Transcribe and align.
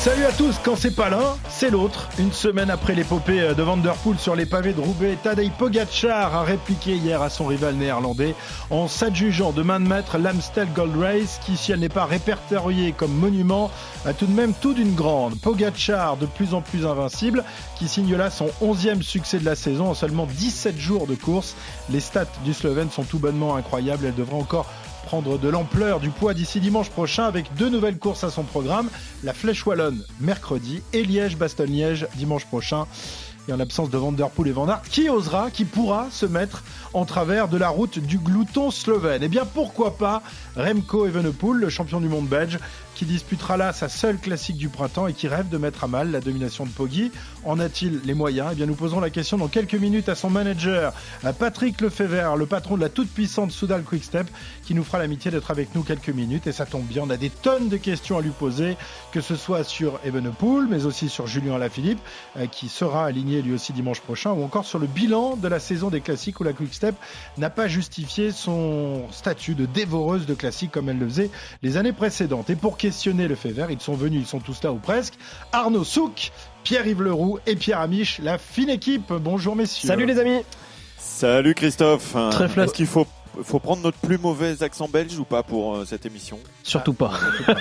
Salut 0.00 0.24
à 0.24 0.32
tous, 0.32 0.58
quand 0.64 0.76
c'est 0.76 0.96
pas 0.96 1.10
l'un, 1.10 1.36
c'est 1.50 1.68
l'autre. 1.68 2.08
Une 2.18 2.32
semaine 2.32 2.70
après 2.70 2.94
l'épopée 2.94 3.52
de 3.54 3.62
Vanderpool 3.62 4.18
sur 4.18 4.34
les 4.34 4.46
pavés 4.46 4.72
de 4.72 4.80
Roubaix, 4.80 5.18
Tadej 5.22 5.50
Pogacar 5.50 6.34
a 6.34 6.42
répliqué 6.42 6.92
hier 6.94 7.20
à 7.20 7.28
son 7.28 7.44
rival 7.44 7.74
néerlandais 7.74 8.34
en 8.70 8.88
s'adjugeant 8.88 9.52
de 9.52 9.60
main 9.60 9.78
de 9.78 9.86
maître 9.86 10.16
l'Amstel 10.16 10.68
Gold 10.74 10.96
Race 10.96 11.38
qui, 11.44 11.54
si 11.58 11.72
elle 11.72 11.80
n'est 11.80 11.90
pas 11.90 12.06
répertoriée 12.06 12.92
comme 12.92 13.12
monument, 13.12 13.70
a 14.06 14.14
tout 14.14 14.24
de 14.24 14.32
même 14.32 14.54
tout 14.54 14.72
d'une 14.72 14.94
grande. 14.94 15.38
Pogacar 15.38 16.16
de 16.16 16.24
plus 16.24 16.54
en 16.54 16.62
plus 16.62 16.86
invincible, 16.86 17.44
qui 17.76 17.86
signe 17.86 18.16
là 18.16 18.30
son 18.30 18.48
11e 18.62 19.02
succès 19.02 19.38
de 19.38 19.44
la 19.44 19.54
saison 19.54 19.90
en 19.90 19.94
seulement 19.94 20.24
17 20.24 20.78
jours 20.78 21.06
de 21.08 21.14
course. 21.14 21.54
Les 21.90 22.00
stats 22.00 22.24
du 22.42 22.54
Slovène 22.54 22.90
sont 22.90 23.04
tout 23.04 23.18
bonnement 23.18 23.54
incroyables, 23.54 24.06
elle 24.06 24.14
devrait 24.14 24.36
encore 24.36 24.64
prendre 25.10 25.38
de 25.38 25.48
l'ampleur 25.48 25.98
du 25.98 26.10
poids 26.10 26.34
d'ici 26.34 26.60
dimanche 26.60 26.88
prochain 26.88 27.24
avec 27.24 27.52
deux 27.56 27.68
nouvelles 27.68 27.98
courses 27.98 28.22
à 28.22 28.30
son 28.30 28.44
programme, 28.44 28.88
la 29.24 29.32
Flèche 29.32 29.66
Wallonne 29.66 30.04
mercredi 30.20 30.82
et 30.92 31.02
Liège-Bastogne-Liège 31.02 32.06
dimanche 32.14 32.46
prochain. 32.46 32.86
Et 33.48 33.52
en 33.52 33.56
l'absence 33.56 33.90
de 33.90 33.98
Vanderpool 33.98 34.46
et 34.46 34.52
Van 34.52 34.68
qui 34.88 35.08
osera, 35.08 35.50
qui 35.50 35.64
pourra 35.64 36.06
se 36.12 36.26
mettre 36.26 36.62
en 36.92 37.04
travers 37.06 37.48
de 37.48 37.56
la 37.56 37.70
route 37.70 37.98
du 37.98 38.18
glouton 38.18 38.70
slovène? 38.70 39.24
Eh 39.24 39.28
bien 39.28 39.44
pourquoi 39.44 39.96
pas 39.96 40.22
Remco 40.54 41.08
Evenepoel, 41.08 41.58
le 41.58 41.70
champion 41.70 42.00
du 42.00 42.08
monde 42.08 42.28
belge, 42.28 42.60
qui 43.00 43.06
disputera 43.06 43.56
là 43.56 43.72
sa 43.72 43.88
seule 43.88 44.18
classique 44.18 44.58
du 44.58 44.68
printemps 44.68 45.06
et 45.06 45.14
qui 45.14 45.26
rêve 45.26 45.48
de 45.48 45.56
mettre 45.56 45.84
à 45.84 45.88
mal 45.88 46.10
la 46.10 46.20
domination 46.20 46.66
de 46.66 46.68
Poggi. 46.68 47.10
En 47.46 47.58
a-t-il 47.58 48.02
les 48.04 48.12
moyens? 48.12 48.50
Eh 48.52 48.54
bien 48.56 48.66
nous 48.66 48.74
poserons 48.74 49.00
la 49.00 49.08
question 49.08 49.38
dans 49.38 49.48
quelques 49.48 49.72
minutes 49.72 50.10
à 50.10 50.14
son 50.14 50.28
manager, 50.28 50.92
à 51.24 51.32
Patrick 51.32 51.80
Lefebvre, 51.80 52.36
le 52.36 52.44
patron 52.44 52.76
de 52.76 52.82
la 52.82 52.90
toute-puissante 52.90 53.52
Soudal 53.52 53.84
Quickstep, 53.84 54.26
qui 54.66 54.74
nous 54.74 54.84
fera 54.84 54.98
l'amitié 54.98 55.30
d'être 55.30 55.50
avec 55.50 55.74
nous 55.74 55.82
quelques 55.82 56.10
minutes. 56.10 56.46
Et 56.46 56.52
ça 56.52 56.66
tombe 56.66 56.84
bien, 56.84 57.04
on 57.06 57.08
a 57.08 57.16
des 57.16 57.30
tonnes 57.30 57.70
de 57.70 57.78
questions 57.78 58.18
à 58.18 58.20
lui 58.20 58.32
poser, 58.32 58.76
que 59.12 59.22
ce 59.22 59.34
soit 59.34 59.64
sur 59.64 59.98
Evenepoel, 60.04 60.66
mais 60.68 60.84
aussi 60.84 61.08
sur 61.08 61.26
Julien 61.26 61.54
Alaphilippe, 61.54 62.00
euh, 62.36 62.48
qui 62.48 62.68
sera 62.68 63.06
aligné 63.06 63.40
lui 63.40 63.54
aussi 63.54 63.72
dimanche 63.72 64.02
prochain, 64.02 64.32
ou 64.32 64.44
encore 64.44 64.66
sur 64.66 64.78
le 64.78 64.86
bilan 64.86 65.36
de 65.36 65.48
la 65.48 65.58
saison 65.58 65.88
des 65.88 66.02
classiques 66.02 66.38
où 66.38 66.44
la 66.44 66.52
Quickstep 66.52 66.96
n'a 67.38 67.48
pas 67.48 67.66
justifié 67.66 68.30
son 68.30 69.10
statut 69.10 69.54
de 69.54 69.64
dévoreuse 69.64 70.26
de 70.26 70.34
classiques 70.34 70.72
comme 70.72 70.90
elle 70.90 70.98
le 70.98 71.08
faisait 71.08 71.30
les 71.62 71.78
années 71.78 71.94
précédentes. 71.94 72.50
Et 72.50 72.56
pour 72.56 72.76
questionner 72.90 73.28
le 73.28 73.36
fait 73.36 73.52
vert, 73.52 73.70
ils 73.70 73.80
sont 73.80 73.94
venus, 73.94 74.20
ils 74.20 74.26
sont 74.26 74.40
tous 74.40 74.64
là 74.64 74.72
ou 74.72 74.78
presque. 74.78 75.14
Arnaud 75.52 75.84
Souk, 75.84 76.32
Pierre-Yves 76.64 77.02
Leroux 77.02 77.38
et 77.46 77.54
Pierre 77.54 77.78
Amiche, 77.78 78.18
la 78.20 78.36
fine 78.36 78.68
équipe. 78.68 79.12
Bonjour 79.12 79.54
messieurs. 79.54 79.86
Salut 79.86 80.06
les 80.06 80.18
amis. 80.18 80.40
Salut 80.98 81.54
Christophe. 81.54 82.16
Très. 82.32 82.46
Est-ce 82.46 82.74
qu'il 82.74 82.88
faut, 82.88 83.06
faut 83.42 83.58
prendre 83.58 83.82
notre 83.82 83.98
plus 83.98 84.18
mauvais 84.18 84.62
accent 84.62 84.88
belge 84.88 85.18
ou 85.18 85.24
pas 85.24 85.42
pour 85.42 85.76
euh, 85.76 85.84
cette 85.84 86.06
émission 86.06 86.38
Surtout 86.62 86.92
pas. 86.92 87.12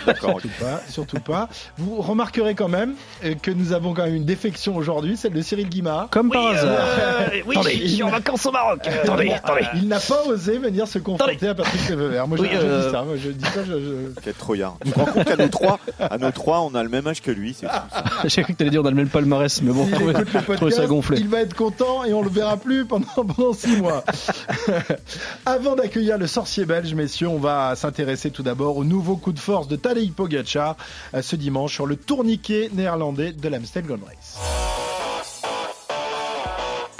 D'accord. 0.05 0.31
Surtout 0.41 0.49
pas, 0.59 0.81
surtout 0.89 1.19
pas. 1.19 1.49
Vous 1.77 1.97
remarquerez 2.01 2.55
quand 2.55 2.67
même 2.67 2.93
euh, 3.23 3.35
que 3.35 3.51
nous 3.51 3.71
avons 3.73 3.93
quand 3.93 4.03
même 4.05 4.15
une 4.15 4.25
défection 4.25 4.75
aujourd'hui, 4.75 5.17
celle 5.17 5.33
de 5.33 5.41
Cyril 5.41 5.69
Guimard. 5.69 6.07
Comme 6.11 6.29
par 6.31 6.47
hasard. 6.47 6.65
Euh, 6.71 7.27
oui, 7.45 7.55
attendez, 7.57 7.79
je 7.81 7.87
suis 7.87 8.03
en 8.03 8.09
vacances 8.09 8.45
au 8.45 8.51
Maroc. 8.51 8.79
attendez, 8.87 9.31
attendez. 9.31 9.65
Il 9.75 9.87
n'a 9.87 9.99
pas 9.99 10.23
osé 10.27 10.57
venir 10.57 10.87
se 10.87 10.99
confronter 10.99 11.47
à 11.47 11.55
Patrick 11.55 11.89
Lefebvre. 11.89 12.27
Moi, 12.27 12.37
je, 12.37 12.41
Oui, 12.43 12.49
je 12.51 12.57
euh, 12.57 12.85
dis 12.85 12.91
ça. 12.91 13.03
Moi, 13.03 13.15
je 13.17 13.29
dis 13.29 13.45
ça. 13.45 13.63
Je, 13.65 13.71
je- 13.79 14.19
Quel 14.23 14.33
trouillard. 14.33 14.75
Tu 14.83 14.91
te 14.91 14.99
rends 14.99 15.05
compte 15.05 15.25
qu'à 15.25 15.37
nos 15.37 15.47
trois, 15.47 15.79
à 15.99 16.17
nos 16.17 16.31
trois, 16.31 16.59
on 16.61 16.75
a 16.75 16.83
le 16.83 16.89
même 16.89 17.07
âge 17.07 17.21
que 17.21 17.31
lui. 17.31 17.55
C'est 17.59 17.67
fou, 17.67 17.73
ça. 17.91 18.03
J'ai 18.25 18.43
cru 18.43 18.53
que 18.53 18.57
t'allais 18.57 18.69
dire 18.71 18.81
on 18.81 18.85
a 18.85 18.89
le 18.91 18.95
même 18.95 19.09
palmarès, 19.09 19.61
mais 19.61 19.71
bon, 19.71 19.87
je 19.87 19.95
je 19.95 20.39
podcast, 20.45 20.75
ça 20.77 20.85
gonflé. 20.87 21.17
il 21.19 21.27
va 21.27 21.41
être 21.41 21.55
content 21.55 22.03
et 22.05 22.13
on 22.13 22.21
le 22.21 22.29
verra 22.29 22.57
plus 22.57 22.85
pendant, 22.85 23.05
pendant 23.15 23.53
six 23.53 23.75
mois. 23.77 24.03
Avant 25.59 25.75
d'accueillir 25.75 26.17
le 26.17 26.25
sorcier 26.25 26.63
belge, 26.63 26.93
messieurs, 26.93 27.27
on 27.27 27.37
va 27.37 27.75
s'intéresser 27.75 28.31
tout 28.31 28.43
d'abord 28.43 28.77
au 28.77 28.85
nouveau 28.85 29.17
coup 29.17 29.33
de 29.33 29.39
force 29.39 29.67
de 29.67 29.75
Tadej 29.75 30.09
Pogacar 30.13 30.77
euh, 31.13 31.21
ce 31.21 31.35
dimanche 31.35 31.73
sur 31.73 31.85
le 31.85 31.97
tourniquet 31.97 32.69
néerlandais 32.71 33.33
de 33.33 33.49
l'Amstel 33.49 33.85
Gold 33.85 34.03
Race. 34.05 34.88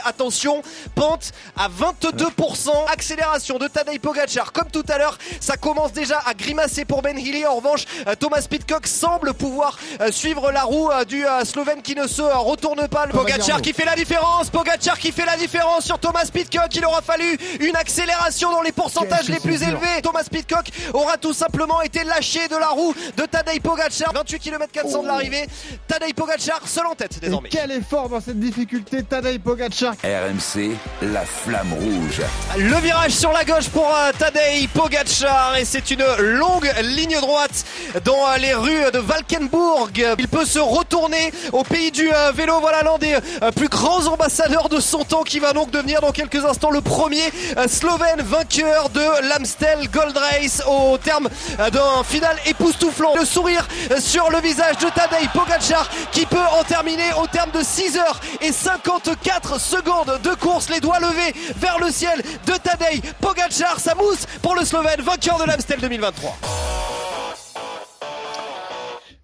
Attention, 0.10 0.64
pente 0.96 1.32
à 1.56 1.70
22%, 1.70 2.72
accélération 2.92 3.60
de 3.60 3.68
Tadej 3.68 4.00
Pogacar. 4.00 4.52
Comme 4.52 4.72
tout 4.72 4.84
à 4.90 4.98
l'heure, 4.98 5.20
ça 5.40 5.56
commence 5.56 5.94
déjà 5.94 6.20
à 6.26 6.34
grimacer 6.34 6.84
pour 6.84 7.04
Ben 7.04 7.16
Healy. 7.16 7.46
En 7.46 7.58
revanche, 7.58 7.86
euh, 8.08 8.16
Thomas 8.16 8.44
Pitcock 8.50 8.88
semble 8.88 9.36
pouvoir 9.36 9.78
euh, 10.02 10.12
suivre 10.12 10.52
la 10.52 10.64
roue 10.64 10.90
euh, 10.90 11.06
du 11.06 11.24
Slovène 11.44 11.84
qui 11.84 11.94
ne 11.94 12.08
se 12.08 12.24
retourne 12.24 12.88
pas. 12.88 13.06
Le 13.06 13.12
Pogacar 13.12 13.62
qui 13.62 13.72
fait 13.72 13.86
la 13.86 13.96
différence, 13.96 14.50
Pogacar 14.50 14.98
qui 14.98 15.12
fait 15.12 15.26
la 15.26 15.38
différence 15.38 15.86
sur 15.86 16.00
Thomas 16.00 16.28
Pitcock. 16.34 16.76
Il 16.76 16.86
aura 16.86 17.04
fallu 17.04 17.38
une 17.60 17.76
accélération 17.76 18.52
dans 18.52 18.64
les 18.64 18.72
pourcentages 18.72 19.30
les 19.30 19.40
plus 19.40 19.62
élevés. 19.62 20.02
Thomas 20.02 20.26
Pitcock 20.30 20.70
aura 20.94 21.18
tout 21.18 21.34
simplement 21.34 21.82
été 21.84 22.04
lâché 22.04 22.48
de 22.48 22.56
la 22.56 22.70
roue 22.70 22.96
de 23.16 23.26
Tadej 23.26 23.62
Pogacar. 23.62 24.12
28 24.12 24.40
km 24.40 24.72
400 24.72 25.04
de 25.04 25.08
l'arrivée. 25.08 25.46
Tadej 25.88 26.14
Pogacar 26.16 26.68
seul 26.68 26.88
en 26.88 26.96
tête 26.96 27.20
désormais. 27.20 27.50
Et 27.50 27.52
quel 27.52 27.72
effort 27.72 28.10
dans 28.10 28.22
cette 28.22 28.40
difficulté, 28.40 29.04
Tadej 29.04 29.40
Pogacar 29.40 29.94
RMC, 30.04 30.78
la 31.02 31.26
flamme 31.26 31.74
rouge. 31.74 32.22
Le 32.58 32.76
virage 32.78 33.12
sur 33.12 33.34
la 33.34 33.44
gauche 33.44 33.68
pour 33.68 33.94
euh, 33.94 34.12
Tadej 34.18 34.70
Pogacar 34.74 35.58
et 35.58 35.66
c'est 35.66 35.92
une 35.92 36.06
longue 36.20 36.72
ligne 36.84 37.18
droite 37.20 37.66
dans 38.06 38.26
euh, 38.26 38.38
les 38.38 38.54
rues 38.54 38.92
de 38.94 39.00
Valkenburg. 39.00 39.92
Il 40.18 40.28
peut 40.30 40.46
se 40.46 40.60
retourner 40.60 41.34
au 41.52 41.64
pays 41.64 41.92
du 41.92 42.10
euh, 42.10 42.32
vélo. 42.32 42.62
Voilà 42.62 42.82
l'un 42.84 42.98
des 42.98 43.18
plus 43.58 43.68
grands 43.68 44.08
ambassadeurs 44.08 44.70
de 44.70 44.80
son 44.80 45.04
temps 45.04 45.24
qui 45.24 45.40
va 45.40 45.52
donc 45.52 45.70
devenir 45.72 46.00
dans 46.00 46.12
quelques 46.12 46.46
instants 46.46 46.72
le 46.72 46.82
premier 46.82 47.34
Slovène 47.68 48.22
vainqueur 48.22 48.90
de 48.92 49.28
l'Amstel 49.28 49.90
Gold 49.92 50.16
Race 50.16 50.64
au 50.66 50.98
terme 50.98 51.28
d'un 51.58 52.04
final 52.06 52.38
époustouflant. 52.46 53.16
Le 53.18 53.26
sourire 53.26 53.68
sur 54.00 54.30
le 54.30 54.40
visage 54.40 54.78
de 54.78 54.88
Tadej 54.90 55.28
Pogacar 55.34 55.90
qui 56.14 56.26
peut 56.26 56.38
en 56.58 56.64
terminer 56.64 57.12
au 57.22 57.28
terme 57.28 57.52
de 57.52 57.62
6 57.62 57.98
heures 57.98 58.22
et 58.42 58.54
54 58.54 59.60
secondes 59.60 59.79
de 59.84 60.36
course, 60.36 60.70
les 60.70 60.80
doigts 60.80 61.00
levés 61.00 61.34
vers 61.58 61.80
le 61.80 61.90
ciel 61.90 62.22
de 62.46 62.52
Tadej 62.52 63.02
Pogacar, 63.22 63.80
sa 63.80 63.96
mousse 63.96 64.26
pour 64.42 64.56
le 64.56 64.66
Slovène, 64.66 65.02
vainqueur 65.02 65.40
de 65.40 65.46
l'Amstel 65.46 65.80
2023. 65.80 66.36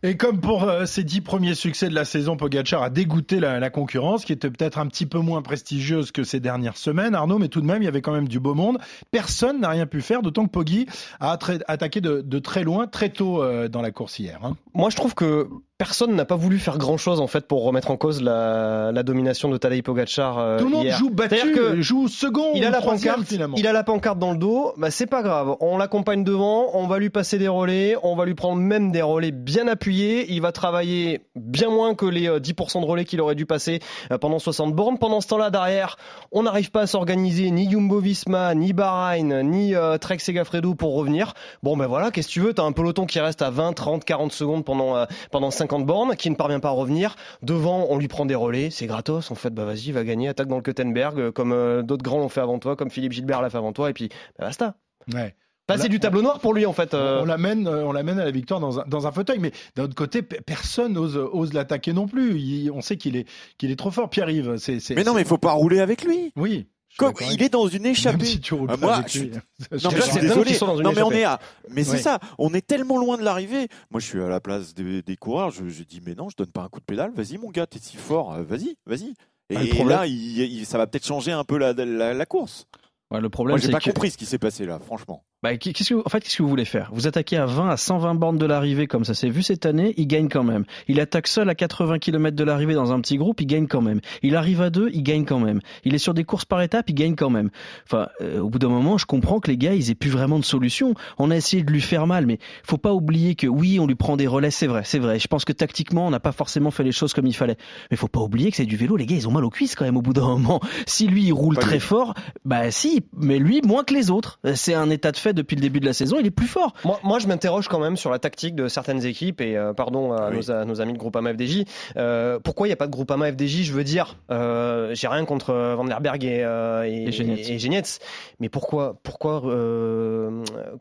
Et 0.03 0.17
comme 0.17 0.39
pour 0.39 0.63
euh, 0.65 0.85
ses 0.85 1.03
dix 1.03 1.21
premiers 1.21 1.55
succès 1.55 1.89
de 1.89 1.95
la 1.95 2.05
saison, 2.05 2.37
Pogacar 2.37 2.83
a 2.83 2.89
dégoûté 2.91 3.39
la, 3.39 3.59
la 3.59 3.69
concurrence, 3.71 4.23
qui 4.23 4.33
était 4.33 4.51
peut-être 4.51 4.77
un 4.77 4.85
petit 4.85 5.07
peu 5.07 5.17
moins 5.17 5.41
prestigieuse 5.41 6.11
que 6.11 6.23
ces 6.23 6.39
dernières 6.39 6.77
semaines, 6.77 7.15
Arnaud, 7.15 7.39
mais 7.39 7.47
tout 7.47 7.59
de 7.59 7.65
même, 7.65 7.81
il 7.81 7.85
y 7.85 7.87
avait 7.87 8.01
quand 8.01 8.13
même 8.13 8.27
du 8.27 8.39
beau 8.39 8.53
monde. 8.53 8.77
Personne 9.09 9.61
n'a 9.61 9.69
rien 9.69 9.87
pu 9.87 10.01
faire, 10.01 10.21
d'autant 10.21 10.45
que 10.45 10.51
Poggi 10.51 10.85
a 11.19 11.37
attaqué 11.67 12.01
de, 12.01 12.21
de 12.21 12.39
très 12.39 12.63
loin, 12.63 12.85
très 12.85 13.09
tôt 13.09 13.41
euh, 13.41 13.67
dans 13.67 13.81
la 13.81 13.89
course 13.91 14.19
hier. 14.19 14.39
hein. 14.43 14.55
Moi, 14.75 14.89
je 14.91 14.95
trouve 14.95 15.15
que 15.15 15.49
personne 15.77 16.15
n'a 16.15 16.23
pas 16.23 16.37
voulu 16.37 16.57
faire 16.57 16.77
grand 16.77 16.95
chose 16.95 17.19
en 17.19 17.27
fait 17.27 17.47
pour 17.47 17.63
remettre 17.63 17.91
en 17.91 17.97
cause 17.97 18.21
la, 18.21 18.91
la 18.93 19.03
domination 19.03 19.49
de 19.49 19.57
Tadej 19.57 19.83
Pogacar 19.83 20.39
euh, 20.39 20.57
Tout 20.57 20.65
le 20.65 20.71
monde 20.71 20.87
joue 20.87 21.09
battu, 21.09 21.51
que 21.51 21.81
joue 21.81 22.07
second 22.07 22.51
il 22.55 22.63
a 22.63 22.69
la 22.69 22.81
pancarte, 22.81 23.23
finalement. 23.25 23.57
il 23.57 23.67
a 23.67 23.73
la 23.73 23.83
pancarte 23.83 24.17
dans 24.17 24.31
le 24.31 24.37
dos, 24.37 24.73
bah 24.77 24.89
c'est 24.89 25.05
pas 25.05 25.21
grave. 25.21 25.57
On 25.59 25.77
l'accompagne 25.77 26.23
devant, 26.23 26.69
on 26.73 26.87
va 26.87 26.97
lui 26.97 27.09
passer 27.09 27.37
des 27.37 27.49
relais, 27.49 27.95
on 28.03 28.15
va 28.15 28.25
lui 28.25 28.35
prendre 28.35 28.61
même 28.61 28.91
des 28.91 29.01
relais 29.01 29.31
bien 29.31 29.67
appuyés. 29.67 30.31
Il 30.31 30.41
va 30.41 30.53
travailler 30.53 31.21
bien 31.35 31.69
moins 31.69 31.93
que 31.93 32.05
les 32.05 32.29
euh, 32.29 32.39
10% 32.39 32.81
de 32.81 32.85
relais 32.85 33.03
qu'il 33.03 33.19
aurait 33.19 33.35
dû 33.35 33.45
passer 33.45 33.79
euh, 34.11 34.17
pendant 34.17 34.39
60 34.39 34.73
bornes. 34.73 34.97
Pendant 34.97 35.19
ce 35.19 35.27
temps-là, 35.27 35.49
derrière, 35.49 35.97
on 36.31 36.43
n'arrive 36.43 36.71
pas 36.71 36.81
à 36.81 36.87
s'organiser 36.87 37.51
ni 37.51 37.69
Jumbo-Visma, 37.69 38.55
ni 38.55 38.71
Bahreïn, 38.71 39.43
ni 39.43 39.75
euh, 39.75 39.97
Trek 39.97 40.19
Segafredo 40.19 40.73
pour 40.73 40.95
revenir. 40.95 41.33
Bon 41.63 41.75
ben 41.75 41.87
voilà, 41.87 42.11
qu'est-ce 42.11 42.27
que 42.29 42.33
tu 42.33 42.39
veux? 42.39 42.53
T'as 42.53 42.63
un 42.63 42.71
peloton 42.71 43.05
qui 43.05 43.19
reste 43.19 43.41
à 43.41 43.49
20, 43.49 43.73
30, 43.73 44.05
40 44.05 44.31
secondes 44.31 44.63
pendant 44.63 44.95
euh, 44.95 45.05
pendant 45.31 45.51
50 45.67 45.85
bornes, 45.85 46.15
qui 46.15 46.29
ne 46.29 46.35
parvient 46.35 46.59
pas 46.59 46.69
à 46.69 46.71
revenir. 46.71 47.15
Devant, 47.41 47.87
on 47.89 47.97
lui 47.97 48.07
prend 48.07 48.25
des 48.25 48.35
relais, 48.35 48.69
c'est 48.69 48.85
gratos. 48.87 49.31
En 49.31 49.35
fait, 49.35 49.53
bah 49.53 49.65
vas-y, 49.65 49.91
va 49.91 50.03
gagner, 50.03 50.27
attaque 50.27 50.47
dans 50.47 50.55
le 50.57 50.61
Kuttenberg, 50.61 51.19
euh, 51.19 51.31
comme 51.31 51.51
euh, 51.51 51.81
d'autres 51.81 52.03
grands 52.03 52.19
l'ont 52.19 52.29
fait 52.29 52.41
avant 52.41 52.59
toi, 52.59 52.75
comme 52.75 52.89
Philippe 52.91 53.11
Gilbert 53.13 53.41
l'a 53.41 53.49
fait 53.49 53.57
avant 53.57 53.73
toi, 53.73 53.89
et 53.89 53.93
puis 53.93 54.09
bah, 54.39 54.45
basta. 54.45 54.75
Ouais. 55.13 55.35
L'a- 55.67 55.87
du 55.87 55.99
tableau 55.99 56.21
noir 56.21 56.39
pour 56.39 56.53
lui 56.53 56.67
en 56.67 56.73
fait. 56.73 56.93
euh. 56.93 57.21
On 57.23 57.25
l'amène, 57.25 57.67
euh, 57.67 57.83
on 57.85 57.91
l'amène 57.91 58.19
à 58.19 58.25
la 58.25 58.29
victoire 58.29 58.59
dans 58.59 58.79
un, 58.81 58.83
dans 58.85 59.07
un 59.07 59.11
fauteuil, 59.11 59.39
mais 59.39 59.51
d'un 59.75 59.85
autre 59.85 59.95
côté, 59.95 60.21
pe- 60.21 60.39
personne 60.45 60.93
n'ose 60.93 61.17
ose 61.17 61.53
l'attaquer 61.53 61.91
non 61.91 62.07
plus. 62.07 62.37
Il- 62.39 62.69
on 62.71 62.81
sait 62.81 62.97
qu'il 62.97 63.15
est, 63.17 63.27
qu'il 63.57 63.71
est 63.71 63.75
trop 63.75 63.89
fort. 63.89 64.11
Pierre-Yves, 64.11 64.57
c'est, 64.57 64.79
c'est- 64.79 64.93
Mais 64.93 65.03
non, 65.03 65.15
mais 65.15 65.21
il 65.21 65.27
faut 65.27 65.39
pas 65.39 65.53
rouler 65.53 65.79
avec 65.79 66.03
lui. 66.03 66.31
oui. 66.35 66.67
Suis 66.95 67.13
Comme 67.13 67.13
il 67.31 67.43
est 67.43 67.49
dans 67.49 67.67
une 67.67 67.83
Même 67.83 67.91
échappée. 67.91 68.25
si 68.25 68.39
tu 68.39 68.53
roules 68.53 68.69
Ah, 68.71 68.77
pas 68.77 68.85
moi, 68.99 69.03
je 69.07 69.19
lui. 69.19 69.31
Non, 69.83 69.89
mais 69.91 70.01
suis 70.01 70.11
c'est 70.11 70.19
désolé. 70.21 70.45
qu'ils 70.45 70.55
sont 70.55 70.67
dans 70.67 70.77
une 70.77 70.83
Non, 70.83 70.93
mais 70.95 71.01
on 71.01 71.11
est 71.11 71.23
à. 71.23 71.39
Mais 71.69 71.83
c'est 71.83 71.91
Ouais. 71.91 71.97
ça. 71.99 72.19
On 72.37 72.53
est 72.53 72.65
tellement 72.65 72.97
loin 72.97 73.17
de 73.17 73.23
l'arrivée. 73.23 73.67
Moi, 73.91 73.99
je 73.99 74.05
suis 74.05 74.21
à 74.21 74.27
la 74.27 74.39
place 74.39 74.73
des, 74.73 75.01
des 75.01 75.15
coureurs. 75.17 75.51
Je, 75.51 75.67
je 75.69 75.83
dis, 75.83 76.01
mais 76.05 76.15
non, 76.15 76.29
je 76.29 76.35
donne 76.37 76.51
pas 76.51 76.61
un 76.61 76.69
coup 76.69 76.79
de 76.79 76.85
pédale. 76.85 77.11
Vas-y, 77.15 77.37
mon 77.37 77.49
gars, 77.51 77.67
t'es 77.67 77.79
si 77.79 77.97
fort. 77.97 78.33
euh, 78.33 78.43
Vas-y, 78.43 78.75
vas-y. 78.85 79.13
Et, 79.49 79.55
Bah, 79.55 79.61
le 79.63 79.69
problème- 79.69 79.97
là, 79.99 80.07
il- 80.07 80.39
il- 80.39 80.65
ça 80.65 80.77
va 80.77 80.87
peut-être 80.87 81.05
changer 81.05 81.31
un 81.31 81.43
peu 81.43 81.57
la, 81.57 81.73
la, 81.73 82.13
la 82.13 82.25
course. 82.25 82.65
Ouais, 83.11 83.17
le 83.17 83.23
Moi, 83.23 83.29
problème 83.29 83.57
j'ai 83.59 83.67
c'est 83.67 83.71
pas 83.71 83.79
que 83.79 83.91
compris 83.91 84.09
ce 84.09 84.17
qui 84.17 84.25
s'est 84.25 84.39
passé 84.39 84.65
là, 84.65 84.79
franchement. 84.79 85.23
Bah, 85.43 85.55
qu'est-ce 85.57 85.93
que, 85.93 86.01
en 86.03 86.09
fait, 86.09 86.21
qu'est-ce 86.21 86.37
que 86.37 86.43
vous 86.43 86.49
voulez 86.49 86.65
faire? 86.65 86.89
Vous 86.91 87.05
attaquez 87.05 87.37
à 87.37 87.45
20, 87.45 87.69
à 87.69 87.77
120 87.77 88.15
bornes 88.15 88.37
de 88.39 88.45
l'arrivée, 88.47 88.87
comme 88.87 89.05
ça 89.05 89.13
s'est 89.13 89.29
vu 89.29 89.43
cette 89.43 89.67
année, 89.67 89.93
il 89.97 90.07
gagne 90.07 90.27
quand 90.27 90.43
même. 90.43 90.65
Il 90.87 90.99
attaque 90.99 91.27
seul 91.27 91.47
à 91.49 91.53
80 91.55 91.99
km 91.99 92.35
de 92.35 92.43
l'arrivée 92.43 92.73
dans 92.73 92.91
un 92.91 92.99
petit 92.99 93.17
groupe, 93.17 93.41
il 93.41 93.45
gagne 93.45 93.67
quand 93.67 93.81
même. 93.81 93.99
Il 94.23 94.35
arrive 94.37 94.61
à 94.61 94.71
deux, 94.71 94.89
il 94.93 95.03
gagne 95.03 95.23
quand 95.23 95.39
même. 95.39 95.59
Il 95.83 95.93
est 95.93 95.99
sur 95.99 96.15
des 96.15 96.23
courses 96.23 96.45
par 96.45 96.63
étapes, 96.63 96.89
il 96.89 96.95
gagne 96.95 97.15
quand 97.15 97.29
même. 97.29 97.51
Enfin, 97.85 98.07
euh, 98.21 98.39
au 98.39 98.49
bout 98.49 98.57
d'un 98.57 98.69
moment, 98.69 98.97
je 98.97 99.05
comprends 99.05 99.39
que 99.39 99.51
les 99.51 99.57
gars, 99.57 99.75
ils 99.75 99.91
aient 99.91 99.95
plus 99.95 100.09
vraiment 100.09 100.39
de 100.39 100.45
solution. 100.45 100.95
On 101.19 101.29
a 101.29 101.35
essayé 101.35 101.61
de 101.63 101.71
lui 101.71 101.81
faire 101.81 102.07
mal, 102.07 102.25
mais 102.25 102.39
faut 102.63 102.79
pas 102.79 102.93
oublier 102.93 103.35
que 103.35 103.45
oui, 103.45 103.79
on 103.79 103.85
lui 103.85 103.95
prend 103.95 104.17
des 104.17 104.25
relais, 104.25 104.49
c'est 104.51 104.67
vrai, 104.67 104.81
c'est 104.83 104.99
vrai. 104.99 105.19
Je 105.19 105.27
pense 105.27 105.45
que 105.45 105.53
tactiquement, 105.53 106.07
on 106.07 106.11
n'a 106.11 106.19
pas 106.19 106.31
forcément 106.31 106.71
fait 106.71 106.83
les 106.83 106.91
choses 106.91 107.13
comme 107.13 107.27
il 107.27 107.35
fallait. 107.35 107.57
Mais 107.91 107.97
faut 107.97 108.07
pas 108.07 108.21
oublier 108.21 108.49
que 108.49 108.57
c'est 108.57 108.65
du 108.65 108.77
vélo, 108.77 108.95
les 108.95 109.05
gars, 109.05 109.15
ils 109.15 109.27
ont 109.27 109.31
mal 109.31 109.45
aux 109.45 109.51
cuisses 109.51 109.75
quand 109.75 109.85
même 109.85 109.97
au 109.97 110.01
bout 110.01 110.13
d'un 110.13 110.21
moment. 110.27 110.59
Si 110.87 111.05
lui, 111.07 111.25
il 111.25 111.33
roule 111.33 111.53
Pas 111.55 111.61
très 111.61 111.73
lui. 111.73 111.79
fort, 111.81 112.15
bah 112.45 112.71
si, 112.71 113.03
mais 113.15 113.37
lui, 113.37 113.61
moins 113.63 113.83
que 113.83 113.93
les 113.93 114.09
autres. 114.09 114.39
C'est 114.55 114.73
un 114.73 114.89
état 114.89 115.11
de 115.11 115.17
fait 115.25 115.33
depuis 115.33 115.55
le 115.55 115.61
début 115.61 115.79
de 115.79 115.85
la 115.85 115.93
saison, 115.93 116.17
il 116.19 116.25
est 116.25 116.31
plus 116.31 116.47
fort. 116.47 116.73
Moi, 116.85 116.99
moi, 117.03 117.19
je 117.19 117.27
m'interroge 117.27 117.67
quand 117.67 117.79
même 117.79 117.97
sur 117.97 118.11
la 118.11 118.19
tactique 118.19 118.55
de 118.55 118.67
certaines 118.67 119.05
équipes 119.05 119.41
et 119.41 119.57
euh, 119.57 119.73
pardon 119.73 120.13
à, 120.13 120.29
Oui. 120.29 120.37
nos, 120.37 120.51
à 120.51 120.65
nos 120.65 120.81
amis 120.81 120.93
de 120.93 120.97
Groupama 120.97 121.33
FDJ. 121.33 121.63
Euh, 121.97 122.39
pourquoi 122.43 122.67
il 122.67 122.69
n'y 122.69 122.73
a 122.73 122.77
pas 122.77 122.87
de 122.87 122.91
Groupama 122.91 123.31
FDJ 123.31 123.63
Je 123.63 123.73
veux 123.73 123.83
dire, 123.83 124.17
euh, 124.31 124.91
j'ai 124.93 125.07
rien 125.07 125.25
contre 125.25 125.49
euh, 125.51 125.75
Van 125.75 125.83
der 125.85 125.99
Berg 126.01 126.23
et, 126.23 126.43
euh, 126.43 126.83
et, 126.85 127.07
Et 127.07 127.11
Genietz. 127.11 127.49
et 127.49 127.59
Genietz, 127.59 127.99
mais 128.39 128.49
pourquoi, 128.49 128.95
pourquoi 129.03 129.41
euh, 129.45 130.29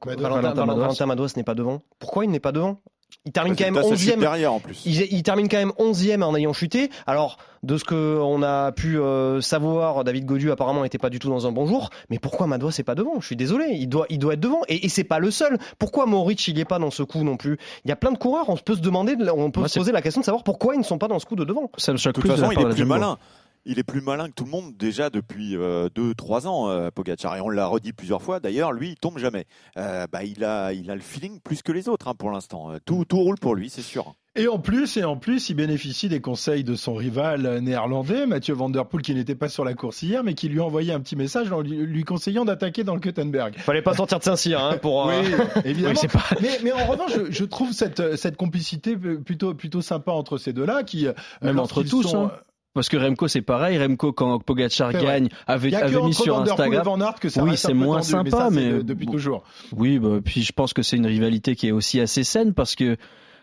Madouas. 0.07 0.55
Valentin 0.65 1.07
Madouas 1.07 1.33
n'est 1.37 1.45
pas 1.45 1.55
devant? 1.55 1.81
Pourquoi 1.99 2.25
il 2.25 2.31
n'est 2.31 2.41
pas 2.41 2.53
devant? 2.53 2.81
Il 3.27 3.33
termine 3.33 3.57
quand 3.57 3.65
même 3.65 3.77
Résultat, 3.77 3.97
ça 3.97 4.03
chute 4.05 4.17
11e. 4.17 4.21
derrière 4.21 4.53
en 4.53 4.61
plus. 4.61 4.83
Il, 4.85 5.01
il 5.13 5.23
termine 5.23 5.49
quand 5.49 5.57
même 5.57 5.73
11e 5.79 6.23
en 6.23 6.35
ayant 6.37 6.53
chuté. 6.53 6.91
Alors, 7.07 7.39
de 7.63 7.79
ce 7.79 7.85
que 7.85 8.19
on 8.21 8.43
a 8.43 8.73
pu 8.73 8.99
euh, 8.99 9.41
savoir, 9.41 10.05
David 10.05 10.27
Godu 10.27 10.51
apparemment 10.51 10.83
n'était 10.83 10.99
pas 10.99 11.09
du 11.11 11.19
tout 11.19 11.31
dans 11.31 11.47
un 11.47 11.53
bon 11.53 11.67
jour. 11.67 11.91
Mais 12.11 12.19
pourquoi 12.19 12.47
Madois 12.47 12.73
c'est 12.73 12.83
pas 12.83 12.95
devant? 12.95 13.21
Je 13.21 13.27
suis 13.27 13.37
désolé, 13.37 13.69
il 13.73 13.89
doit, 13.89 14.07
il 14.11 14.19
doit 14.19 14.35
être 14.35 14.41
devant. 14.41 14.61
Et, 14.69 14.85
et 14.85 14.89
c'est 14.89 15.05
pas 15.05 15.19
le 15.19 15.31
seul. 15.31 15.57
Pourquoi 15.79 16.05
Mauric 16.07 16.47
il 16.49 16.59
est 16.59 16.65
pas 16.67 16.79
dans 16.79 16.91
ce 16.91 17.03
coup 17.03 17.23
non 17.25 17.37
plus? 17.37 17.57
Il 17.85 17.89
y 17.89 17.93
a 17.93 17.97
plein 17.97 18.13
de 18.13 18.19
coureurs. 18.19 18.49
On 18.51 18.57
peut 18.57 18.75
se 18.75 18.81
demander, 18.81 19.17
de- 19.17 19.29
on 19.31 19.51
peut 19.51 19.61
Moi, 19.61 19.69
se 19.69 19.79
poser 19.79 19.93
la 19.93 20.03
question 20.03 20.21
de 20.21 20.27
savoir 20.27 20.45
pourquoi 20.45 20.75
ils 20.75 20.79
ne 20.79 20.85
sont 20.85 20.99
pas 20.99 21.09
dans 21.09 21.19
ce 21.19 21.25
coup 21.27 21.37
de 21.37 21.45
devant. 21.45 21.71
Ça 21.79 21.93
me 21.93 21.97
choque 21.99 22.15
De 22.17 22.21
plus 22.21 22.29
toute 22.29 22.37
de 22.37 22.43
la 22.43 22.49
façon, 22.49 22.61
il 22.61 22.67
est 22.67 22.69
plus 22.69 22.77
Jumbo. 22.79 22.95
malin. 22.95 23.19
Il 23.67 23.79
est 23.79 23.83
plus 23.85 24.01
malin 24.03 24.29
que 24.29 24.35
tout 24.35 24.45
le 24.45 24.51
monde 24.51 24.77
déjà 24.77 25.09
depuis 25.11 25.57
2-3 25.57 26.47
ans, 26.47 26.69
euh, 26.69 26.91
Pogacar. 26.91 27.37
Et 27.37 27.41
on 27.41 27.49
l'a 27.49 27.67
redit 27.67 27.93
plusieurs 27.93 28.21
fois. 28.23 28.41
D'ailleurs, 28.41 28.73
lui, 28.73 28.91
il 28.91 28.97
tombe 28.97 29.19
jamais. 29.19 29.47
Euh, 29.79 30.07
bah, 30.13 30.23
il 30.25 30.45
a, 30.45 30.73
il 30.73 30.91
a 30.91 30.95
le 30.95 31.01
feeling 31.01 31.41
plus 31.41 31.63
que 31.63 31.73
les 31.73 31.89
autres 31.89 32.09
hein, 32.09 32.15
pour 32.15 32.31
l'instant. 32.31 32.73
Euh, 32.73 32.79
Tout, 32.85 33.05
tout 33.07 33.19
roule 33.21 33.39
pour 33.39 33.55
lui, 33.55 33.71
c'est 33.71 33.83
sûr. 33.83 34.15
Et 34.37 34.49
en 34.49 34.59
plus, 34.59 34.97
et 34.97 35.05
en 35.05 35.17
plus, 35.17 35.49
il 35.49 35.55
bénéficie 35.55 36.09
des 36.09 36.21
conseils 36.21 36.65
de 36.65 36.75
son 36.75 36.95
rival 36.95 37.47
euh, 37.47 37.61
néerlandais, 37.61 38.27
Mathieu 38.27 38.53
Van 38.53 38.69
Der 38.69 38.85
Poel, 38.85 39.01
qui 39.03 39.15
n'était 39.15 39.37
pas 39.37 39.49
sur 39.49 39.65
la 39.65 39.75
course 39.75 40.03
hier, 40.03 40.25
mais 40.25 40.35
qui 40.35 40.49
lui 40.49 40.61
a 40.61 40.65
envoyé 40.65 40.93
un 40.93 41.01
petit 41.01 41.15
message 41.17 41.51
en 41.53 41.61
lui, 41.61 42.03
conseillant 42.03 42.45
d'attaquer 42.45 42.83
dans 42.85 42.95
le 42.95 43.01
Kuttenberg. 43.01 43.57
Fallait 43.59 43.81
pas 43.81 43.95
sortir 43.95 44.19
de 44.19 44.25
Saint-Cyr 44.25 44.61
hein, 44.63 44.77
pour. 44.77 45.09
euh, 45.09 45.23
Oui, 45.23 45.33
évidemment. 45.65 45.95
Oui, 45.95 45.99
c'est 46.01 46.13
pas- 46.13 46.25
mais, 46.43 46.59
mais 46.65 46.73
en 46.73 46.85
revanche, 46.87 47.13
je, 47.15 47.31
je 47.31 47.45
trouve 47.45 47.73
cette, 47.73 48.17
cette 48.17 48.37
complicité 48.37 48.97
plutôt, 48.97 49.55
plutôt 49.55 49.81
sympa 49.83 50.11
entre 50.11 50.37
ces 50.37 50.53
deux-là, 50.53 50.83
qui 50.83 51.07
euh, 51.07 51.13
Même 51.41 51.61
entre 51.61 51.83
tous, 51.85 52.03
sont- 52.03 52.27
hein. 52.27 52.33
Parce 52.75 52.89
que 52.89 52.97
Remco, 52.97 53.29
c'est 53.29 53.41
pareil. 53.41 53.79
Remco, 53.79 54.13
quand 54.13 54.41
Pogacar 54.41 54.93
gagne, 54.93 55.29
avait, 55.47 55.71
y 55.71 55.77
a 55.77 55.85
avait 55.85 56.03
mis 56.03 56.13
sur 56.13 56.41
Instagram. 56.41 56.83
Van 56.83 57.01
Aert 57.01 57.21
que 57.21 57.29
ça 57.29 57.43
Oui, 57.43 57.57
c'est 57.57 57.73
moins 57.73 58.01
tendu, 58.01 58.31
sympa, 58.31 58.51
mais, 58.51 58.73
ça, 58.73 58.83
depuis 58.83 59.07
toujours. 59.07 59.45
Oui, 59.73 60.01
bah, 60.01 60.19
puis 60.23 60.43
je 60.43 60.53
pense 60.53 60.73
que 60.75 60.83
c'est 60.83 60.97
une 60.97 61.07
rivalité 61.07 61.55
qui 61.55 61.69
est 61.69 61.73
aussi 61.73 62.01
assez 62.01 62.25
saine 62.25 62.53
parce 62.53 62.75
que 62.75 62.97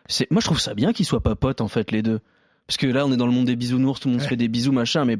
c'est, 0.08 0.30
moi 0.32 0.42
je 0.42 0.48
trouve 0.48 0.60
ça 0.60 0.74
bien 0.74 0.92
qu'ils 0.92 1.06
soient 1.06 1.22
pas 1.22 1.36
potes 1.36 1.62
en 1.62 1.70
fait 1.70 1.92
les 1.92 2.02
deux. 2.02 2.20
Parce 2.68 2.78
que 2.78 2.88
là, 2.88 3.06
on 3.06 3.12
est 3.12 3.18
dans 3.18 3.26
le 3.26 3.34
monde 3.34 3.48
des 3.48 3.58
bisounours, 3.58 4.00
tout 4.00 4.08
le 4.08 4.14
monde 4.14 4.22
se 4.22 4.28
fait 4.30 4.38
des 4.38 4.48
bisous, 4.48 4.72
machin, 4.72 5.04
mais 5.04 5.18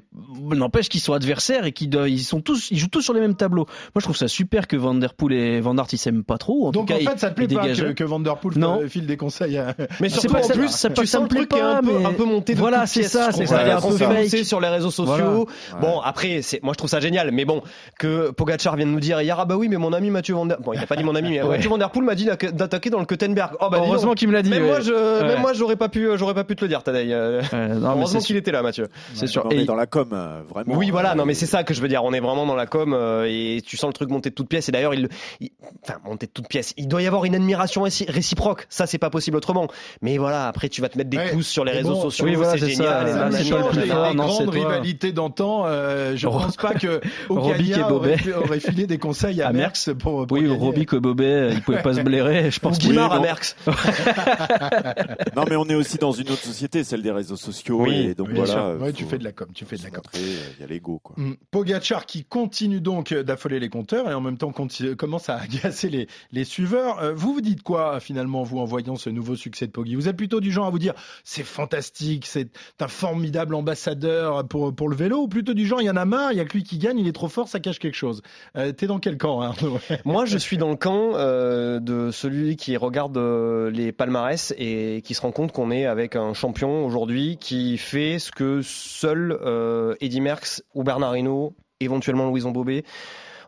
n'empêche 0.56 0.88
qu'ils 0.88 1.02
sont 1.02 1.12
adversaires 1.12 1.66
et 1.66 1.74
qu'ils 1.74 1.94
ils 2.08 2.20
sont 2.24 2.40
tous, 2.40 2.72
ils 2.72 2.78
jouent 2.78 2.88
tous 2.88 3.02
sur 3.02 3.14
les 3.14 3.20
mêmes 3.20 3.36
tableaux. 3.36 3.66
Moi, 3.66 4.00
je 4.00 4.04
trouve 4.04 4.16
ça 4.16 4.30
super 4.30 4.68
que 4.68 4.78
Van 4.78 4.94
Der 4.96 5.14
Poel 5.14 5.34
et 5.34 5.60
Van 5.60 5.78
Aert 5.78 5.88
ils 5.92 5.98
s'aiment 5.98 6.24
pas 6.24 6.38
trop. 6.38 6.68
En 6.68 6.72
Donc 6.72 6.88
tout 6.88 6.94
cas, 6.94 7.02
en 7.04 7.12
fait, 7.12 7.20
ça 7.20 7.30
te 7.30 7.36
plaît 7.36 7.50
pas 7.54 7.68
que, 7.68 7.92
que 7.92 8.04
Van 8.06 8.22
Der 8.22 8.38
Poel 8.38 8.58
Non. 8.58 8.80
euh, 8.82 8.88
file 8.88 9.06
des 9.06 9.18
conseils 9.18 9.58
à... 9.58 9.76
Mais 10.00 10.08
C'est 10.08 10.22
surtout 10.22 10.34
pas 10.36 10.46
en 10.46 10.48
plus, 10.48 10.70
ça- 10.70 10.90
tu 10.92 11.06
ça 11.06 11.18
sens 11.20 11.30
me 11.30 11.40
le 11.40 11.46
truc 11.46 11.54
un 11.62 11.82
peu, 11.82 11.92
mais- 12.00 12.06
un 12.06 12.14
peu 12.14 12.24
monté 12.24 12.54
de 12.54 12.60
Voilà, 12.60 12.86
c'est 12.86 13.04
ça, 13.04 13.34
c'est 13.34 13.46
ça 13.46 13.58
Ça 13.58 13.66
fait 13.66 14.42
a 14.42 14.44
sur 14.46 14.62
les 14.62 14.70
réseaux 14.70 14.92
sociaux. 14.92 15.48
Voilà. 15.72 15.82
Bon, 15.86 16.00
après, 16.00 16.42
c'est, 16.44 16.64
moi 16.64 16.72
je 16.72 16.78
trouve 16.78 16.90
ça 16.90 17.02
génial, 17.02 17.32
mais 17.32 17.44
bon, 17.44 17.64
que 18.00 18.32
Pogacar 18.32 18.78
vienne 18.78 18.92
nous 18.92 19.00
dire 19.02 19.20
hier, 19.22 19.38
ah 19.38 19.44
bah 19.46 19.58
oui, 19.58 19.68
mais 19.68 19.78
mon 19.78 19.92
ami 19.92 20.10
Mathieu 20.10 20.36
Van 20.36 20.46
Der 20.46 20.58
Bon, 20.62 20.72
il 20.72 20.80
n'a 20.80 20.88
pas 20.88 20.96
dit 20.96 21.04
mon 21.04 21.16
ami, 21.16 21.32
mais 21.32 21.42
Ouais. 21.42 21.50
Mathieu 21.58 21.70
Van 21.70 21.78
Der 21.78 21.90
Poel 21.90 22.06
m'a 22.06 22.16
dit 22.16 22.28
d'attaquer 22.54 22.90
dans 22.90 23.00
le 23.00 23.06
Kuttenberg. 23.06 23.56
Oh 23.60 23.68
bah. 23.70 23.80
Heureusement 23.80 24.14
qu'il 24.14 24.30
me 24.30 24.34
l'a 24.34 24.42
dit. 24.42 24.52
Ouais. 24.52 25.38
moi, 25.40 25.52
j'aurais 25.54 25.76
pas 25.76 25.90
pu, 25.90 26.08
j'aurais 26.16 26.34
pas 26.36 26.46
pu 26.46 26.56
te 26.56 26.64
le 26.64 26.70
dire, 26.70 26.82
Tadei. 26.84 27.12
Euh, 27.32 27.42
Ouais, 27.52 27.68
non, 27.76 27.80
mais 27.96 28.02
Heureusement 28.02 28.20
qu'il 28.22 28.36
était 28.38 28.52
là, 28.52 28.62
Mathieu. 28.62 28.88
c'est 29.14 29.28
sûr. 29.28 29.46
On 29.46 29.50
Et 29.52 29.62
est 29.62 29.66
dans 29.66 29.76
la 29.76 29.86
com, 29.86 30.10
euh, 30.14 30.42
vraiment. 30.50 30.76
Oui, 30.76 30.90
voilà, 30.92 31.12
Euh, 31.12 31.16
non, 31.16 31.26
mais 31.26 31.34
c'est 31.34 31.46
ça 31.46 31.64
que 31.64 31.74
je 31.74 31.82
veux 31.82 31.88
dire. 31.88 32.04
On 32.04 32.14
est 32.14 32.20
vraiment 32.20 32.46
dans 32.46 32.56
la 32.56 32.66
com 32.66 32.94
euh, 32.94 33.26
et 33.28 33.62
tu 33.66 33.78
sens 33.78 33.88
le 33.90 33.94
truc 33.94 34.10
monter 34.10 34.30
de 34.30 34.36
toutes 34.36 34.50
pièces. 34.50 34.70
Et 34.70 34.72
d'ailleurs, 34.72 34.94
il, 34.94 35.10
il- 35.40 35.50
enfin, 35.84 36.00
monter 36.06 36.26
de 36.28 36.32
toutes 36.32 36.48
pièces. 36.48 36.74
Il 36.78 36.88
doit 36.88 37.02
y 37.02 37.08
avoir 37.08 37.26
une 37.26 37.36
admiration 37.36 37.84
réci- 37.84 38.10
réciproque. 38.10 38.66
Ça, 38.70 38.88
c'est 38.88 38.98
pas 38.98 39.10
possible 39.10 39.38
autrement. 39.38 39.68
Mais 40.02 40.18
voilà, 40.18 40.48
après, 40.48 40.70
tu 40.70 40.82
vas 40.82 40.90
te 40.90 40.98
mettre 40.98 41.10
des 41.10 41.18
Ouais. 41.18 41.32
pouces 41.32 41.48
sur 41.48 41.64
les 41.66 41.72
réseaux 41.72 41.94
bon, 41.94 42.02
sociaux. 42.02 42.26
oui, 42.26 42.36
voilà, 42.36 42.54
c'est 42.58 42.70
génial. 42.70 43.08
et 43.08 43.12
c'est 43.44 43.44
les, 43.44 43.90
non, 44.16 44.26
grandes 44.26 44.50
rivalités 44.50 45.12
d'antan. 45.12 45.64
euh, 45.66 46.14
je 46.16 46.28
Ro- 46.28 46.40
pense 46.40 46.56
pas 46.58 46.74
que 46.74 47.00
Robic 47.30 47.78
et 47.78 47.84
aurait, 47.84 48.18
filé 48.60 48.88
des 48.88 48.98
conseils 48.98 49.42
à, 49.42 49.48
À 49.50 49.54
Merckx 49.54 49.90
pour, 49.98 50.26
Oui, 50.32 50.42
gagner. 50.44 50.56
Roby 50.56 50.86
Bobet, 50.86 51.52
il 51.54 51.62
pouvait 51.62 51.82
pas 51.82 51.94
se 51.94 52.02
blairer. 52.02 52.52
Je 52.52 52.60
pense 52.60 52.78
oui, 52.86 52.98
à. 52.98 53.20
Merckx. 53.20 53.56
Non, 55.36 55.46
mais 55.50 55.56
on 55.56 55.66
est 55.66 55.76
aussi 55.76 55.98
dans 55.98 56.12
une 56.12 56.30
autre 56.30 56.44
société, 56.44 56.84
celle 56.84 57.02
des 57.02 57.12
réseaux 57.12 57.21
sociaux. 57.24 57.82
Oui, 57.84 57.96
et 57.96 58.16
donc 58.16 58.28
Bien 58.30 58.44
voilà. 58.44 58.52
sûr. 58.54 58.64
euh, 58.64 58.78
Ouais, 58.80 58.94
tu 58.94 59.06
fais 59.06 59.18
de 59.18 59.24
la 59.24 59.32
com, 59.32 59.48
tu 59.54 59.66
fais 59.66 59.78
de 59.78 59.84
la 59.84 59.90
com. 59.90 60.02
euh, 60.16 60.20
Il 60.58 60.62
y 60.62 60.64
a 60.64 60.68
l'ego, 60.68 61.00
quoi. 61.04 61.16
Mm. 61.18 61.34
Pogacar 61.52 62.06
qui 62.06 62.24
continue 62.24 62.82
donc 62.82 63.14
d'affoler 63.14 63.60
les 63.60 63.70
compteurs 63.70 64.10
et 64.10 64.14
en 64.14 64.22
même 64.22 64.38
temps 64.38 64.52
conti- 64.52 64.96
commence 64.96 65.30
à 65.30 65.36
agacer 65.42 65.90
les, 65.90 66.08
les 66.32 66.44
suiveurs. 66.44 67.00
Euh, 67.02 67.14
vous 67.14 67.34
vous 67.34 67.42
dites 67.42 67.64
quoi 67.64 68.00
finalement 68.00 68.44
vous 68.44 68.60
en 68.60 68.66
voyant 68.66 68.96
ce 68.96 69.10
nouveau 69.10 69.36
succès 69.36 69.68
de 69.68 69.72
Poggi? 69.72 69.96
Vous 69.96 70.08
êtes 70.08 70.18
plutôt 70.18 70.40
du 70.40 70.52
genre 70.52 70.66
à 70.66 70.70
vous 70.70 70.80
dire 70.80 70.94
c'est 71.24 71.44
fantastique, 71.44 72.26
c'est 72.26 72.50
un 72.80 72.88
formidable 72.88 73.56
ambassadeur 73.56 74.48
pour, 74.48 74.74
pour 74.74 74.90
le 74.90 74.96
vélo 74.96 75.20
ou 75.24 75.28
plutôt 75.28 75.54
du 75.54 75.66
genre 75.66 75.82
il 75.82 75.86
y 75.86 75.90
en 75.90 75.96
a 75.98 76.06
marre, 76.06 76.32
il 76.32 76.38
y 76.38 76.42
a 76.42 76.46
que 76.46 76.54
lui 76.54 76.64
qui 76.64 76.78
gagne, 76.78 76.98
il 77.00 77.08
est 77.08 77.12
trop 77.14 77.28
fort, 77.28 77.48
ça 77.48 77.60
cache 77.60 77.80
quelque 77.80 77.96
chose? 77.96 78.22
Euh, 78.56 78.72
T'es 78.72 78.88
dans 78.88 79.00
quel 79.00 79.18
camp 79.18 79.42
hein, 79.42 79.48
Arnaud 79.58 79.80
Moi, 80.06 80.26
je 80.26 80.38
suis 80.38 80.58
dans 80.58 80.70
le 80.70 80.76
camp 80.76 81.12
euh, 81.16 81.80
de 81.80 82.10
celui 82.12 82.56
qui 82.56 82.78
regarde 82.78 83.18
euh, 83.18 83.70
les 83.72 83.92
palmarès 83.92 84.54
et 84.58 85.02
qui 85.04 85.14
se 85.14 85.22
rend 85.22 85.32
compte 85.32 85.52
qu'on 85.52 85.72
est 85.72 85.86
avec 85.86 86.16
un 86.16 86.34
champion 86.34 86.86
aujourd'hui 86.86 87.11
qui 87.40 87.78
fait 87.78 88.20
ce 88.20 88.32
que 88.32 88.62
seul 88.62 89.38
euh, 89.42 89.96
Eddy 90.02 90.22
Merckx 90.22 90.64
ou 90.74 90.84
Bernard 90.84 91.18
Hinault, 91.18 91.56
éventuellement 91.80 92.26
Louison 92.26 92.52
Bobet, 92.52 92.84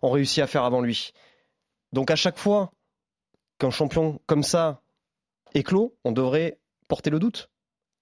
ont 0.01 0.12
réussi 0.12 0.42
à 0.42 0.48
faire 0.48 0.63
avant 0.63 0.81
lui. 0.81 1.12
Donc 1.92 2.12
à 2.12 2.15
chaque 2.15 2.38
fois 2.38 2.71
qu'un 3.60 3.71
champion 3.71 4.19
comme 4.25 4.44
ça 4.44 4.81
éclot, 5.54 5.95
on 6.04 6.12
devrait 6.12 6.60
porter 6.88 7.10
le 7.10 7.19
doute. 7.19 7.50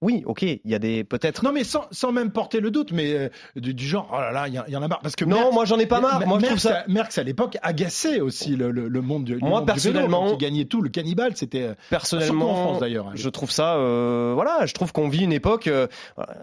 Oui, 0.02 0.24
ok, 0.26 0.42
il 0.42 0.60
y 0.66 0.74
a 0.74 0.80
des 0.80 1.04
peut-être. 1.04 1.44
Non 1.44 1.52
mais 1.52 1.64
sans, 1.64 1.86
sans 1.92 2.12
même 2.12 2.32
porter 2.32 2.60
le 2.60 2.72
doute, 2.72 2.92
mais 2.92 3.14
euh, 3.14 3.30
du, 3.56 3.74
du 3.74 3.86
genre 3.88 4.10
oh 4.12 4.20
là 4.20 4.32
là, 4.32 4.48
il 4.48 4.54
y, 4.54 4.76
en 4.76 4.82
a 4.82 4.88
marre 4.88 5.00
parce 5.02 5.16
que 5.16 5.26
Non, 5.26 5.50
Merckx- 5.50 5.54
moi 5.54 5.66
j'en 5.66 5.78
ai 5.78 5.86
pas 5.86 6.00
marre. 6.02 6.26
Moi 6.26 6.40
je 6.40 6.46
trouve 6.46 6.50
Merckx, 6.56 6.62
ça. 6.62 6.80
à- 6.80 6.88
Merckx, 6.88 7.18
à 7.20 7.24
l'époque 7.24 7.58
agaçait 7.62 8.20
aussi 8.20 8.56
le, 8.56 8.72
le, 8.72 8.88
le 8.88 9.02
monde 9.02 9.26
du, 9.26 9.38
Moi, 9.38 9.50
monde 9.50 9.60
du 9.72 9.80
vélo, 9.80 9.94
personnellement- 10.00 10.32
il 10.32 10.38
gagnait 10.38 10.66
tout. 10.66 10.82
Le 10.82 10.90
cannibale, 10.90 11.34
c'était 11.36 11.62
euh, 11.62 11.68
surtout 11.68 11.86
en 11.86 11.90
Personnellement, 11.90 12.54
France 12.54 12.80
d'ailleurs. 12.80 13.08
hein. 13.08 13.14
Je 13.14 13.30
trouve 13.30 13.52
ça, 13.52 13.76
euh, 13.76 14.32
voilà, 14.34 14.66
je 14.66 14.74
trouve 14.74 14.92
qu'on 14.92 15.08
vit 15.08 15.24
une 15.24 15.34
époque. 15.34 15.68
euh, 15.68 15.86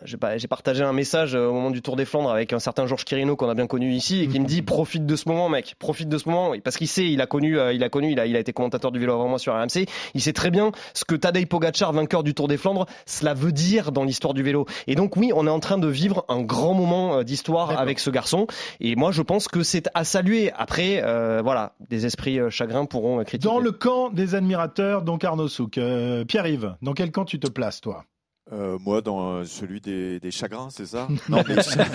j'ai 0.04 0.16
pas- 0.16 0.38
j'ai 0.38 0.48
partagé 0.48 0.84
un 0.84 0.92
message 0.92 1.34
euh, 1.34 1.48
au 1.48 1.52
moment 1.52 1.70
du 1.70 1.82
Tour 1.82 1.96
des 1.96 2.04
Flandres 2.04 2.30
avec 2.30 2.52
un 2.52 2.58
certain 2.60 2.86
Georges 2.86 3.04
Quirino 3.04 3.34
qu'on 3.36 3.48
a 3.48 3.54
bien 3.54 3.66
connu 3.66 3.92
ici 3.92 4.22
et 4.22 4.28
qui 4.28 4.38
me 4.40 4.46
dit 4.46 4.62
profite 4.62 5.04
de 5.06 5.16
ce 5.16 5.28
moment, 5.28 5.48
mec, 5.48 5.74
profite 5.80 6.08
de 6.08 6.18
ce 6.18 6.28
moment, 6.28 6.52
parce 6.62 6.76
qu'il 6.76 6.88
sait, 6.88 7.10
il 7.10 7.20
a 7.20 7.26
connu, 7.26 7.58
euh, 7.58 7.72
il 7.72 7.82
a 7.82 7.88
connu, 7.88 8.12
il 8.12 8.20
a, 8.20 8.26
il 8.26 8.36
a 8.36 8.38
été 8.38 8.52
commentateur 8.52 8.92
du 8.92 9.00
vélo 9.00 9.14
avant 9.14 9.26
moi 9.28 9.38
sur 9.40 9.52
RMC. 9.54 9.86
Il 10.14 10.20
sait 10.20 10.32
très 10.32 10.50
bien 10.50 10.70
ce 10.94 11.04
que 11.04 11.16
Tadej 11.16 11.46
Pogacar, 11.46 11.92
vainqueur 11.92 12.22
du 12.22 12.34
Tour 12.34 12.46
des 12.46 12.56
Flandres, 12.56 12.86
cela 13.06 13.34
veut 13.34 13.47
dire 13.52 13.92
dans 13.92 14.04
l'histoire 14.04 14.34
du 14.34 14.42
vélo. 14.42 14.66
Et 14.86 14.94
donc 14.94 15.16
oui, 15.16 15.32
on 15.34 15.46
est 15.46 15.50
en 15.50 15.60
train 15.60 15.78
de 15.78 15.88
vivre 15.88 16.24
un 16.28 16.42
grand 16.42 16.74
moment 16.74 17.18
euh, 17.18 17.22
d'histoire 17.22 17.78
avec 17.78 17.98
ce 17.98 18.10
garçon. 18.10 18.46
Et 18.80 18.96
moi, 18.96 19.12
je 19.12 19.22
pense 19.22 19.48
que 19.48 19.62
c'est 19.62 19.88
à 19.94 20.04
saluer. 20.04 20.52
Après, 20.52 21.02
euh, 21.02 21.40
voilà, 21.42 21.74
des 21.88 22.06
esprits 22.06 22.38
euh, 22.38 22.50
chagrins 22.50 22.86
pourront 22.86 23.22
critiquer. 23.24 23.52
Dans 23.52 23.60
le 23.60 23.72
camp 23.72 24.10
des 24.10 24.34
admirateurs, 24.34 25.02
donc 25.02 25.24
Arnaud 25.24 25.48
Souk. 25.48 25.78
Euh, 25.78 26.24
Pierre-Yves, 26.24 26.76
dans 26.82 26.94
quel 26.94 27.10
camp 27.10 27.24
tu 27.24 27.38
te 27.38 27.48
places, 27.48 27.80
toi? 27.80 28.04
Euh, 28.50 28.78
moi, 28.82 29.02
dans 29.02 29.34
euh, 29.34 29.44
celui 29.44 29.78
des, 29.78 30.18
des 30.20 30.30
chagrins, 30.30 30.68
c'est 30.70 30.86
ça 30.86 31.06
Non, 31.28 31.42
mais 31.46 31.56
chat, 31.62 31.86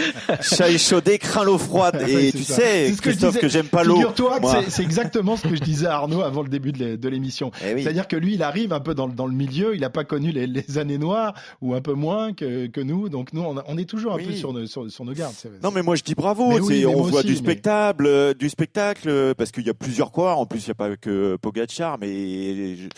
chat 0.42 0.70
échaudé 0.70 1.18
craint 1.18 1.44
l'eau 1.44 1.58
froide. 1.58 2.06
Et 2.08 2.32
tu 2.32 2.44
ça. 2.44 2.56
sais, 2.58 2.94
ce 2.94 3.02
Christophe, 3.02 3.40
que 3.40 3.48
j'aime 3.48 3.66
pas 3.66 3.84
l'eau. 3.84 3.96
Figure-toi 3.96 4.36
que 4.38 4.42
moi. 4.42 4.62
c'est- 4.70 4.84
exactement 4.84 5.36
ce 5.36 5.48
que 5.48 5.56
je 5.56 5.62
disais 5.62 5.88
à 5.88 5.96
Arnaud 5.96 6.22
avant 6.22 6.44
le 6.44 6.50
début 6.50 6.72
de 6.72 6.78
l'é- 6.78 6.98
de 6.98 7.10
l'émission. 7.10 7.50
Eh 7.66 7.74
oui. 7.74 7.82
C'est-à-dire 7.84 8.08
que 8.08 8.16
lui, 8.16 8.36
il 8.36 8.44
arrive 8.44 8.72
un 8.72 8.80
peu 8.82 8.94
dans, 8.94 9.08
le- 9.08 9.14
dans 9.14 9.26
le 9.26 9.34
milieu, 9.34 9.74
il 9.74 9.82
n'a 9.82 9.90
pas 9.90 10.04
connu 10.04 10.32
les, 10.32 10.46
les 10.46 10.78
années 10.78 11.00
noires, 11.00 11.34
ou 11.62 11.74
un 11.74 11.82
peu 11.82 11.94
moins 11.94 12.34
que, 12.34 12.68
que 12.68 12.82
nous. 12.82 13.10
Donc 13.10 13.34
nous, 13.34 13.42
on, 13.42 13.58
a- 13.58 13.64
on 13.68 13.78
est 13.80 13.90
toujours 13.90 14.14
un 14.14 14.18
Oui. 14.18 14.26
peu 14.28 14.34
sur 14.34 14.54
nos, 14.54 14.68
sur, 14.68 14.92
sur 14.92 15.06
nos 15.06 15.14
gardes. 15.14 15.34
Non, 15.64 15.72
mais 15.72 15.82
moi 15.82 15.96
je 15.96 16.04
dis 16.04 16.14
bravo. 16.14 16.50
Mais 16.50 16.60
oui, 16.60 16.68
c'est- 16.68 16.80
mais 16.82 16.96
on 16.96 17.02
voit 17.02 17.20
aussi, 17.22 17.28
du 17.30 17.34
mais- 17.34 17.40
spectacle, 17.40 18.06
euh, 18.06 18.34
du 18.36 18.50
spectacle, 18.50 19.10
euh, 19.10 19.34
parce 19.36 19.52
qu'il 19.52 19.66
y 19.66 19.72
a 19.72 19.74
plusieurs 19.74 20.12
coureurs. 20.12 20.38
En 20.38 20.46
plus, 20.46 20.60
il 20.60 20.66
n'y 20.68 20.72
a 20.72 20.76
pas 20.76 20.96
que 20.98 21.36
Pogacar, 21.38 21.98
mais 22.00 22.76
je- 22.76 22.90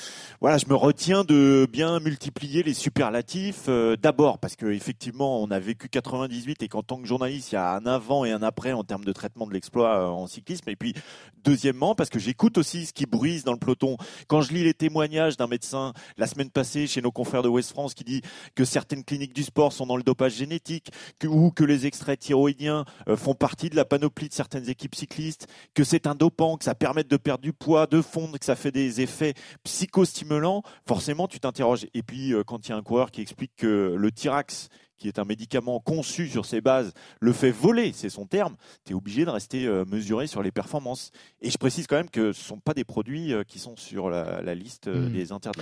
voilà, 0.42 0.58
je 0.58 0.66
me 0.68 0.76
retiens 0.76 1.24
de 1.24 1.68
bien 1.72 2.02
multiplier 2.02 2.62
les 2.62 2.74
superlatifs 2.74 3.45
euh, 3.68 3.96
D'abord 3.96 4.40
parce 4.40 4.56
que 4.56 4.68
effectivement, 4.68 5.42
on 5.42 5.52
a 5.52 5.60
vécu 5.60 5.90
98 5.90 6.64
et 6.64 6.68
qu'en 6.68 6.84
tant 6.84 6.98
que 6.98 7.08
journaliste, 7.08 7.52
il 7.52 7.56
y 7.56 7.58
a 7.58 7.75
un 7.75 7.86
avant 7.86 8.25
et 8.25 8.32
un 8.32 8.42
après 8.42 8.72
en 8.74 8.84
termes 8.84 9.06
de 9.06 9.12
traitement 9.12 9.46
de 9.48 9.54
l'exploit 9.54 10.00
euh, 10.00 10.08
en 10.08 10.28
cyclisme. 10.28 10.70
Et 10.70 10.75
puis, 10.75 10.94
deuxièmement, 11.44 11.96
parce 11.96 12.10
que 12.10 12.20
j'écoute 12.20 12.58
aussi 12.58 12.86
ce 12.86 12.94
qui 12.94 13.06
bruise 13.06 13.44
dans 13.44 13.52
le 13.52 13.60
peloton. 13.60 13.98
Quand 14.28 14.42
je 14.42 14.54
lis 14.54 14.64
les 14.64 14.74
témoignages 14.74 15.38
d'un 15.38 15.48
médecin 15.48 15.94
la 16.18 16.28
semaine 16.28 16.50
passée 16.50 16.88
chez 16.88 17.02
nos 17.02 17.12
confrères 17.12 17.44
de 17.44 17.48
West 17.48 17.72
France 17.72 17.94
qui 17.94 18.04
dit 18.04 18.22
que 18.56 18.66
certaines 18.66 19.04
cliniques 19.04 19.34
du 19.34 19.44
sport 19.44 19.72
sont 19.72 19.86
dans 19.86 19.98
le 19.98 20.04
dopage 20.04 20.34
génétique, 20.34 20.92
que, 21.20 21.28
ou 21.28 21.52
que 21.52 21.64
les 21.64 21.86
extraits 21.86 22.20
thyroïdiens 22.20 22.86
euh, 23.08 23.16
font 23.16 23.36
partie 23.36 23.70
de 23.70 23.75
la 23.75 23.86
panoplie 23.86 24.30
de 24.30 24.34
certaines 24.34 24.70
équipes 24.70 24.96
cyclistes, 24.96 25.48
que 25.74 25.84
c'est 25.84 26.08
un 26.08 26.16
dopant, 26.16 26.58
que 26.58 26.64
ça 26.64 26.75
permet 26.75 27.04
de 27.04 27.18
perdre 27.18 27.44
du 27.44 27.54
poids, 27.54 27.86
de 27.88 28.02
fondre, 28.02 28.40
que 28.40 28.46
ça 28.46 28.56
fait 28.56 28.72
des 28.72 29.02
effets 29.02 29.34
psychostimulants, 29.64 30.64
forcément 30.88 31.28
tu 31.28 31.40
t'interroges. 31.40 31.86
Et 31.94 32.02
puis 32.02 32.34
quand 32.48 32.68
il 32.68 32.70
y 32.70 32.74
a 32.74 32.78
un 32.78 32.82
coureur 32.82 33.12
qui 33.12 33.22
explique 33.22 33.35
que 33.58 33.96
le 33.98 34.12
Tirax, 34.12 34.70
qui 34.98 35.08
est 35.08 35.20
un 35.20 35.25
médicament 35.25 35.80
conçu 35.80 36.28
sur 36.28 36.46
ses 36.46 36.62
bases, 36.62 36.94
le 37.20 37.34
fait 37.34 37.52
voler, 37.52 37.92
c'est 37.94 38.10
son 38.10 38.25
terme, 38.25 38.56
tu 38.86 38.94
es 38.94 38.96
obligé 38.96 39.25
de 39.25 39.30
rester 39.30 39.66
euh, 39.66 39.84
mesuré 39.86 40.28
sur 40.28 40.42
les 40.42 40.52
performances. 40.52 41.12
Et 41.42 41.50
je 41.50 41.58
précise 41.58 41.88
quand 41.88 41.98
même 41.98 42.10
que 42.10 42.32
ce 42.34 42.40
ne 42.42 42.46
sont 42.48 42.60
pas 42.60 42.74
des 42.74 42.84
produits 42.84 43.34
euh, 43.34 43.44
qui 43.44 43.60
sont 43.60 43.75
sur 43.75 44.10
la, 44.10 44.42
la 44.42 44.56
liste 44.56 44.88
euh, 44.88 45.08
Mm. 45.08 45.12
des 45.12 45.32
interdits. 45.32 45.60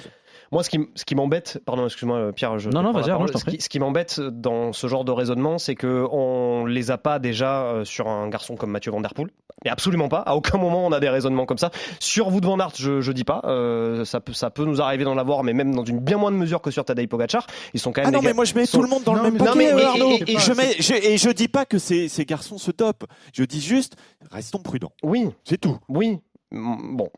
Moi, 0.51 0.63
ce 0.63 0.69
qui, 0.69 0.75
m- 0.77 0.87
ce 0.95 1.05
qui 1.05 1.15
m'embête, 1.15 1.59
pardon, 1.65 1.85
excuse-moi, 1.85 2.31
Pierre, 2.33 2.59
je. 2.59 2.69
Non, 2.69 2.81
non, 2.83 2.91
vas-y, 2.91 3.05
je 3.27 3.33
Ce 3.37 3.43
qui, 3.43 3.43
prie. 3.45 3.61
ce 3.61 3.69
qui 3.69 3.79
m'embête 3.79 4.19
dans 4.21 4.73
ce 4.73 4.87
genre 4.87 5.03
de 5.05 5.11
raisonnement, 5.11 5.57
c'est 5.57 5.75
que 5.75 6.05
on 6.11 6.65
les 6.65 6.91
a 6.91 6.97
pas 6.97 7.19
déjà 7.19 7.81
sur 7.83 8.07
un 8.07 8.29
garçon 8.29 8.55
comme 8.55 8.71
Mathieu 8.71 8.91
Van 8.91 9.01
Der 9.01 9.13
Poel. 9.13 9.29
Mais 9.65 9.69
absolument 9.71 10.09
pas. 10.09 10.19
À 10.19 10.35
aucun 10.35 10.57
moment 10.57 10.85
on 10.85 10.91
a 10.91 10.99
des 10.99 11.09
raisonnements 11.09 11.45
comme 11.45 11.57
ça. 11.57 11.71
Sur 11.99 12.27
Wout 12.29 12.41
van 12.43 12.59
Aert, 12.59 12.73
je, 12.75 13.01
je 13.01 13.11
dis 13.11 13.23
pas. 13.23 13.41
Euh, 13.45 14.03
ça 14.05 14.19
peut, 14.19 14.33
ça 14.33 14.49
peut 14.49 14.65
nous 14.65 14.81
arriver 14.81 15.03
d'en 15.05 15.17
avoir, 15.17 15.43
mais 15.43 15.53
même 15.53 15.73
dans 15.73 15.85
une 15.85 15.99
bien 15.99 16.17
moindre 16.17 16.37
mesure 16.37 16.61
que 16.61 16.71
sur 16.71 16.83
Tadej 16.85 17.07
Pogacar. 17.07 17.47
Ils 17.73 17.79
sont 17.79 17.91
quand 17.91 18.01
même 18.01 18.09
Ah 18.13 18.17
non, 18.17 18.21
mais 18.23 18.33
moi 18.33 18.45
je 18.45 18.55
mets 18.55 18.65
sont- 18.65 18.77
tout 18.77 18.83
le 18.83 18.89
monde 18.89 19.03
dans 19.03 19.15
Non, 19.15 19.22
même 19.31 19.37
non, 19.37 19.55
mais- 19.55 19.65
et- 19.65 19.83
Arnaud. 19.83 20.17
et- 20.27 20.37
je 20.39 20.53
mets, 20.53 20.75
je, 20.79 20.93
et 20.93 21.17
je 21.17 21.29
dis 21.29 21.47
pas 21.47 21.65
que 21.65 21.77
ces, 21.79 22.07
ces 22.09 22.25
garçons 22.25 22.57
se 22.57 22.71
dopent. 22.71 23.05
Je 23.33 23.43
dis 23.43 23.61
juste, 23.61 23.95
restons 24.31 24.59
prudents. 24.59 24.93
Oui, 25.03 25.27
C'est 25.43 25.59
tout. 25.59 25.77
oui. 25.89 26.19
Bon. 26.51 27.09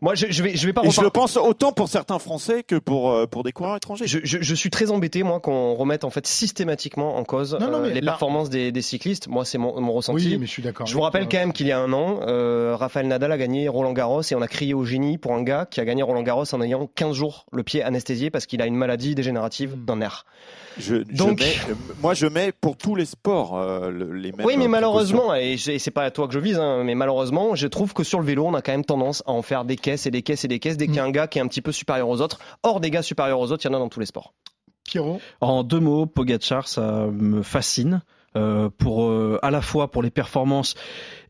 Moi, 0.00 0.14
je, 0.14 0.24
je 0.30 0.42
vais, 0.42 0.56
je 0.56 0.66
vais 0.66 0.72
pas 0.72 0.82
Et 0.82 0.90
je 0.90 1.02
le 1.02 1.10
pense 1.10 1.36
autant 1.36 1.72
pour 1.72 1.88
certains 1.90 2.18
Français 2.18 2.62
que 2.62 2.76
pour, 2.76 3.10
euh, 3.10 3.26
pour 3.26 3.42
des 3.44 3.52
coureurs 3.52 3.76
étrangers. 3.76 4.06
Je, 4.06 4.18
je- 4.24 4.38
je 4.40 4.54
suis 4.54 4.70
très 4.70 4.90
embêté, 4.90 5.22
moi, 5.22 5.40
qu'on 5.40 5.74
remette 5.74 6.04
en 6.04 6.10
fait 6.10 6.26
systématiquement 6.26 7.16
en 7.18 7.24
cause 7.24 7.52
Non, 7.60 7.70
non, 7.70 7.84
euh, 7.84 7.90
les 7.90 8.00
là- 8.00 8.12
performances 8.12 8.48
des, 8.48 8.72
des 8.72 8.80
cyclistes. 8.80 9.28
Moi, 9.28 9.44
c'est 9.44 9.58
mon, 9.58 9.78
mon 9.78 9.92
ressenti. 9.92 10.26
Oui, 10.26 10.38
mais 10.38 10.46
je 10.46 10.50
suis 10.52 10.62
d'accord. 10.62 10.86
Je 10.86 10.94
vous 10.94 11.02
rappelle 11.02 11.24
toi. 11.24 11.32
quand 11.32 11.38
même 11.40 11.52
qu'il 11.52 11.66
y 11.66 11.72
a 11.72 11.78
un 11.78 11.92
an, 11.92 12.20
euh, 12.26 12.76
Rafael 12.76 13.06
Nadal 13.06 13.30
a 13.30 13.36
gagné 13.36 13.68
Roland 13.68 13.92
Garros 13.92 14.22
et 14.22 14.34
on 14.34 14.40
a 14.40 14.48
crié 14.48 14.72
au 14.72 14.84
génie 14.86 15.18
pour 15.18 15.32
un 15.34 15.42
gars 15.42 15.66
qui 15.70 15.80
a 15.80 15.84
gagné 15.84 16.02
Roland 16.02 16.22
Garros 16.22 16.46
en 16.54 16.62
ayant 16.62 16.86
15 16.94 17.14
jours 17.14 17.44
le 17.52 17.62
pied 17.62 17.82
anesthésié 17.82 18.30
parce 18.30 18.46
qu'il 18.46 18.62
a 18.62 18.66
une 18.66 18.74
maladie 18.76 19.14
dégénérative 19.14 19.76
Mm. 19.76 19.84
d'un 19.84 19.96
nerf. 19.96 20.24
Je, 20.78 20.96
je 20.96 21.02
Donc- 21.16 21.40
mets- 21.40 21.56
euh, 21.68 21.74
moi, 22.02 22.14
je 22.14 22.26
mets 22.26 22.52
pour 22.52 22.76
tous 22.76 22.94
les 22.94 23.04
sports 23.04 23.58
euh, 23.58 23.90
le- 23.90 24.12
les 24.12 24.32
mêmes. 24.32 24.46
oui, 24.46 24.56
mais 24.56 24.68
malheureusement, 24.68 25.34
et 25.34 25.56
c'est 25.56 25.74
et 25.74 25.78
c'est 25.78 25.90
pas 25.90 26.04
à 26.04 26.10
toi 26.10 26.26
que 26.28 26.34
je 26.34 26.38
vise, 26.38 26.58
hein, 26.58 26.82
mais 26.84 26.94
malheureusement, 26.94 27.54
je 27.54 27.66
trouve 27.66 27.92
que 27.94 28.04
sur 28.04 28.20
le 28.20 28.24
vélo, 28.26 28.44
on 28.46 28.54
a 28.54 28.62
quand 28.62 28.72
même 28.72 28.84
tendance 28.84 29.22
à 29.26 29.32
en 29.32 29.42
faire 29.42 29.64
des 29.64 29.76
caisses 29.76 30.06
et 30.06 30.10
des 30.10 30.22
caisses 30.22 30.44
et 30.44 30.48
des 30.48 30.58
caisses 30.58 30.76
dès 30.76 30.86
qu'il 30.86 30.96
y 30.96 31.00
a 31.00 31.04
un 31.04 31.10
gars 31.10 31.26
qui 31.26 31.38
est 31.38 31.42
un 31.42 31.48
petit 31.48 31.62
peu 31.62 31.72
supérieur 31.72 32.08
aux 32.08 32.20
autres. 32.20 32.38
Or, 32.62 32.80
des 32.80 32.90
gars 32.90 33.02
supérieurs 33.02 33.40
aux 33.40 33.50
autres, 33.52 33.64
il 33.64 33.68
y 33.68 33.74
en 33.74 33.76
a 33.76 33.80
dans 33.80 33.88
tous 33.88 34.00
les 34.00 34.06
sports. 34.06 34.32
Pierrot, 34.84 35.20
En 35.40 35.64
deux 35.64 35.80
mots, 35.80 36.06
Pogachar, 36.06 36.66
ça 36.68 37.06
me 37.12 37.42
fascine. 37.42 38.02
euh, 38.36 38.68
pour 38.78 39.04
euh, 39.06 39.38
à 39.42 39.50
la 39.50 39.62
fois 39.62 39.90
pour 39.90 40.02
les 40.02 40.10
performances 40.10 40.74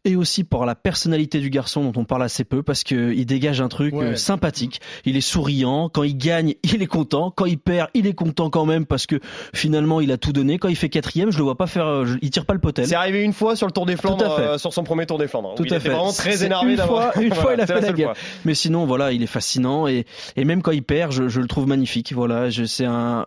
et 0.05 0.17
aussi 0.17 0.45
pour 0.45 0.65
la 0.67 0.75
personnalité 0.75 1.41
du 1.41 1.51
garçon 1.51 1.83
dont 1.91 2.01
on 2.01 2.05
parle 2.05 2.23
assez 2.23 2.45
peu 2.45 2.63
parce 2.63 2.85
que 2.85 3.13
il 3.13 3.27
dégage 3.27 3.61
un 3.61 3.69
truc 3.69 3.95
Ouais. 3.95 4.05
euh, 4.05 4.17
sympathique. 4.17 4.81
Il 5.05 5.17
est 5.17 5.21
souriant. 5.21 5.89
Quand 5.89 6.03
il 6.03 6.17
gagne, 6.17 6.55
il 6.63 6.83
est 6.83 6.87
content. 6.87 7.31
Quand 7.31 7.47
il 7.47 7.59
perd, 7.59 7.89
il 7.95 8.07
est 8.07 8.13
content 8.15 8.51
quand 8.51 8.67
même 8.67 8.87
parce 8.87 9.07
que 9.07 9.21
finalement 9.55 10.01
il 10.01 10.13
a 10.13 10.17
tout 10.19 10.33
donné. 10.33 10.59
Quand 10.59 10.69
il 10.69 10.77
fait 10.77 10.89
quatrième, 10.89 11.31
je 11.31 11.39
le 11.39 11.45
vois 11.45 11.57
pas 11.57 11.67
faire. 11.67 11.87
euh, 11.87 12.05
je- 12.07 12.19
il 12.23 12.31
tire 12.31 12.47
pas 12.47 12.55
le 12.55 12.61
potel. 12.61 12.87
C'est 12.87 12.95
arrivé 12.95 13.23
une 13.23 13.33
fois 13.33 13.57
sur 13.57 13.67
le 13.67 13.73
Tour 13.73 13.87
des 13.87 13.97
Flandres, 13.97 14.25
à 14.33 14.37
fait. 14.37 14.43
euh, 14.43 14.59
sur 14.59 14.73
son 14.73 14.85
premier 14.85 15.07
Tour 15.07 15.19
des 15.19 15.29
Flandres. 15.29 15.55
Tout 15.55 15.63
où 15.63 15.67
il 15.67 15.73
à 15.73 15.77
était 15.77 15.89
fait. 15.89 15.95
vraiment 15.95 16.13
très 16.13 16.45
énervé 16.45 16.71
une 16.73 16.77
d'avoir. 16.77 17.13
fois- 17.13 17.23
une 17.23 17.35
fois, 17.35 17.55
il 17.55 17.61
a 17.61 17.67
fait 17.67 17.75
la 17.75 17.81
la 17.81 17.93
guerre. 17.93 18.17
fois. 18.17 18.27
Mais 18.45 18.55
sinon, 18.55 18.87
voilà, 18.87 19.13
il 19.13 19.23
est 19.23 19.27
fascinant 19.27 19.87
et, 19.87 20.05
et 20.37 20.45
même 20.45 20.63
quand 20.63 20.73
il 20.73 20.83
perd, 20.83 21.13
je, 21.13 21.29
je 21.29 21.41
le 21.41 21.47
trouve 21.47 21.67
magnifique. 21.67 22.13
Voilà, 22.13 22.49
c'est 22.51 22.85
un. 22.85 23.27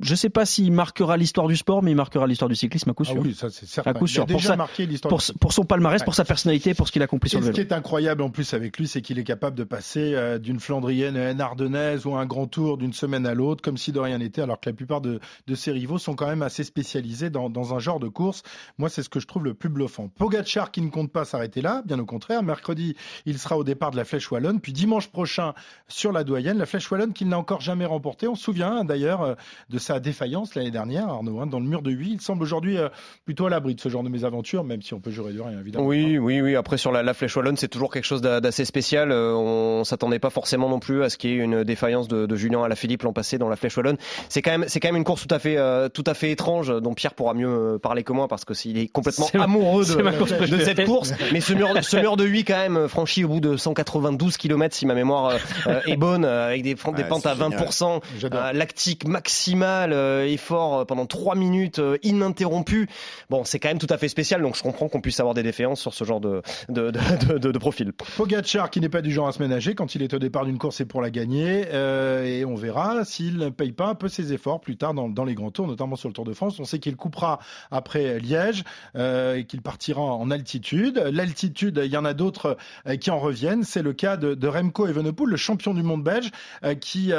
Je 0.00 0.16
sais 0.16 0.28
pas 0.28 0.44
s'il 0.44 0.72
marquera 0.72 1.16
l'histoire 1.16 1.46
du 1.46 1.56
sport, 1.56 1.80
mais 1.80 1.92
il 1.92 1.94
marquera 1.94 2.26
l'histoire 2.26 2.48
du 2.48 2.56
cyclisme 2.56 2.90
à 2.90 2.94
coup 2.94 3.04
ah 3.06 3.12
sûr. 3.12 3.22
oui, 3.22 3.32
ça 3.32 3.48
c'est 3.48 3.64
certain. 3.64 3.92
À 3.92 3.94
coup 3.94 4.06
Il 4.06 4.08
sûr. 4.08 4.24
a 4.24 4.26
Pour 4.26 4.36
déjà 4.38 4.48
ça- 4.48 4.56
marqué 4.56 4.86
l'histoire. 4.86 5.08
Pour, 5.10 5.22
pour 5.40 5.52
son 5.52 5.64
palmarès, 5.64 6.00
Ouais. 6.00 6.04
pour 6.04 6.16
sa 6.16 6.24
personnalité, 6.24 6.74
pour 6.74 6.88
ce 6.88 6.92
qu'il 6.92 7.00
a 7.02 7.04
accompli 7.04 7.30
sur 7.30 7.38
le 7.38 7.44
ce 7.46 7.52
vélo. 7.52 7.54
qui 7.54 7.60
est 7.60 7.72
incroyable 7.72 8.22
en 8.22 8.28
plus 8.30 8.54
avec 8.54 8.76
lui, 8.76 8.88
c'est 8.88 9.02
qu'il 9.02 9.20
est 9.20 9.24
capable 9.24 9.56
de 9.56 9.62
passer 9.62 10.14
euh, 10.14 10.38
d'une 10.40 10.58
Flandrienne 10.58 11.16
à 11.16 11.30
une 11.30 11.40
Ardennaise 11.40 12.06
ou 12.06 12.16
un 12.16 12.26
grand 12.26 12.48
tour 12.48 12.76
d'une 12.76 12.92
semaine 12.92 13.24
à 13.24 13.34
l'autre, 13.34 13.62
comme 13.62 13.76
si 13.76 13.92
de 13.92 14.00
rien 14.00 14.18
n'était, 14.18 14.42
alors 14.42 14.58
que 14.58 14.68
la 14.68 14.74
plupart 14.74 15.00
de, 15.00 15.20
de 15.46 15.54
ses 15.54 15.70
rivaux 15.70 15.98
sont 15.98 16.16
quand 16.16 16.26
même 16.26 16.42
assez 16.42 16.64
spécialisés 16.64 17.30
dans, 17.30 17.48
dans 17.48 17.72
un 17.72 17.78
genre 17.78 18.00
de 18.00 18.08
course. 18.08 18.42
Moi, 18.78 18.88
c'est 18.88 19.04
ce 19.04 19.08
que 19.08 19.20
je 19.20 19.28
trouve 19.28 19.44
le 19.44 19.54
plus 19.54 19.68
bluffant. 19.68 20.08
Pogacar 20.08 20.72
qui 20.72 20.80
ne 20.82 20.90
compte 20.90 21.12
pas 21.12 21.24
s'arrêter 21.24 21.62
là, 21.62 21.82
bien 21.86 22.00
au 22.00 22.04
contraire. 22.04 22.42
Mercredi, 22.42 22.96
il 23.26 23.38
sera 23.38 23.56
au 23.56 23.62
départ 23.62 23.92
de 23.92 23.96
la 23.96 24.04
Flèche 24.04 24.28
Wallonne, 24.32 24.60
puis 24.60 24.72
dimanche 24.72 25.06
prochain 25.06 25.54
sur 25.86 26.10
la 26.10 26.24
Doyenne, 26.24 26.58
la 26.58 26.66
Flèche 26.66 26.90
Wallonne 26.90 27.12
qu'il 27.12 27.28
n'a 27.28 27.38
encore 27.38 27.60
jamais 27.60 27.86
remportée. 27.86 28.26
On 28.26 28.34
se 28.34 28.42
souvient 28.42 28.78
hein, 28.78 28.84
d'ailleurs 28.84 29.22
euh, 29.22 29.34
de 29.70 29.78
sa 29.84 30.00
défaillance 30.00 30.54
l'année 30.54 30.70
dernière, 30.70 31.08
Arnaud, 31.08 31.40
hein, 31.40 31.46
dans 31.46 31.60
le 31.60 31.66
mur 31.66 31.82
de 31.82 31.90
8. 31.90 32.10
Il 32.14 32.20
semble 32.20 32.42
aujourd'hui 32.42 32.78
euh, 32.78 32.88
plutôt 33.24 33.46
à 33.46 33.50
l'abri 33.50 33.74
de 33.74 33.80
ce 33.80 33.88
genre 33.88 34.02
de 34.02 34.08
mésaventures, 34.08 34.64
même 34.64 34.82
si 34.82 34.94
on 34.94 35.00
peut 35.00 35.10
jurer 35.10 35.32
de 35.32 35.40
rien, 35.40 35.58
évidemment. 35.60 35.84
Oui, 35.86 36.18
oui, 36.18 36.40
oui. 36.40 36.56
Après, 36.56 36.76
sur 36.78 36.90
la, 36.92 37.02
la 37.02 37.14
Flèche 37.14 37.36
Wallonne, 37.36 37.56
c'est 37.56 37.68
toujours 37.68 37.92
quelque 37.92 38.04
chose 38.04 38.20
d'a- 38.22 38.40
d'assez 38.40 38.64
spécial. 38.64 39.12
Euh, 39.12 39.34
on 39.34 39.84
s'attendait 39.84 40.18
pas 40.18 40.30
forcément 40.30 40.68
non 40.68 40.78
plus 40.80 41.02
à 41.04 41.10
ce 41.10 41.16
qu'il 41.18 41.30
y 41.30 41.32
ait 41.34 41.36
une 41.36 41.64
défaillance 41.64 42.08
de, 42.08 42.26
de 42.26 42.36
Julien 42.36 42.62
Alaphilippe 42.64 43.02
l'an 43.02 43.12
passé 43.12 43.38
dans 43.38 43.48
la 43.48 43.56
Flèche 43.56 43.76
Wallonne. 43.76 43.96
C'est 44.28 44.42
quand 44.42 44.50
même, 44.52 44.64
c'est 44.68 44.80
quand 44.80 44.88
même 44.88 44.96
une 44.96 45.04
course 45.04 45.26
tout 45.26 45.34
à 45.34 45.38
fait, 45.38 45.56
euh, 45.58 45.88
tout 45.88 46.04
à 46.06 46.14
fait 46.14 46.30
étrange, 46.30 46.72
dont 46.80 46.94
Pierre 46.94 47.14
pourra 47.14 47.34
mieux 47.34 47.48
euh, 47.48 47.78
parler 47.78 48.02
que 48.02 48.12
moi 48.12 48.26
parce 48.28 48.44
que 48.44 48.54
s'il 48.54 48.78
est 48.78 48.88
complètement 48.88 49.26
amoureux 49.34 49.84
de, 49.84 49.92
course 50.18 50.30
de 50.32 50.36
préférée. 50.36 50.64
cette 50.64 50.84
course. 50.86 51.12
Mais 51.32 51.40
ce 51.40 51.52
mur, 51.52 51.68
ce 51.82 51.96
mur 51.98 52.16
de 52.16 52.24
8 52.24 52.44
quand 52.44 52.54
même 52.68 52.88
franchi 52.88 53.24
au 53.24 53.28
bout 53.28 53.40
de 53.40 53.56
192 53.56 54.36
km, 54.36 54.74
si 54.74 54.86
ma 54.86 54.94
mémoire 54.94 55.26
euh, 55.26 55.38
euh, 55.66 55.80
est 55.86 55.96
bonne, 55.96 56.24
euh, 56.24 56.46
avec 56.48 56.62
des, 56.62 56.74
des 56.74 56.80
Ouais, 56.84 57.04
pentes 57.08 57.26
à 57.26 57.34
génial. 57.34 57.50
20%. 57.60 58.00
J'adore. 58.18 58.40
Euh, 58.44 58.52
lactique 58.52 59.06
maximal, 59.06 59.73
euh, 59.92 60.24
effort 60.26 60.80
euh, 60.80 60.84
pendant 60.84 61.06
3 61.06 61.34
minutes 61.34 61.78
euh, 61.78 61.98
ininterrompu. 62.02 62.88
Bon, 63.30 63.44
c'est 63.44 63.58
quand 63.58 63.68
même 63.68 63.78
tout 63.78 63.86
à 63.90 63.98
fait 63.98 64.08
spécial, 64.08 64.42
donc 64.42 64.56
je 64.56 64.62
comprends 64.62 64.88
qu'on 64.88 65.00
puisse 65.00 65.20
avoir 65.20 65.34
des 65.34 65.42
défaillances 65.42 65.80
sur 65.80 65.94
ce 65.94 66.04
genre 66.04 66.20
de, 66.20 66.42
de, 66.68 66.90
de, 66.90 67.38
de- 67.38 67.52
de- 67.52 67.58
profil. 67.58 67.92
Pogacar 68.16 68.70
qui 68.70 68.80
n'est 68.80 68.88
pas 68.88 69.00
du 69.02 69.10
genre 69.10 69.28
à 69.28 69.32
se 69.32 69.42
ménager 69.42 69.74
quand 69.74 69.94
il 69.94 70.02
est 70.02 70.12
au 70.14 70.18
départ 70.18 70.44
d'une 70.44 70.58
course 70.58 70.76
c'est 70.76 70.84
pour 70.84 71.00
la 71.00 71.10
gagner 71.10 71.64
euh, 71.72 72.24
et 72.24 72.44
on 72.44 72.54
verra 72.56 73.04
s'il 73.04 73.36
ne 73.38 73.48
paye 73.48 73.72
pas 73.72 73.86
un 73.86 73.94
peu 73.94 74.08
ses 74.08 74.32
efforts 74.32 74.60
plus 74.60 74.76
tard 74.76 74.92
dans, 74.92 75.08
dans 75.08 75.24
les 75.24 75.34
grands 75.34 75.50
tours 75.50 75.66
notamment 75.66 75.96
sur 75.96 76.08
le 76.08 76.12
Tour 76.14 76.24
de 76.24 76.32
France 76.34 76.58
on 76.60 76.64
sait 76.64 76.78
qu'il 76.78 76.96
coupera 76.96 77.38
après 77.70 78.18
Liège 78.20 78.64
euh, 78.96 79.36
et 79.36 79.44
qu'il 79.44 79.62
partira 79.62 80.02
en 80.02 80.30
altitude 80.30 80.98
l'altitude 81.12 81.80
il 81.84 81.90
y 81.90 81.96
en 81.96 82.04
a 82.04 82.12
d'autres 82.12 82.56
qui 83.00 83.10
en 83.10 83.18
reviennent 83.18 83.62
c'est 83.64 83.82
le 83.82 83.92
cas 83.92 84.16
de, 84.16 84.34
de 84.34 84.48
Remco 84.48 84.86
Evenepoel 84.86 85.30
le 85.30 85.36
champion 85.36 85.72
du 85.74 85.82
monde 85.82 86.02
belge 86.04 86.30
euh, 86.64 86.74
qui 86.74 87.12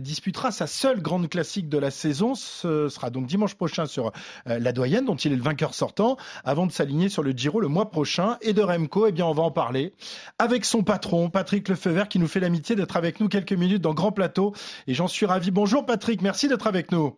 disputera 0.00 0.50
sa 0.50 0.66
seule 0.66 1.00
grande 1.02 1.28
classique 1.28 1.68
de 1.68 1.78
la 1.84 1.90
saison 1.90 2.34
ce 2.34 2.88
sera 2.88 3.10
donc 3.10 3.26
dimanche 3.26 3.54
prochain 3.54 3.86
sur 3.86 4.12
euh, 4.48 4.58
la 4.58 4.72
Doyenne 4.72 5.04
dont 5.04 5.16
il 5.16 5.32
est 5.32 5.36
le 5.36 5.42
vainqueur 5.42 5.74
sortant 5.74 6.16
avant 6.44 6.66
de 6.66 6.72
s'aligner 6.72 7.08
sur 7.08 7.22
le 7.22 7.30
Giro 7.32 7.60
le 7.60 7.68
mois 7.68 7.90
prochain 7.90 8.38
et 8.42 8.52
de 8.52 8.62
Remco 8.62 9.06
eh 9.06 9.12
bien 9.12 9.26
on 9.26 9.32
va 9.32 9.42
en 9.42 9.50
parler 9.50 9.92
avec 10.38 10.64
son 10.64 10.82
patron, 10.82 11.30
Patrick 11.30 11.68
Lefeuvert, 11.68 12.08
qui 12.08 12.18
nous 12.18 12.28
fait 12.28 12.40
l'amitié 12.40 12.76
d'être 12.76 12.96
avec 12.96 13.20
nous 13.20 13.28
quelques 13.28 13.52
minutes 13.52 13.82
dans 13.82 13.94
Grand 13.94 14.12
Plateau. 14.12 14.54
Et 14.86 14.94
j'en 14.94 15.08
suis 15.08 15.26
ravi. 15.26 15.50
Bonjour 15.50 15.86
Patrick, 15.86 16.22
merci 16.22 16.48
d'être 16.48 16.66
avec 16.66 16.92
nous. 16.92 17.16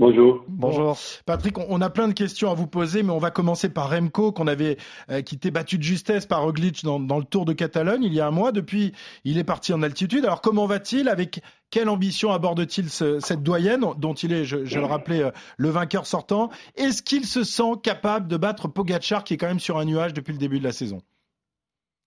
Bonjour. 0.00 0.44
Bonjour. 0.48 0.96
Patrick, 1.24 1.56
on- 1.56 1.80
a 1.80 1.88
plein 1.88 2.08
de 2.08 2.14
questions 2.14 2.50
à 2.50 2.54
vous 2.54 2.66
poser, 2.66 3.04
mais 3.04 3.12
on 3.12 3.18
va 3.18 3.30
commencer 3.30 3.68
par 3.72 3.90
Remco, 3.90 4.32
qu'on 4.32 4.48
avait 4.48 4.76
euh, 5.08 5.22
quitté 5.22 5.52
battu 5.52 5.78
de 5.78 5.84
justesse 5.84 6.26
par 6.26 6.42
Roglic 6.42 6.82
dans, 6.82 6.98
dans 6.98 7.18
le 7.18 7.24
Tour 7.24 7.44
de 7.44 7.52
Catalogne 7.52 8.02
il 8.02 8.12
y 8.12 8.20
a 8.20 8.26
un 8.26 8.32
mois. 8.32 8.50
Depuis, 8.50 8.92
il 9.24 9.38
est 9.38 9.44
parti 9.44 9.72
en 9.72 9.82
altitude. 9.84 10.24
Alors 10.24 10.40
comment 10.40 10.66
va-t-il? 10.66 11.08
Avec 11.08 11.42
quelle 11.70 11.88
ambition 11.88 12.32
aborde-t-il 12.32 12.90
ce- 12.90 13.20
cette 13.20 13.44
doyenne, 13.44 13.84
dont 13.96 14.14
il 14.14 14.32
est, 14.32 14.44
je, 14.44 14.64
je 14.64 14.78
le 14.80 14.84
rappelais, 14.86 15.22
euh, 15.22 15.30
le 15.58 15.68
vainqueur 15.68 16.06
sortant? 16.06 16.50
Est-ce 16.76 17.00
qu'il 17.02 17.24
se 17.24 17.44
sent 17.44 17.74
capable 17.84 18.26
de 18.26 18.36
battre 18.36 18.66
Pogacar, 18.66 19.22
qui 19.22 19.34
est 19.34 19.36
quand 19.36 19.46
même 19.46 19.60
sur 19.60 19.78
un 19.78 19.84
nuage 19.84 20.12
depuis 20.12 20.32
le 20.32 20.38
début 20.38 20.58
de 20.58 20.64
la 20.64 20.72
saison? 20.72 21.02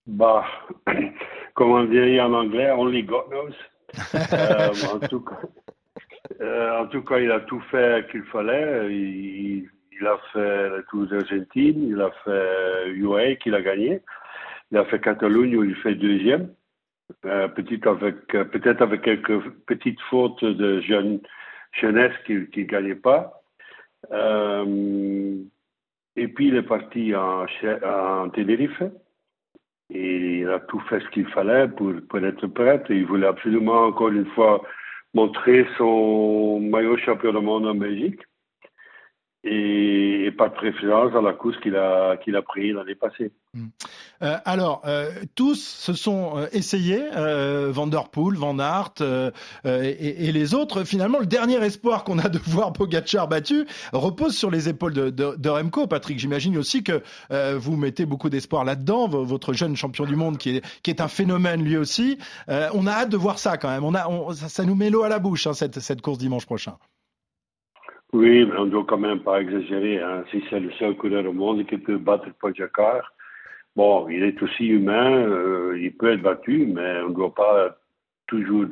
Bah, 0.06 0.44
comme 1.54 1.70
on 1.70 1.84
dirait 1.84 2.20
en 2.20 2.34
anglais, 2.34 2.70
only 2.70 3.02
God 3.02 3.24
knows. 3.30 3.54
Euh, 4.34 4.68
en, 4.94 4.98
tout 5.08 5.20
cas, 5.20 5.36
euh, 6.40 6.78
en 6.80 6.86
tout 6.86 7.02
cas, 7.02 7.18
il 7.18 7.30
a 7.30 7.40
tout 7.40 7.60
fait 7.70 8.08
qu'il 8.10 8.22
fallait. 8.24 8.92
Il, 8.94 10.06
a 10.06 10.16
fait 10.32 10.68
le 10.68 10.84
Tour 10.88 11.06
d'Argentine, 11.06 11.88
il 11.88 12.00
a 12.00 12.10
fait 12.24 12.90
UAE 12.90 13.36
qu'il 13.36 13.54
a 13.54 13.62
gagné. 13.62 14.00
Il 14.70 14.78
a 14.78 14.84
fait 14.84 15.00
Catalogne 15.00 15.56
où 15.56 15.64
il 15.64 15.74
fait 15.76 15.94
deuxième. 15.94 16.54
Euh, 17.24 17.48
petit 17.48 17.80
avec, 17.86 18.26
peut-être 18.26 18.82
avec 18.82 19.02
quelques 19.02 19.40
petites 19.66 20.00
fautes 20.02 20.44
de 20.44 20.80
jeune, 20.82 21.20
jeunesse 21.72 22.12
qu'il 22.26 22.48
ne 22.54 22.62
gagnait 22.64 22.94
pas. 22.94 23.42
Euh, 24.12 25.34
et 26.14 26.28
puis 26.28 26.48
il 26.48 26.56
est 26.56 26.62
parti 26.62 27.14
en, 27.14 27.46
en 27.84 28.28
Tenerife. 28.30 28.82
Et 29.90 30.40
il 30.40 30.48
a 30.50 30.60
tout 30.60 30.80
fait 30.80 31.00
ce 31.00 31.08
qu'il 31.08 31.26
fallait 31.28 31.66
pour, 31.68 31.94
pour 32.08 32.18
être 32.20 32.46
prêt. 32.46 32.82
Il 32.90 33.06
voulait 33.06 33.26
absolument, 33.26 33.86
encore 33.86 34.10
une 34.10 34.26
fois, 34.26 34.62
montrer 35.14 35.66
son 35.76 36.60
maillot 36.60 36.96
champion 36.98 37.32
du 37.32 37.40
monde 37.40 37.66
en 37.66 37.74
Belgique 37.74 38.20
et, 39.44 40.30
pas 40.36 40.48
de 40.48 40.54
préférence 40.54 41.12
dans 41.12 41.22
la 41.22 41.32
course 41.32 41.58
qu'il 41.58 41.76
a, 41.76 42.16
qu'il 42.18 42.36
a 42.36 42.42
pris 42.42 42.72
l'année 42.72 42.94
passée. 42.94 43.32
Hmm. 43.54 43.68
Euh, 44.22 44.36
alors, 44.44 44.82
euh, 44.86 45.10
tous 45.34 45.54
se 45.58 45.94
sont 45.94 46.36
euh, 46.36 46.46
essayés, 46.52 47.02
euh, 47.16 47.70
Van 47.72 47.86
Der 47.86 48.10
Poel, 48.10 48.36
Van 48.36 48.58
Aert 48.58 49.02
et, 49.64 50.32
les 50.32 50.54
autres. 50.54 50.84
Finalement, 50.84 51.18
le 51.18 51.26
dernier 51.26 51.56
espoir 51.56 52.04
qu'on 52.04 52.18
a 52.18 52.28
de 52.28 52.38
voir 52.44 52.74
Pogacar 52.74 53.26
battu 53.26 53.66
repose 53.94 54.36
sur 54.36 54.50
les 54.50 54.68
épaules 54.68 54.92
de, 54.92 55.48
Remco. 55.48 55.86
Patrick, 55.86 56.18
j'imagine 56.18 56.58
aussi 56.58 56.84
que 56.84 57.02
vous 57.56 57.76
mettez 57.76 58.04
beaucoup 58.04 58.28
d'espoir 58.28 58.64
là-dedans, 58.64 59.08
votre 59.08 59.54
jeune 59.54 59.76
champion 59.76 60.04
du 60.04 60.14
monde 60.14 60.36
qui 60.36 60.60
est, 60.86 61.00
un 61.00 61.08
phénomène 61.08 61.62
lui 61.62 61.76
aussi. 61.76 62.18
on 62.48 62.86
a 62.86 62.92
hâte 62.92 63.10
de 63.10 63.16
voir 63.16 63.38
ça 63.38 63.56
quand 63.56 63.68
même. 63.68 64.34
Ça, 64.34 64.64
nous 64.64 64.74
met 64.74 64.90
l'eau 64.90 65.04
à 65.04 65.08
la 65.08 65.18
bouche, 65.18 65.46
hein, 65.46 65.54
cette, 65.54 65.80
cette 65.80 66.02
course 66.02 66.18
dimanche 66.18 66.44
prochain. 66.44 66.74
Oui, 68.12 68.46
mais 68.46 68.56
on 68.56 68.66
ne 68.66 68.70
doit 68.70 68.84
quand 68.86 68.98
même 68.98 69.20
pas 69.20 69.40
exagérer. 69.40 70.00
Hein. 70.00 70.24
Si 70.30 70.42
c'est 70.50 70.60
le 70.60 70.70
seul 70.72 70.96
coureur 70.96 71.26
au 71.26 71.32
monde 71.32 71.66
qui 71.66 71.76
peut 71.78 71.98
battre 71.98 72.26
Pogacar, 72.40 73.12
bon, 73.78 74.08
il 74.08 74.24
est 74.24 74.42
aussi 74.42 74.66
humain, 74.66 75.12
euh, 75.24 75.78
il 75.80 75.96
peut 75.96 76.12
être 76.12 76.22
battu, 76.22 76.66
mais 76.66 77.00
on 77.02 77.10
ne 77.10 77.14
doit 77.14 77.34
pas 77.34 77.78
toujours 78.26 78.66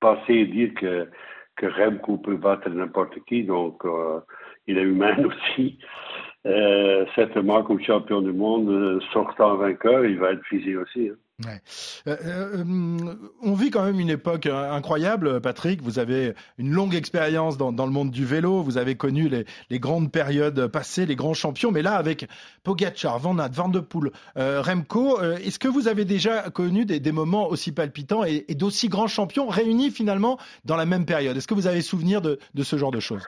passer 0.00 0.34
et 0.34 0.46
dire 0.46 0.74
que, 0.74 1.08
que 1.56 1.66
Remco 1.66 2.18
peut 2.18 2.36
battre 2.36 2.68
n'importe 2.68 3.24
qui. 3.26 3.44
Donc, 3.44 3.84
euh, 3.84 4.18
il 4.66 4.76
est 4.76 4.82
humain 4.82 5.16
aussi. 5.30 5.78
Euh, 6.46 7.06
certainement, 7.14 7.62
comme 7.62 7.80
champion 7.80 8.20
du 8.20 8.32
monde, 8.32 8.68
euh, 8.68 9.00
sortant 9.12 9.56
vainqueur, 9.56 10.04
il 10.04 10.18
va 10.18 10.32
être 10.32 10.44
fusé 10.44 10.76
aussi. 10.76 11.08
Hein. 11.08 11.16
Euh, 11.46 12.16
euh, 12.24 13.14
on 13.42 13.54
vit 13.54 13.70
quand 13.70 13.84
même 13.84 14.00
une 14.00 14.10
époque 14.10 14.46
incroyable, 14.46 15.40
Patrick. 15.40 15.80
Vous 15.82 16.00
avez 16.00 16.34
une 16.58 16.72
longue 16.72 16.96
expérience 16.96 17.56
dans, 17.56 17.70
le 17.70 17.92
monde 17.92 18.10
du 18.10 18.24
vélo. 18.24 18.62
Vous 18.62 18.76
avez 18.76 18.96
connu 18.96 19.28
les, 19.28 19.78
grandes 19.78 20.10
périodes 20.10 20.66
passées, 20.66 21.06
les 21.06 21.14
grands 21.14 21.34
champions. 21.34 21.70
Mais 21.70 21.82
là, 21.82 21.94
avec 21.94 22.28
Pogacar, 22.64 23.18
Van 23.20 23.34
Van 23.34 23.68
de 23.68 23.78
Poel, 23.78 24.10
euh, 24.36 24.62
Remco, 24.62 25.20
est-ce 25.20 25.60
que 25.60 25.68
vous 25.68 25.86
avez 25.86 26.04
déjà 26.04 26.50
connu 26.50 26.84
des, 26.84 27.12
moments 27.12 27.48
aussi 27.48 27.70
palpitants 27.72 28.24
et, 28.24 28.44
d'aussi 28.50 28.88
grands 28.88 29.06
champions 29.06 29.48
réunis 29.48 29.90
finalement 29.90 30.38
dans 30.64 30.76
la 30.76 30.86
même 30.86 31.06
période? 31.06 31.36
Est-ce 31.36 31.46
que 31.46 31.54
vous 31.54 31.68
avez 31.68 31.82
souvenir 31.82 32.20
de 32.20 32.38
ce 32.62 32.76
genre 32.76 32.90
de 32.90 33.00
choses? 33.00 33.22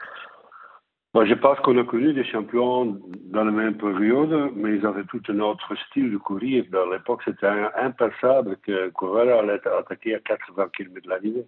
Je 1.13 1.33
pense 1.33 1.59
qu'on 1.59 1.77
a 1.77 1.83
connu 1.83 2.13
des 2.13 2.23
champions 2.23 2.97
dans 3.25 3.43
la 3.43 3.51
même 3.51 3.75
période, 3.77 4.51
mais 4.55 4.77
ils 4.77 4.85
avaient 4.85 5.03
tout 5.03 5.21
un 5.27 5.39
autre 5.41 5.75
style 5.87 6.09
de 6.09 6.17
courir. 6.17 6.63
Dans 6.71 6.89
l'époque, 6.89 7.21
c'était 7.25 7.47
impensable 7.75 8.57
qu'un 8.65 8.89
coureur 8.91 9.39
allait 9.39 9.59
attaquer 9.67 10.15
à 10.15 10.19
80 10.19 10.69
km 10.75 11.01
de 11.03 11.09
l'arrivée. 11.09 11.45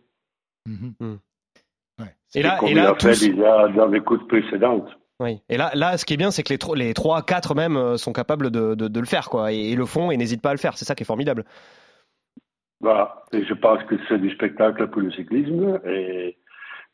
Mm 0.66 0.76
-hmm. 0.76 1.18
ouais. 2.00 2.14
Et 2.36 2.42
là, 2.42 2.58
comme 2.60 2.70
et 2.70 2.74
là, 2.74 2.94
tous... 3.00 3.24
déjà 3.24 3.70
dans 3.70 3.88
les 3.88 4.02
courses 4.02 4.28
précédentes. 4.28 4.92
Oui. 5.22 5.42
Et 5.48 5.58
là, 5.58 5.72
là, 5.76 5.98
ce 5.98 6.04
qui 6.06 6.14
est 6.16 6.18
bien, 6.18 6.32
c'est 6.32 6.44
que 6.44 6.54
les, 6.54 6.86
les 6.88 6.94
3, 6.94 7.22
4 7.26 7.56
même 7.56 7.78
euh, 7.78 7.98
sont 7.98 8.14
capables 8.14 8.52
de, 8.52 8.76
de, 8.76 8.90
de 8.90 9.00
le 9.00 9.06
faire, 9.06 9.30
quoi, 9.30 9.54
et, 9.54 9.72
et 9.72 9.76
le 9.76 9.86
font 9.86 10.12
et 10.12 10.18
n'hésitent 10.18 10.42
pas 10.42 10.50
à 10.50 10.54
le 10.54 10.60
faire. 10.66 10.76
C'est 10.78 10.86
ça 10.86 10.96
qui 10.96 11.04
est 11.04 11.12
formidable. 11.14 11.46
Voilà. 12.82 13.24
Et 13.32 13.46
je 13.46 13.54
pense 13.54 13.82
que 13.86 13.96
c'est 14.08 14.20
du 14.20 14.30
spectacle 14.32 14.90
pour 14.90 15.02
le 15.02 15.12
cyclisme. 15.12 15.80
Et 15.86 16.38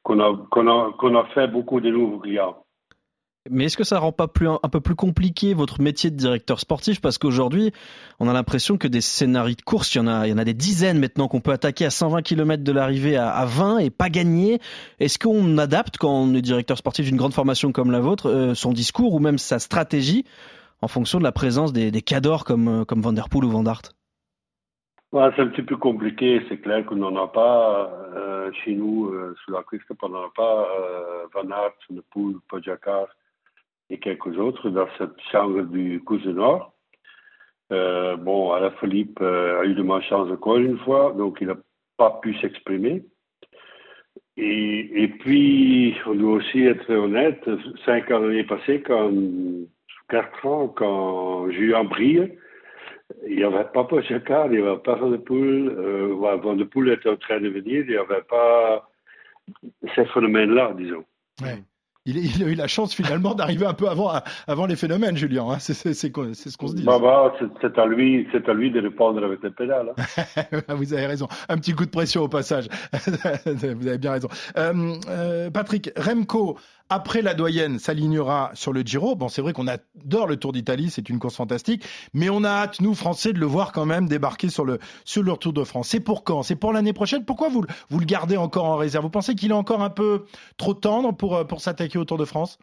qu'on 0.10 1.16
a, 1.16 1.26
fait 1.34 1.48
beaucoup 1.48 1.80
de 1.80 1.90
nouveaux 1.90 2.20
clients. 2.20 2.58
Mais 3.50 3.66
est-ce 3.66 3.78
que 3.78 3.84
ça 3.84 4.00
rend 4.00 4.12
pas 4.12 4.28
un 4.64 4.70
peu 4.70 4.82
plus 4.82 4.96
compliqué 4.96 5.54
votre 5.54 5.82
métier 5.82 6.12
de 6.12 6.16
directeur 6.16 6.60
sportif? 6.60 7.00
Parce 7.00 7.18
qu'aujourd'hui, 7.18 7.72
on 8.20 8.28
a 8.28 8.34
l'impression 8.34 8.78
que 8.78 8.88
des 8.88 9.02
scénarios 9.02 9.56
de 9.56 9.62
course, 9.62 9.96
il 9.96 10.00
y 10.00 10.02
en 10.02 10.08
a, 10.08 10.44
des 10.44 10.54
dizaines 10.54 11.00
maintenant 11.00 11.28
qu'on 11.28 11.40
peut 11.40 11.52
attaquer 11.52 11.86
à 11.86 11.90
120 11.90 12.22
km 12.22 12.64
de 12.64 12.72
l'arrivée 12.72 13.16
à, 13.16 13.30
à, 13.30 13.46
20 13.46 13.80
et 13.80 13.90
pas 13.90 14.10
gagner. 14.10 14.60
Est-ce 15.00 15.18
qu'on 15.18 15.58
adapte, 15.58 15.98
quand 15.98 16.12
on 16.12 16.34
est 16.36 16.42
directeur 16.42 16.78
sportif 16.78 17.06
d'une 17.06 17.18
grande 17.18 17.34
formation 17.34 17.72
comme 17.72 17.92
la 17.92 18.02
vôtre, 18.02 18.30
euh, 18.30 18.54
son 18.54 18.74
discours 18.74 19.14
ou 19.14 19.20
même 19.20 19.38
sa 19.38 19.58
stratégie 19.58 20.26
en 20.82 20.88
fonction 20.88 21.18
de 21.18 21.24
la 21.24 21.32
présence 21.32 21.74
des, 21.74 21.92
des 21.92 22.02
cadors 22.02 22.44
comme, 22.44 22.82
euh, 22.82 22.86
comme 22.86 23.02
Van 23.02 23.14
Der 23.14 23.30
Poel 23.30 23.46
ou 23.46 23.50
Van 23.50 23.64
Dart 23.64 23.82
Ouais, 25.12 25.28
c'est 25.36 25.42
un 25.42 25.48
petit 25.48 25.64
peu 25.64 25.76
compliqué. 25.76 26.42
C'est 26.48 26.60
clair 26.60 26.86
qu'on 26.86 26.98
n'en 26.98 27.16
a 27.16 27.28
pas 27.28 27.92
euh, 28.16 28.52
chez 28.64 28.76
nous, 28.76 29.08
euh, 29.08 29.36
sur 29.44 29.54
la 29.54 29.64
Quickstep, 29.64 29.98
on 30.04 30.10
n'en 30.10 30.26
a 30.26 30.32
pas 30.36 30.68
euh, 30.80 31.26
Van 31.34 31.50
Aert, 31.50 31.74
Le 31.90 32.04
Pool, 32.12 32.36
Pogacar 32.48 33.08
et 33.90 33.98
quelques 33.98 34.38
autres 34.38 34.70
dans 34.70 34.88
cette 35.00 35.20
chambre 35.32 35.64
du 35.64 36.00
Cousin 36.04 36.34
Nord. 36.34 36.74
Euh, 37.72 38.18
bon, 38.18 38.52
Alain 38.52 38.70
Philippe 38.80 39.20
a 39.22 39.64
eu 39.66 39.74
de 39.74 39.82
malchance 39.82 40.30
encore 40.32 40.58
une 40.58 40.78
fois, 40.80 41.14
donc 41.18 41.40
il 41.42 41.48
n'a 41.48 41.58
pas 41.98 42.20
pu 42.22 42.36
s'exprimer. 42.36 43.04
Et, 44.38 45.04
et, 45.04 45.08
puis, 45.08 45.96
on 46.06 46.14
doit 46.14 46.34
aussi 46.34 46.66
être 46.66 46.90
honnête, 46.94 47.44
cinq 47.84 48.12
ans 48.12 48.20
l'année 48.20 48.44
passée, 48.44 48.82
quand, 48.82 49.12
quatre 50.08 50.46
ans, 50.46 50.68
quand 50.68 51.50
Julien 51.50 51.84
Brie, 51.84 52.32
il 53.28 53.38
n'y 53.38 53.44
avait 53.44 53.66
pas 53.66 53.84
Pogacar, 53.84 54.48
il 54.48 54.62
n'y 54.62 54.68
avait 54.68 54.78
pas 54.80 54.96
Van 54.96 55.10
de 55.10 55.18
Poel. 55.18 55.70
Euh, 55.70 56.16
Van 56.16 56.56
de 56.56 56.64
Poel 56.64 56.90
était 56.90 57.10
en 57.10 57.18
train 57.18 57.40
de 57.40 57.50
venir, 57.50 57.84
il 57.86 57.90
n'y 57.90 57.96
avait 57.96 58.22
pas 58.22 58.90
ces 59.96 60.06
phénomènes-là, 60.06 60.74
disons. 60.78 61.06
Ouais. 61.42 61.64
Il, 62.06 62.18
il, 62.18 62.44
a 62.44 62.48
eu 62.48 62.56
la 62.56 62.68
chance 62.68 62.96
finalement 62.96 63.36
d'arriver 63.36 63.66
un 63.66 63.74
peu 63.74 63.88
avant, 63.88 64.12
avant 64.48 64.66
les 64.66 64.76
phénomènes, 64.76 65.18
Julien. 65.18 65.46
Hein. 65.50 65.60
C'est 65.60 65.74
ce 65.74 66.08
qu'on 66.08 66.34
se 66.68 66.76
dit. 66.76 66.84
Bah, 66.84 66.98
bah, 67.00 67.34
c'est 67.62 67.78
à 67.78 67.86
lui, 67.86 68.28
c'est 68.32 68.48
à 68.48 68.54
lui 68.54 68.72
de 68.72 68.80
répondre 68.80 69.24
avec 69.24 69.44
les 69.44 69.52
pédales. 69.52 69.94
Hein. 69.98 70.44
Vous 70.76 70.94
avez 70.94 71.06
raison. 71.06 71.28
Un 71.50 71.58
petit 71.58 71.74
coup 71.74 71.86
de 71.86 71.92
pression 71.92 72.24
au 72.24 72.30
passage. 72.30 72.68
Vous 73.46 73.88
avez 73.88 73.98
bien 73.98 74.14
raison. 74.14 74.30
Euh, 74.58 74.94
euh, 75.10 75.50
Patrick 75.52 75.92
Remco 75.98 76.58
après 76.90 77.22
la 77.22 77.34
doyenne 77.34 77.80
s'alignera 77.80 78.52
sur 78.54 78.74
le 78.74 78.82
Giro. 78.82 79.16
Bon, 79.16 79.28
c'est 79.28 79.42
vrai 79.42 79.54
qu'on 79.54 79.68
adore 79.68 80.28
le 80.28 80.38
Tour 80.38 80.52
d'Italie, 80.52 80.90
c'est 80.90 81.10
une 81.10 81.20
course 81.20 81.38
fantastique, 81.38 81.84
mais 82.14 82.30
on 82.30 82.44
a 82.44 82.50
hâte, 82.50 82.82
nous, 82.82 82.96
Français, 82.96 83.32
de 83.32 83.40
le 83.40 83.46
voir 83.46 83.72
quand 83.72 83.86
même 83.86 84.08
débarquer 84.08 84.50
sur 84.50 84.66
le, 84.66 84.80
sur 85.06 85.24
le 85.24 85.34
Tour 85.38 85.54
de 85.54 85.64
France. 85.64 85.90
C'est 85.90 86.04
pour 86.04 86.24
quand? 86.24 86.44
C'est 86.44 86.56
pour 86.56 86.74
l'année 86.74 86.94
prochaine? 86.94 87.26
Pourquoi 87.26 87.50
vous, 87.50 87.64
vous 87.90 88.00
le 88.00 88.06
gardez 88.06 88.38
encore 88.38 88.66
en 88.66 88.76
réserve? 88.76 89.06
Vous 89.06 89.12
pensez 89.12 89.36
qu'il 89.36 89.52
est 89.52 89.54
encore 89.54 89.82
un 89.82 89.90
peu 89.92 90.26
trop 90.58 90.74
tendre 90.74 91.16
pour, 91.16 91.36
euh, 91.36 91.44
pour 91.44 91.62
s'attaquer 91.62 92.00
au 92.00 92.06
Tour 92.06 92.18
de 92.18 92.26
France? 92.26 92.58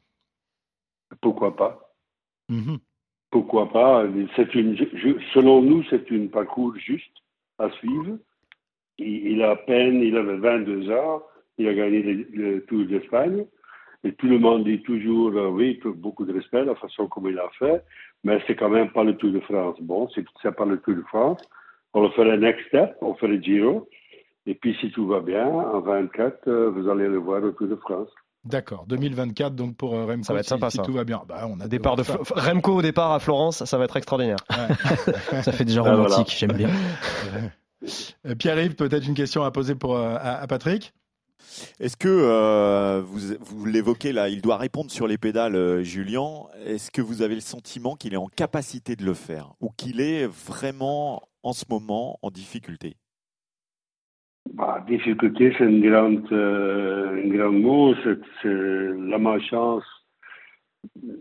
Pourquoi 1.21 1.57
pas 1.57 1.95
mm 2.49 2.61
-hmm. 2.61 2.79
Pourquoi 3.31 3.71
pas 3.73 4.05
C'est 4.37 4.55
une, 4.55 4.77
Selon 5.35 5.63
nous, 5.63 5.85
c'est 5.91 6.11
un 6.13 6.27
parcours 6.27 6.75
juste 6.77 7.17
à 7.59 7.71
suivre. 7.79 8.19
Il, 8.99 9.33
il, 9.33 9.43
a 9.43 9.51
à 9.51 9.57
peine, 9.57 10.01
il 10.01 10.17
avait 10.17 10.39
22 10.39 10.91
ans, 10.91 11.23
il 11.59 11.69
a 11.69 11.75
gagné 11.75 12.03
le, 12.03 12.15
le 12.33 12.65
Tour 12.67 12.87
d'Espagne. 12.87 13.47
Et 14.05 14.13
tout 14.13 14.27
le 14.27 14.39
monde 14.39 14.65
dit 14.65 14.83
toujours, 14.83 15.33
euh, 15.37 15.49
oui, 15.49 15.81
beaucoup 15.85 16.25
de 16.25 16.33
respect, 16.33 16.65
la 16.65 16.75
façon 16.77 17.07
comme 17.09 17.29
il 17.29 17.39
a 17.39 17.49
fait, 17.59 17.83
mais 18.25 18.41
c'est 18.47 18.57
quand 18.57 18.69
même 18.69 18.91
pas 18.91 19.05
le 19.05 19.17
Tour 19.17 19.33
de 19.33 19.41
France. 19.41 19.77
Bon, 19.81 20.09
c'est 20.15 20.57
pas 20.57 20.65
le 20.65 20.79
Tour 20.79 20.95
de 20.95 21.03
France. 21.03 21.41
On 21.95 22.03
va 22.03 22.11
faire 22.11 22.25
le 22.25 22.37
next 22.37 22.67
step, 22.69 22.97
on 23.01 23.15
fait 23.15 23.29
le 23.29 23.41
Giro. 23.41 23.89
Et 24.47 24.55
puis, 24.55 24.77
si 24.81 24.91
tout 24.93 25.07
va 25.07 25.21
bien, 25.21 25.47
en 25.47 25.81
24, 25.81 26.49
euh, 26.49 26.71
vous 26.71 26.89
allez 26.89 27.09
le 27.09 27.19
voir 27.19 27.43
au 27.43 27.51
Tour 27.51 27.69
de 27.69 27.77
France. 27.77 28.09
D'accord, 28.45 28.85
2024 28.87 29.57
donc 29.57 29.77
pour 29.77 29.95
euh, 29.95 30.07
Remco. 30.07 30.23
Ça 30.23 30.33
va 30.33 30.39
être 30.39 30.47
sympa 30.47 30.71
si, 30.71 30.77
ça. 30.77 30.85
Si 30.85 30.89
tout 30.89 30.95
va 30.95 31.03
bien. 31.03 31.23
Bah, 31.27 31.49
on 31.51 31.59
a 31.59 31.67
départ 31.67 31.97
de 31.97 32.05
Remco 32.05 32.75
au 32.75 32.83
départ 32.83 33.13
à 33.13 33.19
Florence, 33.19 33.65
ça 33.65 33.77
va 33.77 33.85
être 33.85 33.97
extraordinaire. 33.97 34.37
Ouais. 34.51 35.43
ça 35.43 35.51
fait 35.51 35.65
déjà 35.65 35.83
romantique, 35.83 36.37
voilà. 36.39 36.39
j'aime 36.39 36.53
bien. 36.53 36.71
Pierre-Yves, 38.39 38.77
peut-être 38.77 39.07
une 39.07 39.15
question 39.15 39.43
à 39.43 39.51
poser 39.51 39.75
pour 39.75 39.99
à, 39.99 40.17
à 40.17 40.47
Patrick? 40.47 40.95
Est-ce 41.81 41.97
que 41.97 42.09
euh, 42.09 43.03
vous, 43.03 43.35
vous 43.41 43.67
l'évoquez 43.67 44.13
là, 44.13 44.29
il 44.29 44.43
doit 44.43 44.57
répondre 44.57 44.91
sur 44.91 45.07
les 45.07 45.19
pédales, 45.19 45.57
euh, 45.57 45.83
Julien. 45.83 46.45
Est-ce 46.65 46.91
que 46.91 47.03
vous 47.03 47.23
avez 47.23 47.35
le 47.35 47.41
sentiment 47.41 47.97
qu'il 47.97 48.15
est 48.15 48.19
en 48.19 48.27
capacité 48.27 48.97
de 48.97 49.05
le 49.05 49.15
faire 49.15 49.53
ou 49.61 49.71
qu'il 49.71 50.01
est 50.01 50.27
vraiment 50.27 51.23
en 51.43 51.53
ce 51.53 51.65
moment 51.69 52.19
en 52.23 52.31
difficulté? 52.31 52.97
Bah, 54.55 54.85
Difficulté, 54.87 55.55
c'est 55.59 55.65
une 55.65 55.89
grande, 55.89 56.27
euh, 56.33 57.25
un 57.25 57.29
grand 57.29 57.53
mot. 57.53 57.95
C'est, 58.05 58.19
la 58.45 59.19
malchance. 59.19 59.85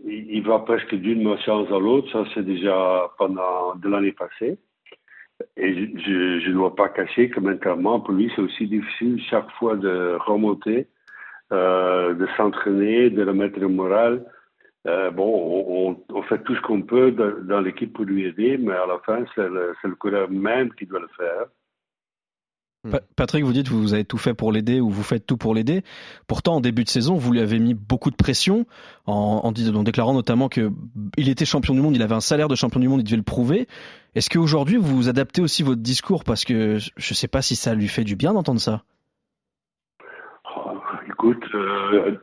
Il, 0.04 0.30
il 0.30 0.42
va 0.42 0.60
presque 0.60 0.94
d'une 0.94 1.22
malchance 1.22 1.68
à 1.68 1.78
l'autre. 1.78 2.10
Ça, 2.12 2.24
c'est 2.34 2.44
déjà 2.44 3.10
pendant 3.18 3.74
de 3.74 3.88
l'année 3.88 4.12
passée. 4.12 4.58
Et 5.56 5.74
je 5.74 6.48
ne 6.48 6.52
dois 6.52 6.74
pas 6.74 6.88
cacher 6.88 7.28
que 7.28 7.40
maintenant, 7.40 8.00
pour 8.00 8.14
lui, 8.14 8.30
c'est 8.34 8.42
aussi 8.42 8.66
difficile 8.66 9.20
chaque 9.28 9.50
fois 9.52 9.76
de 9.76 10.16
remonter, 10.20 10.86
euh, 11.52 12.14
de 12.14 12.26
s'entraîner, 12.36 13.10
de 13.10 13.24
remettre 13.24 13.58
le 13.58 13.68
moral. 13.68 14.24
Euh, 14.86 15.10
bon, 15.10 15.26
on, 15.28 16.14
on, 16.14 16.22
fait 16.22 16.42
tout 16.44 16.54
ce 16.54 16.60
qu'on 16.62 16.82
peut 16.82 17.10
dans, 17.10 17.32
dans 17.42 17.60
l'équipe 17.60 17.92
pour 17.92 18.04
lui 18.04 18.24
aider, 18.24 18.56
mais 18.56 18.72
à 18.72 18.86
la 18.86 18.98
fin, 19.04 19.24
c'est 19.34 19.48
le, 19.48 19.74
le 19.82 19.94
coureur 19.96 20.30
même 20.30 20.72
qui 20.74 20.86
doit 20.86 21.00
le 21.00 21.08
faire. 21.16 21.46
Patrick, 23.16 23.44
vous 23.44 23.52
dites 23.52 23.68
que 23.68 23.74
vous 23.74 23.94
avez 23.94 24.04
tout 24.04 24.18
fait 24.18 24.34
pour 24.34 24.52
l'aider 24.52 24.80
ou 24.80 24.90
vous 24.90 25.02
faites 25.02 25.26
tout 25.26 25.36
pour 25.36 25.54
l'aider. 25.54 25.82
Pourtant, 26.26 26.56
en 26.56 26.60
début 26.60 26.84
de 26.84 26.88
saison, 26.88 27.14
vous 27.16 27.32
lui 27.32 27.40
avez 27.40 27.58
mis 27.58 27.74
beaucoup 27.74 28.10
de 28.10 28.16
pression 28.16 28.66
en, 29.06 29.40
en, 29.44 29.48
en 29.48 29.82
déclarant 29.82 30.14
notamment 30.14 30.48
que 30.48 30.70
il 31.16 31.28
était 31.28 31.44
champion 31.44 31.74
du 31.74 31.80
monde, 31.80 31.96
il 31.96 32.02
avait 32.02 32.14
un 32.14 32.20
salaire 32.20 32.48
de 32.48 32.54
champion 32.54 32.80
du 32.80 32.88
monde, 32.88 33.00
il 33.00 33.04
devait 33.04 33.16
le 33.16 33.22
prouver. 33.22 33.66
Est-ce 34.14 34.30
qu'aujourd'hui, 34.30 34.76
vous 34.76 35.08
adaptez 35.08 35.42
aussi 35.42 35.62
votre 35.62 35.82
discours 35.82 36.24
parce 36.24 36.44
que 36.44 36.78
je 36.78 36.90
ne 36.96 37.14
sais 37.14 37.28
pas 37.28 37.42
si 37.42 37.56
ça 37.56 37.74
lui 37.74 37.88
fait 37.88 38.04
du 38.04 38.16
bien 38.16 38.32
d'entendre 38.32 38.60
ça? 38.60 38.82
Oh, 40.56 40.72
écoute, 41.08 41.44
euh, 41.54 42.16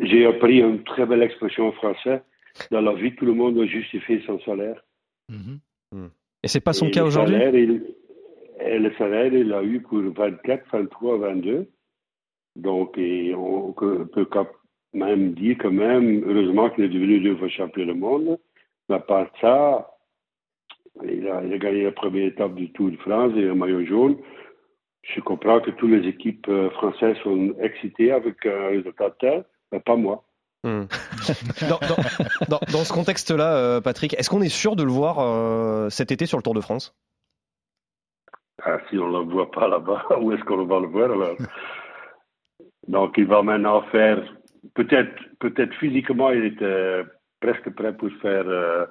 j'ai 0.00 0.26
appris 0.26 0.58
une 0.58 0.82
très 0.84 1.06
belle 1.06 1.22
expression 1.22 1.68
en 1.68 1.72
français. 1.72 2.22
Dans 2.70 2.80
la 2.80 2.94
vie, 2.94 3.14
tout 3.14 3.26
le 3.26 3.34
monde 3.34 3.54
doit 3.54 3.66
justifier 3.66 4.22
son 4.26 4.40
salaire. 4.40 4.82
Mhm. 5.28 5.60
Et 6.42 6.48
c'est 6.48 6.60
pas 6.60 6.72
son 6.72 6.86
Et 6.86 6.90
cas 6.90 7.04
aujourd'hui? 7.04 7.36
Et 8.60 8.78
le 8.78 8.92
salaire, 8.94 9.32
il 9.32 9.48
l'a 9.48 9.62
eu 9.62 9.80
pour 9.80 10.00
24, 10.00 10.64
23, 10.72 11.18
22. 11.18 11.68
Donc, 12.56 12.98
on 12.98 13.74
peut 13.74 14.24
quand 14.24 14.48
même 14.94 15.32
dire 15.32 15.56
quand 15.60 15.72
même, 15.72 16.24
heureusement 16.26 16.70
qu'il 16.70 16.84
est 16.84 16.88
devenu 16.88 17.20
deux 17.20 17.36
fois 17.36 17.48
champion 17.48 17.84
du 17.84 17.94
monde. 17.94 18.38
Mais 18.88 18.96
à 18.96 19.00
part 19.00 19.28
ça, 19.40 19.90
il 21.04 21.28
a, 21.28 21.38
a 21.38 21.58
gagné 21.58 21.84
la 21.84 21.92
première 21.92 22.28
étape 22.28 22.54
du 22.54 22.72
Tour 22.72 22.90
de 22.90 22.96
France 22.96 23.32
et 23.36 23.48
un 23.48 23.54
maillot 23.54 23.84
jaune. 23.84 24.16
Je 25.14 25.20
comprends 25.20 25.60
que 25.60 25.70
toutes 25.70 25.90
les 25.90 26.08
équipes 26.08 26.46
euh, 26.48 26.70
françaises 26.70 27.16
sont 27.22 27.54
excitées 27.60 28.10
avec 28.12 28.44
un 28.44 28.68
résultat 28.68 29.10
tel, 29.20 29.44
mais 29.70 29.80
pas 29.80 29.96
moi. 29.96 30.24
Hmm. 30.64 30.84
dans 32.48 32.84
ce 32.84 32.92
contexte-là, 32.92 33.56
euh, 33.56 33.80
Patrick, 33.80 34.14
est-ce 34.18 34.28
qu'on 34.28 34.42
est 34.42 34.48
sûr 34.48 34.74
de 34.74 34.82
le 34.82 34.90
voir 34.90 35.18
euh, 35.20 35.90
cet 35.90 36.10
été 36.10 36.26
sur 36.26 36.38
le 36.38 36.42
Tour 36.42 36.54
de 36.54 36.60
France? 36.60 36.96
Ah, 38.62 38.78
si 38.88 38.98
on 38.98 39.08
ne 39.08 39.18
le 39.18 39.32
voit 39.32 39.50
pas 39.50 39.68
là-bas, 39.68 40.06
où 40.20 40.32
est-ce 40.32 40.42
qu'on 40.44 40.64
va 40.64 40.80
le 40.80 40.86
voir 40.86 41.12
alors? 41.12 41.36
Donc, 42.88 43.18
il 43.18 43.26
va 43.26 43.42
maintenant 43.42 43.82
faire, 43.92 44.22
peut-être 44.74 45.12
peut-être 45.40 45.74
physiquement, 45.74 46.30
il 46.30 46.44
était 46.44 47.02
presque 47.40 47.70
prêt 47.74 47.96
pour 47.96 48.10
faire 48.22 48.44
euh, 48.46 48.86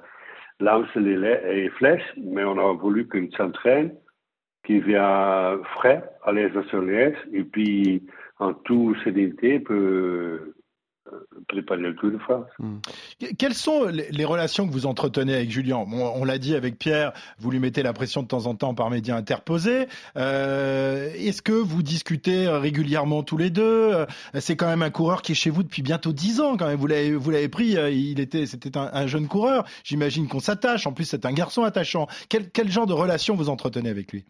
lance 0.60 0.88
et, 0.96 1.68
flèches, 1.70 2.12
mais 2.16 2.44
on 2.44 2.58
a 2.58 2.72
voulu 2.74 3.08
qu'il 3.08 3.34
s'entraîne, 3.36 3.94
qu'il 4.64 4.82
vient 4.84 5.58
frais, 5.74 6.04
à 6.22 6.32
l'aise 6.32 6.52
sur 6.68 6.82
l'aise, 6.82 7.16
et 7.32 7.44
puis 7.44 8.06
en 8.38 8.54
toute 8.54 8.98
sérénité 9.02 9.60
peut 9.60 10.54
préparer 11.48 11.80
le 11.80 11.94
Tour 11.96 12.10
de 12.10 12.18
France. 12.18 12.46
Que- 13.20 13.34
Quelles 13.34 13.54
sont 13.54 13.84
les, 13.84 14.24
relations 14.24 14.66
que 14.66 14.72
vous 14.72 14.86
entretenez 14.86 15.34
avec 15.34 15.50
Julien? 15.50 15.76
On 15.78 16.24
l'a 16.24 16.38
dit 16.38 16.54
avec 16.54 16.78
Pierre, 16.78 17.12
vous 17.38 17.50
lui 17.50 17.58
mettez 17.58 17.82
la 17.82 17.92
pression 17.92 18.22
de 18.22 18.28
temps 18.28 18.46
en 18.46 18.54
temps 18.54 18.74
par 18.74 18.90
médias 18.90 19.16
interposés. 19.16 19.86
Euh, 20.16 21.10
Est-ce 21.14 21.42
que 21.42 21.52
vous 21.52 21.82
discutez 21.82 22.48
régulièrement 22.48 23.22
tous 23.22 23.36
les 23.36 23.50
deux? 23.50 23.62
Euh, 23.94 24.06
C'est 24.34 24.56
quand 24.56 24.66
même 24.68 24.82
un 24.82 24.90
coureur 24.90 25.22
qui 25.22 25.32
est 25.32 25.36
chez 25.36 25.50
vous 25.50 25.62
depuis 25.62 25.82
bientôt 25.82 26.12
10 26.12 26.40
ans. 26.40 26.56
Quand 26.56 26.66
même, 26.66 26.78
vous 26.78 26.86
l'avez 26.86 27.48
pris. 27.48 27.76
euh, 27.76 27.90
Il 27.90 28.20
était, 28.20 28.46
c'était 28.46 28.76
un, 28.76 28.90
un 28.92 29.06
jeune 29.06 29.28
coureur. 29.28 29.64
J'imagine 29.84 30.28
qu'on 30.28 30.40
s'attache. 30.40 30.86
En 30.86 30.92
plus, 30.92 31.04
c'est 31.04 31.24
un 31.26 31.32
garçon 31.32 31.62
attachant. 31.62 32.06
Quel, 32.28 32.50
quel 32.50 32.70
genre 32.70 32.86
de 32.86 32.92
relation 32.92 33.34
vous 33.36 33.48
entretenez 33.48 33.88
avec 33.90 34.12
lui? 34.12 34.24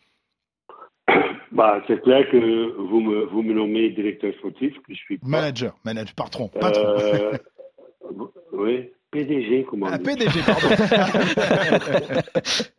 Bah, 1.56 1.80
c'est 1.86 2.02
clair 2.02 2.28
que 2.30 2.36
vous 2.76 3.00
me, 3.00 3.24
vous 3.24 3.42
me 3.42 3.54
nommez 3.54 3.88
directeur 3.88 4.34
sportif, 4.34 4.74
que 4.82 4.92
je 4.92 4.98
suis 4.98 5.16
pas. 5.16 5.26
Manager, 5.26 5.72
manager, 5.86 6.14
patron, 6.14 6.48
patron. 6.48 6.84
Euh, 6.84 7.32
oui, 8.52 8.90
PDG, 9.10 9.64
comment 9.64 9.86
Ah. 9.90 9.98
PDG, 9.98 10.40
pardon. 10.44 10.68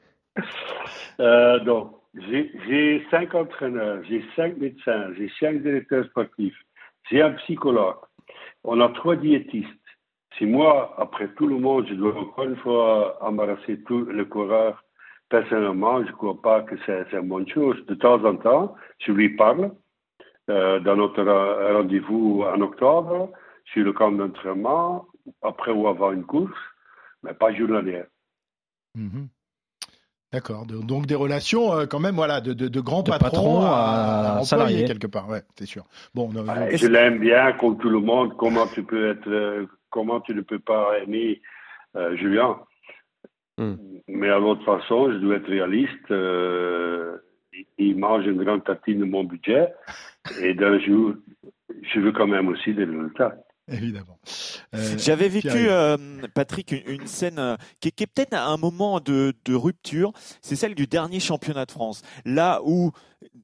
Euh, 1.20 1.58
donc, 1.62 1.94
j'ai 2.30 3.04
cinq 3.10 3.34
entraîneurs, 3.34 4.04
j'ai 4.08 4.24
cinq 4.36 4.56
médecins, 4.58 5.08
j'ai 5.18 5.32
cinq 5.40 5.64
directeurs 5.64 6.06
sportifs, 6.06 6.54
j'ai 7.10 7.24
un 7.24 7.32
psychologue, 7.32 7.96
on 8.64 8.80
a 8.82 8.90
trois 8.90 9.16
diétistes. 9.16 9.68
Si 10.38 10.46
moi, 10.46 10.94
après 11.00 11.30
tout 11.30 11.48
le 11.48 11.58
monde, 11.58 11.88
je 11.90 11.96
dois 11.96 12.16
encore 12.16 12.44
une 12.44 12.56
fois 12.58 13.18
embarrasser 13.24 13.82
tous 13.88 14.06
les 14.12 14.26
coureurs 14.26 14.84
personnellement, 15.30 16.04
je 16.04 16.08
ne 16.12 16.16
crois 16.16 16.42
pas 16.42 16.62
que 16.62 16.76
c'est 16.86 17.06
c'est 17.12 17.18
une 17.18 17.28
bonne 17.28 17.48
chose. 17.50 17.78
De 17.88 17.96
temps 17.96 18.24
en 18.24 18.36
temps, 18.36 18.76
je 19.00 19.12
lui 19.12 19.36
parle 19.36 19.72
euh, 20.50 20.80
dans 20.80 20.96
notre 20.96 21.24
rendez-vous 21.74 22.44
en 22.44 22.62
octobre, 22.62 23.32
sur 23.66 23.84
le 23.84 23.92
camp 23.94 24.12
d'entraînement, 24.12 25.06
après 25.42 25.72
ou 25.72 25.88
avant 25.88 26.12
une 26.14 26.24
course, 26.24 26.58
mais 27.24 27.34
pas 27.34 27.54
journalière. 27.54 28.06
Mhm. 28.96 29.28
D'accord. 30.32 30.66
De- 30.66 30.82
Donc 30.82 31.06
des 31.06 31.16
relations 31.16 31.74
euh, 31.74 31.86
quand 31.86 32.00
même, 32.00 32.16
voilà, 32.16 32.42
de, 32.42 32.54
de, 32.54 32.68
de 32.68 32.82
grands 32.82 33.02
De 33.04 33.12
patrons 33.12 33.30
patron 33.30 33.62
à, 33.62 33.70
à 33.70 34.30
employés, 34.32 34.46
salarié. 34.46 34.86
quelque 34.86 35.08
part. 35.08 35.28
Ouais, 35.30 35.42
c'est 35.58 35.66
sûr. 35.66 35.84
Bon, 36.14 36.30
euh, 36.36 36.42
Ouais, 36.44 36.72
donc- 36.72 36.76
je 36.80 36.88
l'aime 36.88 37.20
bien, 37.20 37.54
comme 37.54 37.78
tout 37.78 37.90
le 37.90 38.00
monde. 38.00 38.36
Comment 38.38 38.68
tu 38.68 38.84
peux 38.84 39.12
être, 39.12 39.28
euh, 39.30 39.66
comment 39.90 40.20
tu 40.22 40.34
ne 40.36 40.42
peux 40.42 40.60
pas 40.60 41.00
aimer 41.00 41.42
euh, 41.96 42.16
Julien? 42.18 42.58
Hmm. 43.58 43.76
Mais 44.08 44.30
à 44.30 44.40
l'autre 44.40 44.64
façon, 44.64 45.12
je 45.12 45.18
dois 45.18 45.36
être 45.38 45.48
réaliste. 45.50 46.12
euh, 46.12 47.18
il- 47.78 47.98
mange 47.98 48.26
une 48.26 48.44
grande 48.44 48.64
tartine 48.64 49.00
de 49.00 49.06
mon 49.06 49.24
budget, 49.24 49.68
et 50.42 50.54
d'un 50.54 50.80
jour, 50.80 51.14
je 51.94 52.00
veux 52.00 52.12
quand 52.12 52.28
même 52.28 52.48
aussi 52.50 52.74
des 52.74 52.84
résultats. 52.86 53.36
évidemment. 53.70 54.20
Euh, 54.76 54.78
J'avais 54.98 55.28
vécu, 55.28 55.50
euh, 55.70 55.98
Patrick, 56.36 56.72
une, 56.72 57.02
une 57.02 57.08
scène 57.08 57.40
euh, 57.40 57.56
qui, 57.80 57.88
est- 57.90 57.92
qui 57.92 58.04
est 58.04 58.08
peut-être 58.08 58.34
un 58.36 58.58
moment 58.58 59.00
de, 59.00 59.34
de 59.46 59.56
rupture. 59.56 60.12
C'est 60.42 60.56
celle 60.56 60.76
du 60.76 60.86
dernier 60.88 61.20
championnat 61.20 61.66
de 61.66 61.72
France. 61.72 62.02
Là 62.26 62.62
où, 62.64 62.92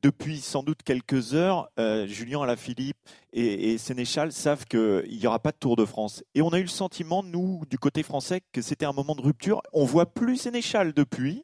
depuis 0.01 0.37
sans 0.37 0.63
doute 0.63 0.83
quelques 0.83 1.33
heures, 1.33 1.69
euh, 1.79 2.07
Julien 2.07 2.41
Alaphilippe 2.41 2.97
et, 3.31 3.73
et 3.73 3.77
Sénéchal 3.77 4.31
savent 4.31 4.65
qu'il 4.65 5.03
n'y 5.19 5.27
aura 5.27 5.39
pas 5.39 5.51
de 5.51 5.57
Tour 5.57 5.75
de 5.75 5.85
France. 5.85 6.23
Et 6.35 6.41
on 6.41 6.49
a 6.49 6.59
eu 6.59 6.63
le 6.63 6.67
sentiment, 6.67 7.23
nous, 7.23 7.61
du 7.69 7.77
côté 7.77 8.03
français, 8.03 8.41
que 8.51 8.61
c'était 8.61 8.85
un 8.85 8.93
moment 8.93 9.15
de 9.15 9.21
rupture. 9.21 9.61
On 9.73 9.85
voit 9.85 10.05
plus 10.05 10.37
Sénéchal 10.37 10.93
depuis. 10.93 11.43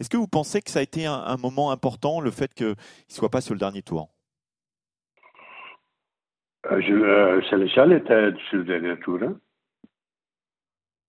Est-ce 0.00 0.08
que 0.08 0.16
vous 0.16 0.28
pensez 0.28 0.62
que 0.62 0.70
ça 0.70 0.78
a 0.78 0.82
été 0.82 1.04
un, 1.04 1.36
moment 1.36 1.70
important, 1.70 2.20
le 2.20 2.30
fait 2.30 2.54
qu'il 2.54 2.68
ne 2.68 2.74
soit 3.08 3.28
pas 3.28 3.42
sur 3.42 3.52
le 3.54 3.60
dernier 3.60 3.82
tour? 3.82 4.08
Euh, 6.70 6.80
euh, 6.80 7.42
Sénéchal 7.50 7.92
était 7.92 8.32
sur 8.48 8.58
le 8.58 8.64
dernier 8.64 8.98
tour. 9.00 9.18
hein. 9.22 9.38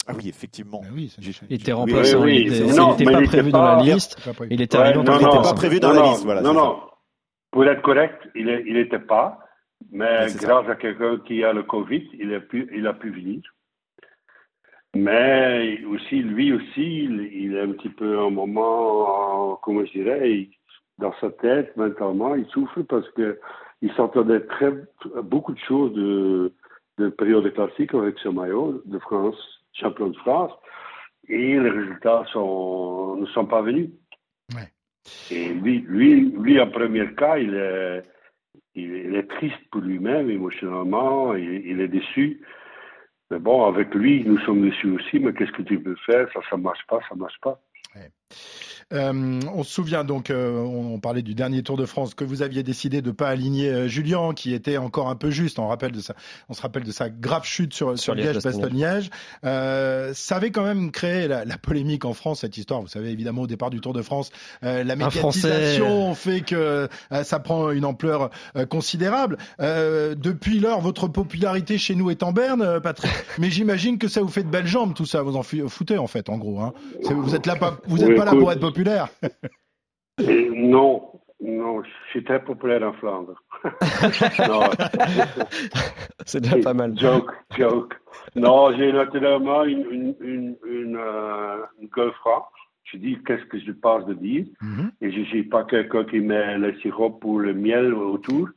Ah 0.07 0.13
oui, 0.17 0.29
effectivement. 0.29 0.81
Ben 0.81 0.89
oui, 0.95 1.13
Il 1.49 1.55
était 1.55 1.71
Oui, 1.73 1.79
remplaçant, 1.79 2.23
oui, 2.23 2.47
c'est- 2.49 2.65
il 2.65 2.87
n'était 2.87 3.03
pas 3.11 3.21
prévu 3.21 3.51
dans 3.51 3.63
la 3.63 3.81
liste. 3.83 4.17
Il 4.49 4.61
était 4.61 4.77
Ouais, 4.77 4.83
arrivé 4.85 5.03
pas 5.03 5.53
prévu 5.53 5.79
dans 5.79 5.93
non, 5.93 6.01
la 6.01 6.09
liste. 6.09 6.23
Voilà, 6.25 6.41
non, 6.41 6.53
non. 6.53 6.79
Pour 7.51 7.65
être 7.65 7.81
correct, 7.81 8.19
il 8.35 8.45
n'était 8.73 8.99
pas. 8.99 9.39
Mais 9.91 10.05
Ouais, 10.05 10.29
c'est 10.29 10.39
ça. 10.41 10.47
grâce 10.47 10.69
à 10.69 10.75
quelqu'un 10.75 11.17
qui 11.25 11.43
a 11.43 11.53
le 11.53 11.63
Covid, 11.63 12.07
il 12.19 12.33
a 12.33 12.39
pu, 12.39 12.69
il 12.73 12.85
a 12.87 12.93
pu 12.93 13.09
venir. 13.11 13.41
Mais 14.95 15.83
aussi, 15.85 16.15
lui 16.21 16.51
aussi, 16.53 17.03
il, 17.05 17.29
il 17.33 17.55
est 17.55 17.61
un 17.61 17.71
petit 17.71 17.89
peu 17.89 18.19
un 18.19 18.29
moment, 18.29 19.55
comment 19.63 19.85
je 19.85 19.91
dirais, 19.91 20.31
il- 20.31 20.51
dans 20.97 21.13
sa 21.21 21.29
tête, 21.31 21.75
mentalement, 21.77 22.35
il 22.35 22.45
souffre 22.47 22.81
parce 22.83 23.09
que 23.11 23.39
il 23.81 23.91
s'entendait 23.93 24.41
très, 24.41 24.71
beaucoup 25.23 25.53
de 25.53 25.59
choses 25.59 25.93
de, 25.93 26.53
de 26.99 27.09
période 27.09 27.51
classique 27.53 27.93
avec 27.95 28.19
ce 28.19 28.29
maillot 28.29 28.81
de 28.85 28.99
France, 28.99 29.60
champion 29.73 30.07
de 30.07 30.17
France, 30.17 30.51
et 31.27 31.59
les 31.59 31.69
résultats 31.69 32.25
sont, 32.31 33.15
ne 33.17 33.25
sont 33.27 33.45
pas 33.45 33.61
venus. 33.61 33.89
Ouais. 34.53 34.69
Et 35.31 35.49
lui, 35.49 35.79
lui, 35.87 36.31
lui, 36.31 36.59
en 36.59 36.69
premier 36.69 37.13
cas, 37.15 37.37
il 37.37 37.53
est, 37.55 38.03
il 38.75 39.25
triste 39.27 39.61
pour 39.71 39.81
lui-même, 39.81 40.29
émotionnellement, 40.29 41.35
il, 41.35 41.65
il 41.65 41.81
est 41.81 41.87
déçu. 41.87 42.41
Mais 43.29 43.39
bon, 43.39 43.65
avec 43.65 43.93
lui, 43.95 44.23
nous 44.25 44.37
sommes 44.39 44.61
déçus 44.61 44.91
aussi, 44.91 45.19
mais 45.19 45.33
qu'est-ce 45.33 45.53
que 45.53 45.61
tu 45.61 45.81
peux 45.81 45.95
faire? 46.05 46.27
Ça, 46.33 46.41
ça 46.49 46.57
marche 46.57 46.85
pas, 46.87 46.99
ça 47.07 47.15
marche 47.15 47.39
pas. 47.41 47.61
Euh, 48.93 49.39
on 49.53 49.63
se 49.63 49.71
souvient 49.71 50.03
donc, 50.03 50.29
euh, 50.29 50.59
on, 50.59 50.95
on 50.95 50.99
parlait 50.99 51.21
du 51.21 51.33
dernier 51.33 51.63
Tour 51.63 51.77
de 51.77 51.85
France, 51.85 52.13
que 52.13 52.23
vous 52.23 52.41
aviez 52.41 52.63
décidé 52.63 53.01
de 53.01 53.07
ne 53.07 53.13
pas 53.13 53.29
aligner 53.29 53.69
euh, 53.69 53.87
Julien, 53.87 54.33
qui 54.33 54.53
était 54.53 54.77
encore 54.77 55.09
un 55.09 55.15
peu 55.15 55.29
juste. 55.29 55.59
On, 55.59 55.67
rappelle 55.67 55.91
de 55.91 56.01
sa, 56.01 56.15
on 56.49 56.53
se 56.53 56.61
rappelle 56.61 56.83
de 56.83 56.91
sa 56.91 57.09
grave 57.09 57.45
chute 57.45 57.73
sur, 57.73 57.97
sur 57.97 58.15
Liège-Bastogne-Liège. 58.15 59.09
Euh, 59.45 60.11
ça 60.13 60.37
avait 60.37 60.51
quand 60.51 60.63
même 60.63 60.91
créé 60.91 61.27
la, 61.27 61.45
la, 61.45 61.57
polémique 61.57 62.05
en 62.05 62.13
France, 62.13 62.41
cette 62.41 62.57
histoire. 62.57 62.81
Vous 62.81 62.87
savez, 62.87 63.09
évidemment, 63.09 63.43
au 63.43 63.47
départ 63.47 63.69
du 63.69 63.79
Tour 63.79 63.93
de 63.93 64.01
France, 64.01 64.31
euh, 64.63 64.83
la 64.83 64.95
médiatisation 64.95 66.13
fait 66.15 66.41
que 66.41 66.87
euh, 67.11 67.23
ça 67.23 67.39
prend 67.39 67.71
une 67.71 67.85
ampleur 67.85 68.29
euh, 68.55 68.65
considérable. 68.65 69.37
Euh, 69.59 70.15
depuis 70.15 70.59
lors, 70.59 70.81
votre 70.81 71.07
popularité 71.07 71.77
chez 71.77 71.95
nous 71.95 72.09
est 72.09 72.23
en 72.23 72.31
berne, 72.31 72.61
euh, 72.61 72.79
Patrick. 72.79 73.11
Mais 73.39 73.49
j'imagine 73.49 73.97
que 73.97 74.07
ça 74.07 74.21
vous 74.21 74.27
fait 74.27 74.43
de 74.43 74.49
belles 74.49 74.67
jambes, 74.67 74.93
tout 74.93 75.05
ça. 75.05 75.21
Vous 75.21 75.35
en 75.35 75.43
foutez, 75.43 75.97
en 75.97 76.07
fait, 76.07 76.29
en 76.29 76.37
gros. 76.37 76.59
Hein. 76.59 76.73
Vous 77.09 77.35
êtes 77.35 77.45
là 77.45 77.55
pas, 77.55 77.77
vous 77.87 78.01
êtes 78.01 78.09
Oui, 78.09 78.15
pas 78.15 78.25
là 78.25 78.31
pour 78.31 78.51
être 78.51 78.59
populaire. 78.59 78.80
Et 80.19 80.49
non, 80.49 81.11
non, 81.41 81.83
je 81.83 81.89
suis 82.11 82.23
très 82.23 82.43
populaire 82.43 82.83
en 82.83 82.93
Flandre. 82.93 83.35
C'est 86.25 86.41
déjà 86.41 86.57
pas 86.57 86.73
mal. 86.73 86.97
Joke, 86.97 87.31
joke. 87.57 87.93
Non, 88.35 88.75
j'ai 88.77 88.91
naturellement 88.91 89.63
une, 89.63 89.85
une, 89.91 90.15
une, 90.21 90.55
une, 90.65 90.97
euh, 90.97 91.57
une 91.81 91.89
girlfriend. 91.93 92.45
Je 92.83 92.97
dis 92.97 93.17
qu'est-ce 93.25 93.45
que 93.45 93.59
je 93.59 93.71
pense 93.71 94.05
de 94.05 94.13
dire? 94.13 94.45
Mm 94.61 94.75
-hmm. 94.75 94.91
Et 95.01 95.11
je 95.11 95.19
ne 95.19 95.25
suis 95.25 95.43
pas 95.43 95.63
quelqu'un 95.63 96.03
qui 96.03 96.19
met 96.19 96.57
le 96.57 96.75
sirop 96.79 97.19
ou 97.23 97.39
le 97.39 97.53
miel 97.53 97.93
autour. 97.93 98.49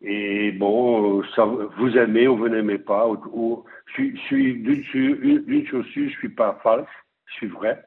Et 0.00 0.52
bon, 0.52 1.22
ça, 1.34 1.44
vous 1.44 1.96
aimez 1.96 2.28
ou 2.28 2.36
vous 2.36 2.48
n'aimez 2.48 2.78
pas. 2.78 3.06
Ou, 3.08 3.18
ou, 3.32 3.64
je, 3.96 4.02
je 4.14 4.20
suis 4.28 4.54
d'une 4.62 5.66
chaussure, 5.66 6.08
je 6.10 6.16
suis 6.18 6.34
pas 6.42 6.58
false, 6.62 6.94
je 7.26 7.34
suis 7.34 7.48
vrai. 7.48 7.84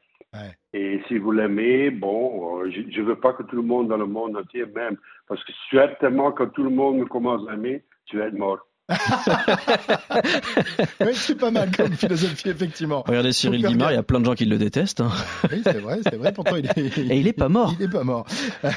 Et 0.74 1.02
si 1.08 1.18
vous 1.18 1.32
l'aimez, 1.32 1.90
bon, 1.90 2.70
je 2.70 2.82
ne 2.82 3.06
veux 3.06 3.20
pas 3.20 3.34
que 3.34 3.44
tout 3.44 3.58
le 3.58 3.62
monde 3.62 3.90
dans 3.90 3.98
le 3.98 4.06
monde 4.06 4.38
entier 4.38 4.66
m'aime. 4.66 4.98
Parce 5.28 5.44
que 5.44 5.52
certainement, 5.70 6.32
quand 6.32 6.48
tout 6.48 6.64
le 6.64 6.70
monde 6.70 7.08
commence 7.10 7.48
à 7.50 7.54
aimer, 7.54 7.84
tu 8.06 8.18
vas 8.18 8.28
être 8.28 8.38
mort. 8.38 8.60
oui, 11.01 11.12
c'est 11.13 11.36
pas 11.36 11.51
mal 11.51 11.69
comme 11.75 11.93
philosophie, 11.93 12.49
effectivement. 12.49 13.04
Regardez 13.08 13.32
Cyril 13.32 13.65
Guimard, 13.65 13.91
il 13.91 13.95
y 13.95 13.97
a 13.97 14.04
plein 14.04 14.19
de 14.19 14.25
gens 14.25 14.36
qui 14.36 14.45
le 14.45 14.58
détestent. 14.58 15.01
Hein. 15.01 15.12
Oui, 15.51 15.62
c'est 15.63 15.80
vrai, 15.80 15.99
c'est 16.04 16.15
vrai. 16.15 16.34
Pourtant, 16.34 16.56
il 16.56 16.65
est, 16.65 16.97
Et 16.97 17.17
il 17.17 17.27
est 17.27 17.34
pas 17.34 17.49
mort. 17.49 17.73
Il 17.80 17.86
est 17.86 17.89
pas 17.89 18.04
mort. 18.04 18.25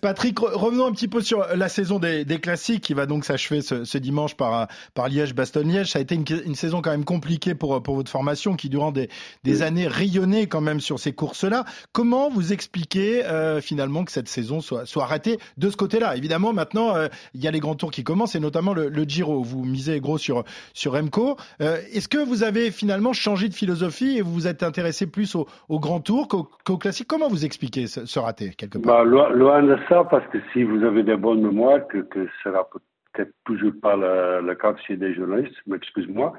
Patrick, 0.00 0.38
revenons 0.38 0.86
un 0.86 0.92
petit 0.92 1.08
peu 1.08 1.20
sur 1.20 1.46
la 1.54 1.68
saison 1.68 1.98
des, 1.98 2.24
des 2.24 2.38
classiques 2.38 2.82
qui 2.82 2.94
va 2.94 3.06
donc 3.06 3.24
s'achever 3.24 3.62
ce, 3.62 3.84
ce, 3.84 3.98
dimanche 3.98 4.36
par, 4.36 4.68
par 4.94 5.08
Liège-Bastogne-Liège. 5.08 5.90
Ça 5.90 5.98
a 5.98 6.02
été 6.02 6.14
une, 6.14 6.24
une, 6.44 6.54
saison 6.54 6.82
quand 6.82 6.90
même 6.90 7.04
compliquée 7.04 7.54
pour, 7.54 7.82
pour 7.82 7.94
votre 7.94 8.10
formation 8.10 8.56
qui, 8.56 8.68
durant 8.68 8.92
des, 8.92 9.08
des 9.44 9.62
années, 9.62 9.86
rayonnait 9.86 10.46
quand 10.46 10.60
même 10.60 10.80
sur 10.80 10.98
ces 10.98 11.12
courses-là. 11.12 11.64
Comment 11.92 12.30
vous 12.30 12.52
expliquez 12.52 13.24
euh, 13.24 13.60
finalement 13.60 14.04
que 14.04 14.12
cette 14.12 14.28
saison 14.28 14.60
soit, 14.60 14.86
soit 14.86 15.04
arrêtée 15.04 15.38
de 15.56 15.70
ce 15.70 15.76
côté-là? 15.76 16.16
Évidemment, 16.16 16.52
maintenant, 16.52 16.94
euh, 16.94 17.08
il 17.34 17.42
y 17.42 17.48
a 17.48 17.50
les 17.50 17.60
grands 17.60 17.74
tours 17.74 17.90
qui 17.90 18.04
commencent 18.04 18.34
et 18.34 18.40
notamment 18.40 18.72
le, 18.72 18.88
le 18.88 19.04
Giro. 19.04 19.42
Vous 19.42 19.59
misez 19.64 20.00
gros 20.00 20.18
sur, 20.18 20.44
sur 20.74 20.92
Remco. 20.92 21.36
Euh, 21.60 21.76
Est-ce 21.92 22.08
que 22.08 22.18
vous 22.18 22.42
avez 22.42 22.70
finalement 22.70 23.12
changé 23.12 23.48
de 23.48 23.54
philosophie 23.54 24.18
et 24.18 24.22
vous 24.22 24.32
vous 24.32 24.46
êtes 24.46 24.62
intéressé 24.62 25.06
plus 25.06 25.34
au, 25.34 25.46
au 25.68 25.80
grand 25.80 26.00
tour 26.00 26.28
qu'au 26.28 26.48
qu 26.64 26.78
classique? 26.78 27.08
Comment 27.08 27.28
vous 27.28 27.44
expliquez 27.44 27.86
ce, 27.86 28.06
ce 28.06 28.18
raté 28.18 28.50
quelque 28.50 28.78
part? 28.78 29.04
Bah, 29.04 29.30
Loin 29.30 29.62
de 29.62 29.76
ça, 29.88 30.04
parce 30.04 30.26
que 30.28 30.38
si 30.52 30.62
vous 30.62 30.82
avez 30.84 31.02
des 31.02 31.16
bonnes 31.16 31.42
mémoires, 31.42 31.86
que, 31.88 31.98
que 31.98 32.26
ce 32.26 32.50
sera 32.50 32.68
peut-être 33.12 33.32
toujours 33.44 33.72
pas 33.80 33.96
le, 33.96 34.46
le 34.46 34.54
cas 34.54 34.74
chez 34.86 34.96
des 34.96 35.14
journalistes, 35.14 35.56
excuse-moi, 35.74 36.32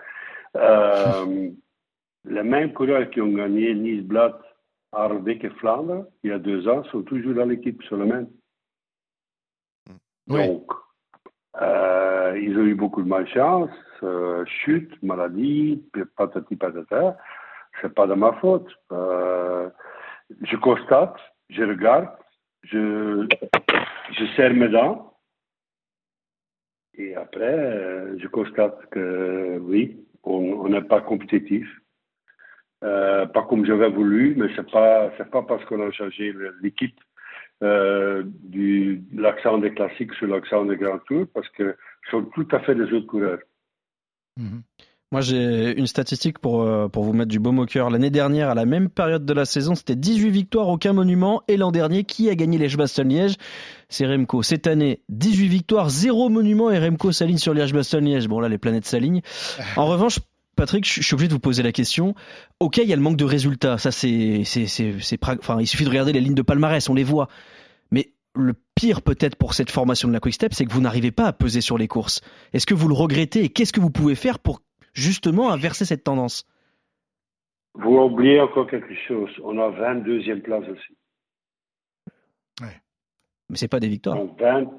euh, 0.57 1.49
les 2.25 2.43
mêmes 2.43 2.73
coureurs 2.73 3.10
qui 3.10 3.21
ont 3.21 3.31
gagné 3.34 3.73
Nice-Blad, 3.73 4.34
Harbeck 4.93 5.43
et 5.43 5.49
Flandre, 5.51 6.05
il 6.23 6.31
y 6.31 6.34
a 6.34 6.39
deux 6.39 6.67
ans, 6.67 6.84
sont 6.91 7.03
toujours 7.03 7.34
dans 7.34 7.45
l'équipe 7.45 7.81
sur 7.84 7.97
le 7.97 8.05
même. 8.05 8.27
Oui. 10.27 10.47
Donc, 10.47 10.71
euh, 11.62 12.11
ils 12.38 12.57
ont 12.57 12.65
eu 12.65 12.75
beaucoup 12.75 13.01
de 13.01 13.07
malchance, 13.07 13.71
euh, 14.03 14.45
chute, 14.45 14.91
maladie, 15.03 15.84
patati 16.17 16.55
patata. 16.55 17.17
C'est 17.81 17.93
pas 17.93 18.07
de 18.07 18.13
ma 18.13 18.34
faute. 18.34 18.69
Euh, 18.91 19.69
je 20.43 20.55
constate, 20.57 21.17
je 21.49 21.63
regarde, 21.63 22.10
je, 22.63 23.27
serre 24.36 24.53
mes 24.53 24.69
dents. 24.69 25.13
Et 26.95 27.15
après, 27.15 27.57
euh, 27.57 28.19
je 28.19 28.27
constate 28.27 28.77
que 28.91 29.57
oui, 29.62 30.05
on 30.23 30.67
n'est 30.69 30.81
pas 30.81 31.01
compétitif. 31.01 31.67
Euh, 32.84 33.27
pas 33.27 33.43
comme 33.43 33.65
j'avais 33.65 33.89
voulu, 33.89 34.34
mais 34.36 34.47
c'est 34.55 34.69
pas 34.71 35.10
pas 35.31 35.43
parce 35.43 35.63
qu'on 35.65 35.88
a 35.88 35.91
changé 35.91 36.34
l'équipe 36.62 36.99
euh, 37.63 38.24
du 38.26 39.04
l'accent 39.13 39.58
des 39.58 39.74
classiques 39.74 40.13
sur 40.13 40.28
l'accent 40.28 40.65
des 40.65 40.78
grands 40.78 41.00
tours, 41.00 41.26
parce 41.34 41.50
que 41.50 41.76
ce 42.06 42.12
sont 42.12 42.24
tout 42.34 42.47
à 42.52 42.60
fait 42.60 42.76
des 42.76 42.91
autres 42.93 43.08
coureurs. 43.08 43.39
Mmh. 44.38 44.60
Moi, 45.12 45.19
j'ai 45.19 45.78
une 45.78 45.88
statistique 45.88 46.39
pour, 46.39 46.62
euh, 46.62 46.88
pour 46.88 47.04
vous 47.04 47.12
mettre 47.12 47.28
du 47.28 47.39
baume 47.39 47.60
au 47.60 47.65
cœur. 47.65 47.89
L'année 47.89 48.10
dernière, 48.10 48.50
à 48.50 48.56
la 48.56 48.63
même 48.63 48.88
période 48.88 49.26
de 49.26 49.34
la 49.34 49.43
saison, 49.43 49.76
c'était 49.76 49.97
18 49.97 50.30
victoires, 50.30 50.69
aucun 50.69 50.93
monument. 50.93 51.43
Et 51.50 51.58
l'an 51.58 51.74
dernier, 51.74 52.06
qui 52.06 52.30
a 52.30 52.36
gagné 52.36 52.58
Liège-Bastogne-Liège 52.58 53.36
C'est 53.89 54.08
Remco. 54.08 54.41
Cette 54.41 54.67
année, 54.67 55.02
18 55.10 55.50
victoires, 55.50 55.89
zéro 55.89 56.30
monument 56.30 56.71
et 56.71 56.80
Remco 56.80 57.12
s'aligne 57.12 57.39
sur 57.39 57.54
Liège-Bastogne-Liège. 57.54 58.30
Bon, 58.30 58.39
là, 58.39 58.47
les 58.47 58.58
planètes 58.58 58.86
s'alignent. 58.86 59.21
En 59.76 59.86
revanche, 59.88 60.19
Patrick, 60.62 60.86
je 60.86 61.02
suis 61.02 61.15
obligé 61.15 61.28
de 61.28 61.34
vous 61.34 61.39
poser 61.39 61.63
la 61.63 61.71
question. 61.71 62.13
Ok, 62.60 62.78
il 62.78 62.88
y 62.88 62.93
a 62.93 62.95
le 62.95 63.02
manque 63.02 63.17
de 63.17 63.26
résultats. 63.26 63.80
Ça, 63.80 63.89
c'est, 63.89 64.43
c'est, 64.43 64.67
c'est, 64.67 65.00
c'est, 65.00 65.17
enfin, 65.24 65.60
il 65.60 65.65
suffit 65.65 65.86
de 65.86 65.89
regarder 65.89 66.13
les 66.13 66.21
lignes 66.21 66.36
de 66.36 66.43
palmarès, 66.43 66.88
on 66.88 66.93
les 66.93 67.04
voit. 67.04 67.30
Mais 67.89 68.10
le 68.36 68.54
pire 68.76 69.02
peut-être 69.02 69.36
pour 69.38 69.56
cette 69.56 69.71
formation 69.71 70.08
de 70.08 70.13
la 70.13 70.19
Quick 70.19 70.36
Step, 70.36 70.54
c'est 70.54 70.65
que 70.65 70.71
vous 70.71 70.82
n'arrivez 70.82 71.10
pas 71.10 71.26
à 71.26 71.34
peser 71.34 71.62
sur 71.62 71.80
les 71.80 71.88
courses. 71.88 72.21
Est-ce 72.54 72.67
que 72.67 72.76
vous 72.76 72.88
le 72.88 72.93
regrettez? 72.93 73.43
Et 73.43 73.50
qu'est-ce 73.50 73.74
que 73.74 73.80
vous 73.80 73.89
pouvez 73.89 74.13
faire 74.13 74.38
pour 74.38 74.62
justement 74.93 75.52
inverser 75.52 75.84
cette 75.84 76.04
tendance? 76.04 76.45
Vous 77.74 77.97
oubliez 77.97 78.39
encore 78.39 78.69
quelque 78.69 78.93
chose. 79.08 79.32
On 79.43 79.58
a 79.58 79.71
22e 79.71 80.41
place 80.43 80.65
aussi. 80.69 80.95
Ouais. 82.62 82.80
Mais 83.50 83.58
c'est 83.58 83.67
pas 83.67 83.80
des 83.80 83.89
victoires. 83.89 84.15
Donc 84.15 84.39
20, 84.39 84.69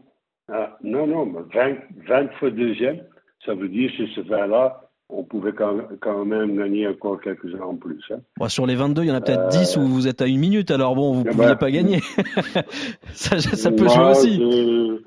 ah, 0.47 0.79
non, 0.85 1.09
non, 1.09 1.27
mais 1.27 1.41
20, 1.53 1.75
20 2.07 2.33
fois 2.35 2.51
deuxième, 2.53 3.05
ça 3.45 3.55
veut 3.55 3.69
dire 3.69 3.91
que 3.99 4.07
ce 4.15 4.21
20-là, 4.21 4.92
on 5.09 5.25
pouvait 5.25 5.53
quand 5.53 6.25
même 6.25 6.57
gagner 6.57 6.89
encore 6.89 7.21
quelques-uns 7.21 7.61
en 7.61 7.77
plus. 7.77 8.03
Hein. 8.11 8.21
Bon, 8.39 8.49
sur 8.49 8.67
les 8.67 8.75
22, 8.75 9.03
il 9.03 9.09
y 9.09 9.13
en 9.13 9.15
a 9.15 9.21
peut-être 9.21 9.55
euh... 9.55 9.59
10 9.61 9.77
où 9.77 9.83
vous 9.83 10.09
êtes 10.09 10.23
à 10.23 10.27
une 10.27 10.41
minute, 10.41 10.71
alors 10.71 10.95
bon, 10.95 11.13
vous 11.13 11.25
ne 11.25 11.31
pouviez 11.31 11.47
ben, 11.49 11.57
pas 11.57 11.71
gagner. 11.71 12.01
ça, 13.13 13.39
ça, 13.39 13.71
peut 13.71 13.85
moi, 13.85 13.95
jouer 13.95 14.11
aussi. 14.11 15.03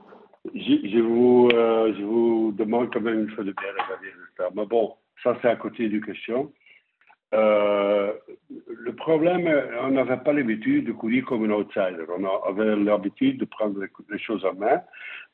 Je, 0.54 0.90
je, 0.90 1.00
vous, 1.00 1.50
euh, 1.54 1.94
je 1.98 2.04
vous 2.04 2.54
demande 2.58 2.94
quand 2.94 3.02
même 3.02 3.22
une 3.22 3.30
fois 3.30 3.44
de 3.44 3.52
bien 3.52 3.72
regarder 3.72 4.08
le. 4.08 4.46
Mais 4.56 4.66
bon, 4.66 4.94
ça 5.24 5.36
c'est 5.42 5.50
à 5.50 5.56
côté 5.56 5.90
du 5.90 6.02
question. 6.02 6.52
Euh, 7.34 8.14
le 8.68 8.94
problème, 8.94 9.50
on 9.82 9.90
n'avait 9.90 10.18
pas 10.18 10.32
l'habitude 10.32 10.86
de 10.86 10.92
courir 10.92 11.26
comme 11.26 11.44
un 11.46 11.54
outsider. 11.54 12.06
On 12.16 12.24
avait 12.48 12.76
l'habitude 12.76 13.40
de 13.40 13.46
prendre 13.46 13.80
les 13.82 14.20
choses 14.20 14.46
en 14.46 14.54
main. 14.54 14.82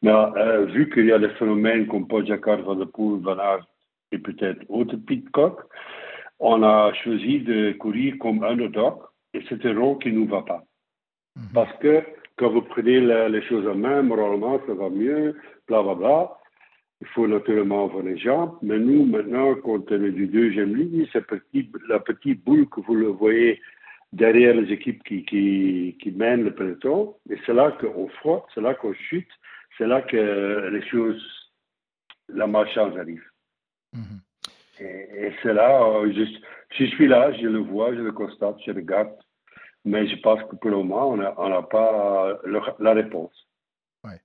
Mais 0.01 0.11
euh, 0.11 0.65
vu 0.65 0.89
qu'il 0.89 1.05
y 1.05 1.11
a 1.11 1.19
des 1.19 1.29
phénomènes 1.29 1.87
comme 1.87 2.07
Paul 2.07 2.25
Jacquard, 2.25 2.61
Van 2.61 2.75
der 2.75 2.87
Poel, 2.87 3.21
Van 3.21 3.37
Aert 3.37 3.67
et 4.11 4.19
peut-être 4.19 4.61
autre 4.69 4.97
Pitcock, 4.97 5.61
on 6.39 6.63
a 6.63 6.91
choisi 7.03 7.39
de 7.41 7.73
courir 7.73 8.15
comme 8.19 8.43
underdog 8.43 8.95
et 9.33 9.41
c'est 9.47 9.65
un 9.65 9.79
rôle 9.79 9.99
qui 9.99 10.11
ne 10.11 10.19
nous 10.19 10.27
va 10.27 10.41
pas. 10.41 10.63
-hmm. 11.35 11.53
Parce 11.53 11.73
que 11.81 11.93
quand 12.37 12.49
vous 12.49 12.63
prenez 12.73 12.99
la, 12.99 13.29
les 13.29 13.43
choses 13.49 13.67
en 13.67 13.75
main, 13.75 14.01
moralement, 14.01 14.59
ça 14.65 14.73
va 14.73 14.89
mieux, 14.89 15.35
bla 15.67 15.83
bla 15.83 15.95
bla. 15.95 16.17
Il 17.03 17.07
faut 17.13 17.27
naturellement 17.27 17.85
avoir 17.85 18.03
les 18.03 18.17
jambes, 18.17 18.57
mais 18.61 18.77
nous, 18.77 19.05
maintenant, 19.05 19.55
quand 19.55 19.91
on 19.91 20.03
est 20.03 20.11
du 20.21 20.27
deuxième 20.27 20.75
ligne, 20.75 21.07
c'est 21.11 21.25
petit, 21.25 21.63
la 21.87 21.99
petite 21.99 22.43
boule 22.43 22.67
que 22.69 22.79
vous 22.81 22.95
le 22.95 23.07
voyez 23.07 23.59
derrière 24.13 24.53
les 24.53 24.71
équipes 24.71 25.01
qui, 25.03 25.23
qui, 25.29 25.97
qui 25.99 26.11
mènent 26.11 26.43
le 26.43 26.53
peloton, 26.53 27.15
et 27.31 27.37
c'est 27.45 27.53
là 27.53 27.71
qu'on 27.79 28.07
frotte, 28.19 28.45
c'est 28.53 28.61
là 28.61 28.73
qu'on 28.75 28.93
chute, 28.93 29.33
c'est 29.77 29.87
là 29.87 30.01
que 30.01 30.69
les 30.75 30.85
choses, 30.91 31.23
la 32.29 32.45
malchance 32.45 32.95
arrive. 32.97 33.25
Mm 33.93 34.01
-hmm. 34.01 34.19
Et, 34.81 35.27
et 35.27 35.31
c'est 35.41 35.53
là, 35.53 35.69
je, 36.07 36.23
je 36.77 36.85
suis 36.85 37.07
là, 37.07 37.31
je 37.33 37.47
le 37.47 37.59
vois, 37.59 37.93
je 37.93 38.01
le 38.01 38.11
constate, 38.11 38.55
je 38.65 38.71
regarde, 38.71 39.13
mais 39.85 40.07
je 40.07 40.15
pense 40.21 40.41
que 40.49 40.55
pour 40.55 40.69
le 40.69 40.77
moment, 40.77 41.09
on 41.09 41.49
n'a 41.49 41.61
pas 41.63 42.39
le, 42.43 42.59
la 42.79 42.93
réponse. 42.93 43.33
Ouais. 44.03 44.19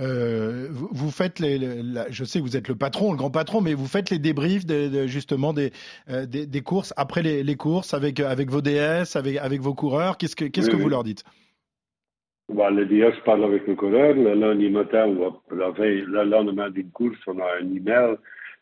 Euh, 0.00 0.68
vous, 0.70 0.88
vous, 0.92 1.10
faites 1.10 1.38
les, 1.40 1.58
la, 1.58 2.10
je 2.10 2.24
sais 2.24 2.38
que 2.38 2.44
vous 2.44 2.56
êtes 2.56 2.68
le 2.68 2.76
patron, 2.76 3.12
le 3.12 3.18
grand 3.18 3.30
patron, 3.30 3.60
mais 3.60 3.74
vous 3.74 3.86
faites 3.86 4.10
les 4.10 4.18
débriefs 4.18 4.66
de, 4.66 4.88
de, 4.88 5.06
justement 5.06 5.52
des, 5.52 5.72
euh, 6.10 6.26
des, 6.26 6.46
des, 6.46 6.60
courses 6.60 6.92
après 6.96 7.22
les, 7.22 7.42
les, 7.42 7.56
courses 7.56 7.94
avec, 7.94 8.20
avec 8.20 8.50
vos 8.50 8.60
DS, 8.60 9.16
avec, 9.16 9.36
avec 9.38 9.60
vos 9.60 9.74
coureurs. 9.74 10.16
Qu'est-ce 10.18 10.36
que, 10.36 10.44
qu'est-ce 10.44 10.70
oui, 10.70 10.76
que 10.76 10.82
vous 10.82 10.88
leur 10.88 11.04
dites? 11.04 11.24
Bah, 12.52 12.70
Les 12.70 12.86
DS 12.86 13.16
parlent 13.24 13.44
avec 13.44 13.66
le 13.66 13.74
coureur. 13.74 14.14
Le 14.14 14.34
lundi 14.34 14.70
matin 14.70 15.08
ou 15.08 15.54
la 15.54 15.70
veille, 15.70 16.02
le 16.06 16.24
lendemain 16.24 16.70
d'une 16.70 16.90
course, 16.90 17.18
on 17.26 17.38
a 17.40 17.48
un 17.60 17.66
email 17.74 18.16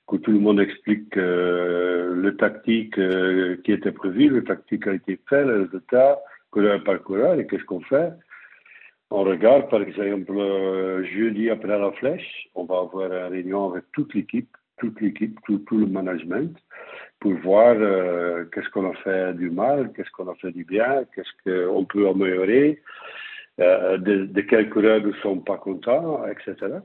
que 0.06 0.16
tout 0.16 0.30
le 0.30 0.38
monde 0.38 0.60
explique 0.60 1.16
euh, 1.16 2.14
le 2.14 2.36
tactique 2.36 2.98
euh, 2.98 3.56
qui 3.64 3.72
était 3.72 3.92
prévu, 3.92 4.28
le 4.28 4.44
tactique 4.44 4.86
a 4.86 4.94
été 4.94 5.18
fait, 5.28 5.44
le 5.44 5.62
résultat, 5.62 6.20
coureur 6.50 6.82
par 6.84 7.02
coureur, 7.02 7.38
et 7.38 7.46
qu'est-ce 7.46 7.64
qu'on 7.64 7.80
fait? 7.80 8.12
On 9.10 9.24
regarde, 9.24 9.68
par 9.68 9.82
exemple, 9.82 10.32
euh, 10.32 11.04
jeudi 11.04 11.50
après 11.50 11.78
la 11.78 11.90
flèche, 11.92 12.48
on 12.54 12.64
va 12.64 12.78
avoir 12.78 13.06
une 13.06 13.32
réunion 13.32 13.72
avec 13.72 13.84
toute 13.92 14.14
l'équipe, 14.14 14.48
toute 14.78 15.00
l'équipe, 15.00 15.38
tout, 15.44 15.62
le 15.72 15.86
management, 15.86 16.56
pour 17.18 17.32
voir 17.34 17.74
qu'est-ce 18.52 18.68
qu'on 18.70 18.90
a 18.90 18.94
fait 18.96 19.34
du 19.34 19.50
mal, 19.50 19.92
qu'est-ce 19.94 20.10
qu'on 20.10 20.28
a 20.28 20.34
fait 20.34 20.52
du 20.52 20.64
bien, 20.64 21.04
qu'est-ce 21.14 21.66
qu'on 21.70 21.84
peut 21.86 22.06
améliorer, 22.08 22.82
de, 23.58 24.26
de 24.26 24.40
quels 24.42 24.68
coureurs 24.68 25.00
ne 25.00 25.12
sont 25.22 25.38
pas 25.38 25.56
contents, 25.56 26.26
etc. 26.26 26.80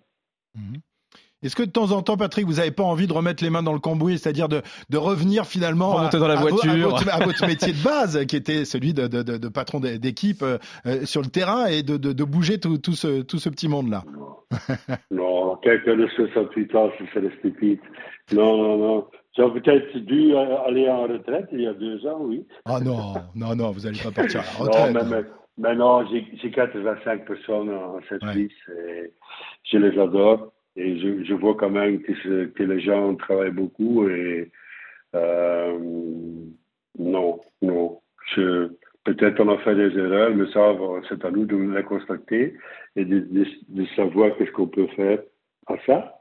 Est-ce 1.44 1.56
que 1.56 1.64
de 1.64 1.72
temps 1.72 1.92
en 1.92 2.04
temps, 2.04 2.18
Patrick, 2.18 2.46
vous 2.46 2.56
n'avez 2.56 2.72
pas 2.72 2.84
envie 2.84 3.08
de 3.08 3.14
remettre 3.14 3.44
les 3.44 3.50
mains 3.50 3.64
dans 3.64 3.74
le 3.74 3.80
cambouis, 3.80 4.20
c'est-à-dire 4.20 4.48
de, 4.48 4.62
de, 4.90 4.98
revenir 4.98 5.46
finalement 5.46 5.98
à, 5.98 6.10
dans 6.10 6.28
la 6.28 6.36
voiture. 6.36 6.72
À, 6.72 6.78
votre, 6.78 7.10
à, 7.10 7.26
votre, 7.26 7.48
métier 7.48 7.74
de 7.74 7.84
base, 7.84 8.26
qui 8.28 8.36
était 8.36 8.64
celui 8.64 8.94
de, 8.94 9.08
de, 9.08 9.24
de 9.24 9.48
patron 9.48 9.80
d'équipe 9.80 10.44
euh, 10.44 10.60
sur 11.06 11.22
le 11.22 11.28
terrain, 11.28 11.66
et 11.66 11.82
de, 11.82 12.24
bouger 12.24 12.60
tout, 12.60 12.78
tout, 12.78 12.94
ce, 12.94 13.22
tout 13.22 13.40
ce 13.40 13.50
petit 13.50 13.68
monde-là? 13.68 14.04
Non, 15.12 15.46
non 15.46 15.56
quelqu'un 15.58 15.96
de 15.96 16.08
68 16.08 16.76
ans, 16.76 16.90
c'est 17.14 17.38
stupide. 17.40 17.80
Non, 18.34 18.58
non, 18.58 18.78
non. 18.78 19.08
J'ai 19.36 19.50
peut-être 19.50 19.98
dû 20.00 20.36
aller 20.36 20.90
en 20.90 21.04
retraite 21.04 21.48
il 21.54 21.62
y 21.62 21.68
a 21.68 21.74
deux 21.74 22.06
ans, 22.06 22.20
oui. 22.22 22.46
Ah 22.66 22.80
non, 22.82 23.14
non, 23.34 23.56
non, 23.56 23.72
vous 23.72 23.82
n'allez 23.82 24.00
pas 24.04 24.12
partir 24.16 24.42
à 24.42 24.44
la 24.44 24.66
retraite. 24.66 24.94
non, 24.94 25.10
mais, 25.10 25.16
mais, 25.16 25.28
mais 25.58 25.76
non, 25.76 26.06
j'ai 26.10 26.52
85 26.52 27.26
personnes 27.26 27.70
en 27.70 28.00
cette 28.10 28.24
ouais. 28.24 28.42
et 28.42 29.14
je 29.64 29.78
les 29.78 29.98
adore. 30.00 30.52
Et 30.76 30.98
je, 31.00 31.34
vois 31.34 31.56
quand 31.56 31.70
même 31.70 32.02
que, 32.02 32.64
les 32.64 32.80
gens 32.80 33.16
travaillent 33.16 33.52
beaucoup 33.52 34.08
et 34.08 34.52
euh, 35.16 35.78
non, 36.98 37.42
non. 37.62 38.02
Peut-être 39.04 39.40
on 39.40 39.50
a 39.50 39.58
fait 39.60 39.76
des 39.76 39.98
erreurs, 39.98 40.34
mais 40.36 40.50
ça, 40.52 40.76
c'est 41.10 41.26
à 41.26 41.32
nous 41.32 41.46
de 41.46 41.58
les 41.58 41.84
constater 41.84 42.56
et 42.96 43.04
de, 43.06 43.86
savoir 43.96 44.38
qu'est-ce 44.38 44.52
qu'on 44.52 44.68
peut 44.68 44.88
faire 44.96 45.20
à 45.68 45.76
ça. 45.86 46.18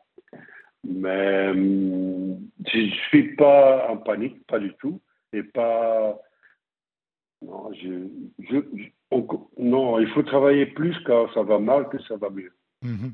Mais 0.82 1.50
hum, 1.50 2.38
je 2.66 2.78
ne 2.78 2.90
suis 3.08 3.36
pas 3.36 3.88
en 3.90 3.98
panique, 3.98 4.44
pas 4.46 4.58
du 4.58 4.72
tout. 4.74 5.00
Et 5.32 5.42
pas. 5.42 6.18
Non, 7.42 7.70
il 9.98 10.08
faut 10.08 10.22
travailler 10.22 10.66
plus 10.66 10.96
quand 11.06 11.32
ça 11.32 11.42
va 11.42 11.58
mal 11.58 11.88
que 11.88 12.02
ça 12.02 12.16
va 12.16 12.30
mieux. 12.30 12.52
Mhm. 12.82 13.12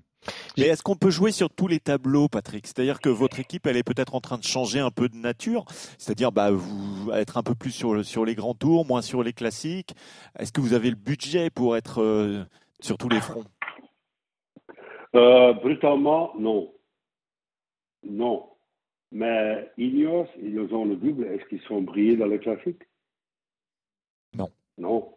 Mais 0.59 0.69
est-ce 0.69 0.83
qu'on 0.83 0.97
peut 0.97 1.11
jouer 1.11 1.33
sur 1.33 1.51
tous 1.51 1.69
les 1.69 1.81
tableaux, 1.81 2.29
Patrick? 2.29 2.67
C'est-à-dire 2.67 3.01
que 3.01 3.09
votre 3.09 3.39
équipe, 3.41 3.67
elle 3.67 3.77
est 3.77 3.83
peut-être 3.83 4.15
en 4.15 4.21
train 4.21 4.39
de 4.39 4.45
changer 4.45 4.81
un 4.81 4.91
peu 4.91 5.09
de 5.09 5.17
nature, 5.17 5.65
c'est-à-dire 5.99 6.33
bah, 6.33 6.51
vous 6.51 7.11
être 7.13 7.37
un 7.37 7.43
peu 7.43 7.55
plus 7.55 7.73
sur, 7.73 8.05
sur 8.05 8.25
les 8.25 8.35
grands 8.35 8.55
tours, 8.55 8.87
moins 8.87 9.03
sur 9.03 9.23
les 9.23 9.33
classiques. 9.33 9.95
Est-ce 10.39 10.53
que 10.53 10.61
vous 10.61 10.73
avez 10.73 10.91
le 10.91 10.97
budget 10.97 11.51
pour 11.51 11.77
être 11.77 12.01
euh, 12.03 12.45
sur 12.81 12.97
tous 12.97 13.09
les 13.09 13.21
fronts? 13.21 13.45
Euh, 15.15 15.53
Brutalement, 15.55 16.33
non. 16.39 16.73
Non. 18.03 18.49
Mais 19.13 19.71
Ineos, 19.79 20.27
ils 20.43 20.59
ont 20.59 20.85
le 20.85 20.97
double. 20.97 21.25
Est-ce 21.25 21.45
qu'ils 21.49 21.63
sont 21.63 21.83
brillés 21.83 22.17
dans 22.17 22.27
les 22.27 22.39
classiques 22.39 22.83
Non. 24.35 24.51
Non. 24.79 25.17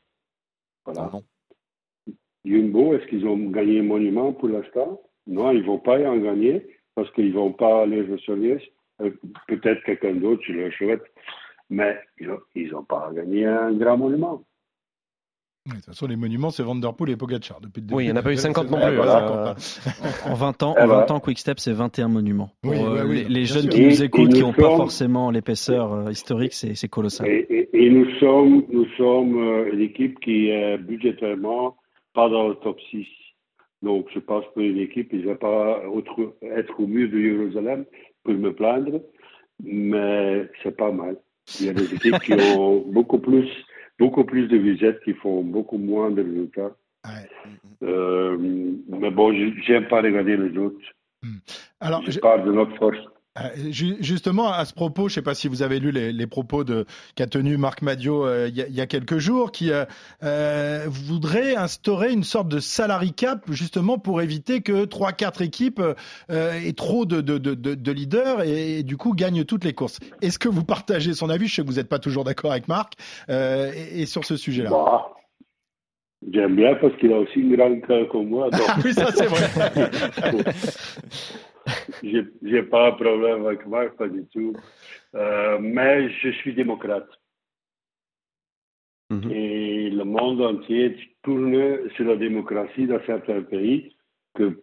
Voilà. 0.85 1.09
Non. 1.13 1.23
Jumbo, 2.45 2.93
est-ce 2.93 3.05
qu'ils 3.07 3.25
ont 3.25 3.37
gagné 3.49 3.79
un 3.79 3.83
monument 3.83 4.33
pour 4.33 4.47
l'instant? 4.49 5.01
Non, 5.29 5.51
ils 5.51 5.61
ne 5.61 5.65
vont 5.65 5.77
pas 5.77 5.99
y 5.99 6.07
en 6.07 6.17
gagner 6.17 6.65
parce 6.95 7.09
qu'ils 7.11 7.29
ne 7.29 7.33
vont 7.33 7.53
pas 7.53 7.83
aller 7.83 8.05
sur 8.17 8.33
euh, 8.33 9.09
Peut-être 9.47 9.83
quelqu'un 9.83 10.15
d'autre, 10.15 10.41
je 10.45 10.53
le 10.53 10.71
souhaite. 10.71 11.03
Mais 11.69 11.97
ils 12.55 12.71
n'ont 12.71 12.83
pas 12.83 13.11
gagné 13.13 13.45
un 13.45 13.71
grand 13.71 13.95
monument. 13.95 14.43
de 15.67 15.75
toute 15.75 15.85
façon, 15.85 16.07
les 16.07 16.15
monuments, 16.15 16.49
c'est 16.49 16.63
Vanderpool 16.63 17.11
et 17.11 17.15
Pogacar 17.15 17.61
depuis 17.61 17.81
le 17.81 17.85
début. 17.85 17.97
Oui, 17.97 18.03
il 18.05 18.07
n'y 18.07 18.13
en 18.13 18.15
a 18.15 18.23
pas 18.23 18.33
eu 18.33 18.37
50 18.37 18.71
non 18.71 18.81
plus. 18.81 18.95
Voilà. 18.95 19.55
en 20.25 20.33
20 20.33 20.63
ans, 20.63 20.75
en 20.79 20.87
20 20.87 21.11
ans 21.11 21.19
Quick-Step, 21.19 21.59
c'est 21.59 21.73
21 21.73 22.07
monuments. 22.07 22.49
Oui, 22.63 22.77
euh, 22.79 23.05
oui, 23.05 23.25
les, 23.29 23.45
jeunes 23.45 23.69
qui 23.69 23.85
nous 23.85 24.01
écoutent, 24.01 24.33
qui 24.33 24.41
n'ont 24.41 24.51
pas 24.51 24.75
forcément 24.75 25.29
l'épaisseur 25.29 25.93
euh, 25.93 26.11
historique, 26.11 26.53
c'est 26.53 26.87
colossal. 26.87 27.27
Et, 27.27 27.69
et, 27.71 27.89
nous 27.91 28.09
sommes, 28.19 28.63
nous 28.71 28.87
sommes 28.97 29.37
une 29.71 29.81
équipe 29.81 30.19
qui 30.21 30.49
est 30.49 30.79
budgétairement 30.79 31.77
pas 32.15 32.29
dans 32.29 32.47
le 32.47 32.55
top 32.55 32.79
6. 32.89 33.05
Donc, 33.81 34.07
je 34.13 34.19
pense 34.19 34.45
que 34.55 34.59
l'équipe, 34.59 35.09
il 35.13 35.21
ne 35.21 35.27
va 35.27 35.35
pas 35.35 35.81
être 36.41 36.79
au 36.79 36.87
mieux 36.87 37.07
de 37.07 37.19
Jérusalem 37.19 37.85
pour 38.23 38.33
me 38.33 38.53
plaindre, 38.53 39.01
mais 39.63 40.49
c'est 40.61 40.75
pas 40.75 40.91
mal. 40.91 41.17
Il 41.59 41.67
y 41.67 41.69
a 41.69 41.73
des 41.73 41.93
équipes 41.93 42.19
qui 42.19 42.33
ont 42.57 42.83
beaucoup 42.87 43.19
plus, 43.19 43.49
beaucoup 43.97 44.25
plus 44.25 44.47
de 44.47 44.57
visites, 44.57 44.99
qui 45.03 45.13
font 45.13 45.43
beaucoup 45.43 45.77
moins 45.77 46.11
de 46.11 46.21
résultats. 46.21 46.75
Euh, 47.83 48.37
mais 48.39 49.11
bon, 49.11 49.33
j'aime 49.63 49.87
pas 49.87 50.01
regarder 50.01 50.35
les 50.35 50.57
autres. 50.57 50.77
Hmm. 51.23 51.37
Alors, 51.79 52.03
je, 52.03 52.11
je 52.11 52.19
parle 52.19 52.45
de 52.45 52.51
notre 52.51 52.75
force. 52.75 52.99
Euh, 53.39 53.71
justement, 53.71 54.51
à 54.51 54.65
ce 54.65 54.73
propos, 54.73 55.03
je 55.03 55.13
ne 55.13 55.15
sais 55.15 55.21
pas 55.21 55.33
si 55.33 55.47
vous 55.47 55.61
avez 55.61 55.79
lu 55.79 55.91
les, 55.91 56.27
propos 56.27 56.63
qu'a 57.15 57.27
tenu 57.27 57.57
Marc 57.57 57.81
Madio 57.81 58.25
euh, 58.25 58.49
il 58.49 58.75
y, 58.75 58.81
a 58.81 58.87
quelques 58.87 59.17
jours, 59.17 59.51
qui 59.51 59.71
euh, 59.71 60.85
voudrait 60.87 61.55
instaurer 61.55 62.11
une 62.11 62.23
sorte 62.23 62.47
de 62.47 62.59
salary 62.59 63.13
cap 63.13 63.43
justement 63.49 63.97
pour 63.97 64.21
éviter 64.21 64.61
que 64.61 64.85
3-4 64.85 65.43
équipes 65.43 65.81
aient 66.29 66.73
trop 66.73 67.05
de, 67.05 67.91
leaders 67.91 68.43
et, 68.43 68.83
du 68.83 68.97
coup 68.97 69.13
gagnent 69.13 69.43
toutes 69.43 69.63
les 69.63 69.73
courses. 69.73 69.99
Est-ce 70.21 70.39
que 70.39 70.49
vous 70.49 70.63
partagez 70.63 71.13
son 71.13 71.29
avis? 71.29 71.47
Je 71.47 71.55
sais 71.55 71.61
que 71.61 71.67
vous 71.67 71.75
n'êtes 71.75 71.89
pas 71.89 71.99
toujours 71.99 72.23
d'accord 72.23 72.51
avec 72.51 72.67
Marc 72.67 72.93
et, 73.29 74.05
sur 74.05 74.25
ce 74.25 74.37
sujet-là. 74.37 74.69
Bah, 74.69 75.09
j'aime 76.31 76.55
bien 76.55 76.75
parce 76.75 76.95
qu'il 76.97 77.11
a 77.13 77.17
aussi 77.19 77.39
une 77.39 77.55
grande 77.55 77.81
cœur 77.81 78.07
comme 78.09 78.29
moi. 78.29 78.49
Ah 78.53 78.75
oui, 78.83 78.93
ça 78.93 79.11
c'est 79.11 79.25
vrai. 79.25 79.89
J'ai 82.03 82.63
pas 82.63 82.87
un 82.87 82.91
problème 82.91 83.45
avec 83.45 83.65
Marc, 83.67 83.95
pas 83.97 84.07
du 84.07 84.25
tout. 84.27 84.53
Euh, 85.15 85.57
mais 85.59 86.09
je 86.09 86.29
suis 86.31 86.53
démocrate. 86.53 87.09
Mhm. 89.09 89.31
Et 89.31 89.89
le 89.89 90.03
monde 90.03 90.41
entier 90.41 90.95
tourne 91.23 91.89
sur 91.95 92.05
la 92.05 92.15
démocratie 92.15 92.85
dans 92.85 93.01
certains 93.05 93.41
pays, 93.41 93.95
que, 94.35 94.61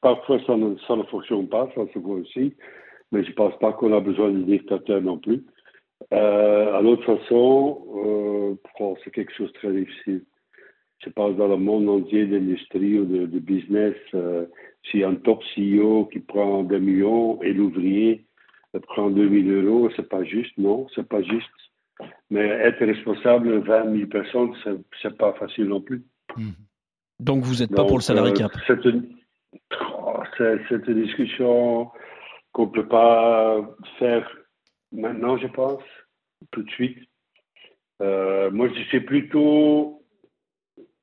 parfois 0.00 0.40
ça 0.46 0.56
ne, 0.56 0.76
ça 0.86 0.96
ne, 0.96 1.04
fonctionne 1.04 1.48
pas, 1.48 1.70
ça 1.74 1.82
se 1.92 1.98
voit 1.98 2.16
aussi, 2.16 2.54
mais 3.12 3.22
je 3.24 3.30
ne 3.30 3.34
pense 3.34 3.56
pas 3.58 3.72
qu'on 3.72 3.96
a 3.96 4.00
besoin 4.00 4.30
de 4.30 4.42
dictateurs 4.42 5.00
non 5.00 5.18
plus. 5.18 5.44
Euh, 6.12 6.74
à 6.74 6.82
l'autre 6.82 7.04
façon, 7.04 8.56
euh, 8.80 8.94
c'est 9.04 9.10
quelque 9.10 9.32
chose 9.34 9.52
de 9.52 9.58
très 9.58 9.72
difficile. 9.72 10.24
Je 10.98 11.10
pense 11.10 11.36
dans 11.36 11.48
le 11.48 11.56
monde 11.56 11.88
entier 11.88 12.26
d'industrie 12.26 12.98
ou 12.98 13.04
de, 13.04 13.26
de 13.26 13.38
business, 13.38 13.94
euh, 14.14 14.46
si 14.90 15.04
un 15.04 15.14
top 15.14 15.42
CEO 15.54 16.06
qui 16.06 16.18
prend 16.18 16.64
des 16.64 16.80
millions 16.80 17.40
et 17.42 17.52
l'ouvrier 17.52 18.26
prend 18.86 19.10
2000 19.10 19.50
euros, 19.50 19.90
c'est 19.96 20.08
pas 20.08 20.24
juste, 20.24 20.56
non, 20.58 20.86
c'est 20.94 21.08
pas 21.08 21.22
juste. 21.22 21.46
Mais 22.30 22.46
être 22.46 22.84
responsable 22.84 23.48
de 23.48 23.58
20 23.58 23.96
000 23.96 24.08
personnes, 24.08 24.54
c'est 25.02 25.16
pas 25.16 25.32
facile 25.34 25.66
non 25.66 25.80
plus. 25.80 26.04
Mhm. 26.36 26.52
Donc 27.20 27.42
vous 27.42 27.56
n'êtes 27.56 27.74
pas 27.74 27.84
pour 27.84 27.96
le 27.96 28.02
salarié 28.02 28.32
cap 28.32 28.52
C'est 28.66 28.84
une, 28.84 29.08
oh, 29.80 30.20
une, 30.38 31.04
discussion 31.04 31.90
qu'on 32.52 32.66
ne 32.66 32.70
peut 32.70 32.86
pas 32.86 33.68
faire 33.98 34.30
maintenant, 34.92 35.36
je 35.36 35.48
pense, 35.48 35.82
tout 36.52 36.62
de 36.62 36.70
suite. 36.70 36.98
Euh, 38.00 38.50
moi, 38.52 38.68
je 38.68 38.80
suis 38.84 39.00
plutôt 39.00 39.97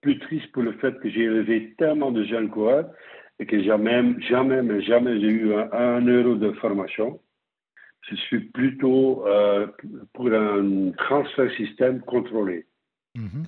plus 0.05 0.19
triste 0.19 0.51
pour 0.51 0.61
le 0.61 0.73
fait 0.73 0.99
que 0.99 1.09
j'ai 1.09 1.23
élevé 1.23 1.73
tellement 1.79 2.11
de 2.11 2.23
jeunes 2.25 2.51
coureurs 2.51 2.87
et 3.39 3.47
que 3.47 3.59
jamais, 3.63 4.03
jamais, 4.29 4.61
mais 4.61 4.79
jamais 4.83 5.19
j'ai 5.19 5.31
eu 5.41 5.55
un, 5.55 6.01
euro 6.05 6.35
de 6.35 6.51
formation. 6.63 7.19
Je 8.07 8.15
suis 8.15 8.41
plutôt 8.57 9.25
euh, 9.25 9.65
pour 10.13 10.27
un 10.31 10.91
transfert 10.91 11.51
système 11.55 12.01
contrôlé. 12.01 12.67
Mm-hmm. 13.17 13.45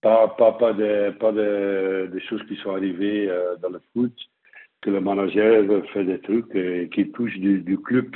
Pas, 0.00 0.26
pas, 0.36 0.52
pas, 0.54 0.72
des, 0.72 1.12
pas 1.20 1.30
des 1.30 2.20
choses 2.28 2.42
qui 2.48 2.56
sont 2.56 2.74
arrivées 2.74 3.30
euh, 3.30 3.54
dans 3.62 3.68
le 3.68 3.80
foot, 3.92 4.16
que 4.82 4.90
le 4.90 5.00
manager 5.00 5.64
fait 5.92 6.04
des 6.04 6.20
trucs 6.22 6.56
euh, 6.56 6.88
qui 6.88 7.08
touchent 7.12 7.38
du, 7.38 7.60
du, 7.60 7.78
club 7.78 8.10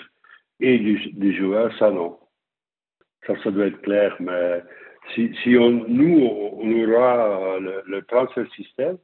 et 0.58 0.78
du, 0.78 1.12
du, 1.12 1.32
joueur, 1.36 1.72
ça 1.78 1.92
non. 1.92 2.18
Ça, 3.24 3.34
ça 3.44 3.52
doit 3.52 3.66
être 3.66 3.82
clair. 3.82 4.16
Mais 4.18 4.64
si, 5.12 5.34
si 5.42 5.56
on, 5.56 5.70
nous, 5.70 6.20
on 6.22 6.82
aura 6.82 7.58
le, 7.58 7.82
le 7.86 8.02
transfert 8.02 8.50
système, 8.54 8.96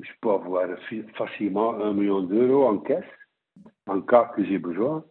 je 0.00 0.10
peux 0.20 0.30
avoir 0.30 0.66
facilement 1.16 1.74
un 1.82 1.92
million 1.92 2.22
d'euros 2.22 2.66
en 2.66 2.78
caisse, 2.78 3.04
en 3.86 4.00
cas 4.00 4.30
que 4.36 4.44
j'ai 4.44 4.58
besoin. 4.58 5.04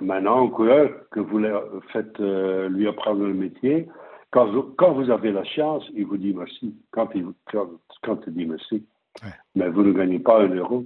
Maintenant, 0.00 0.46
un 0.46 0.50
coureur 0.50 0.90
que 1.10 1.20
vous 1.20 1.40
faites 1.92 2.18
euh, 2.18 2.68
lui 2.68 2.88
apprendre 2.88 3.24
le 3.26 3.34
métier, 3.34 3.86
quand 4.30 4.46
vous, 4.46 4.74
quand 4.76 4.92
vous, 4.92 5.10
avez 5.10 5.30
la 5.30 5.44
chance, 5.44 5.84
il 5.94 6.06
vous 6.06 6.16
dit 6.16 6.34
merci. 6.34 6.74
Quand 6.90 7.08
il, 7.14 7.26
quand, 8.02 8.20
il 8.26 8.32
dit 8.32 8.46
merci. 8.46 8.84
Mais 9.54 9.68
vous 9.68 9.84
ne 9.84 9.92
gagnez 9.92 10.18
pas 10.18 10.42
un 10.42 10.48
euro. 10.48 10.84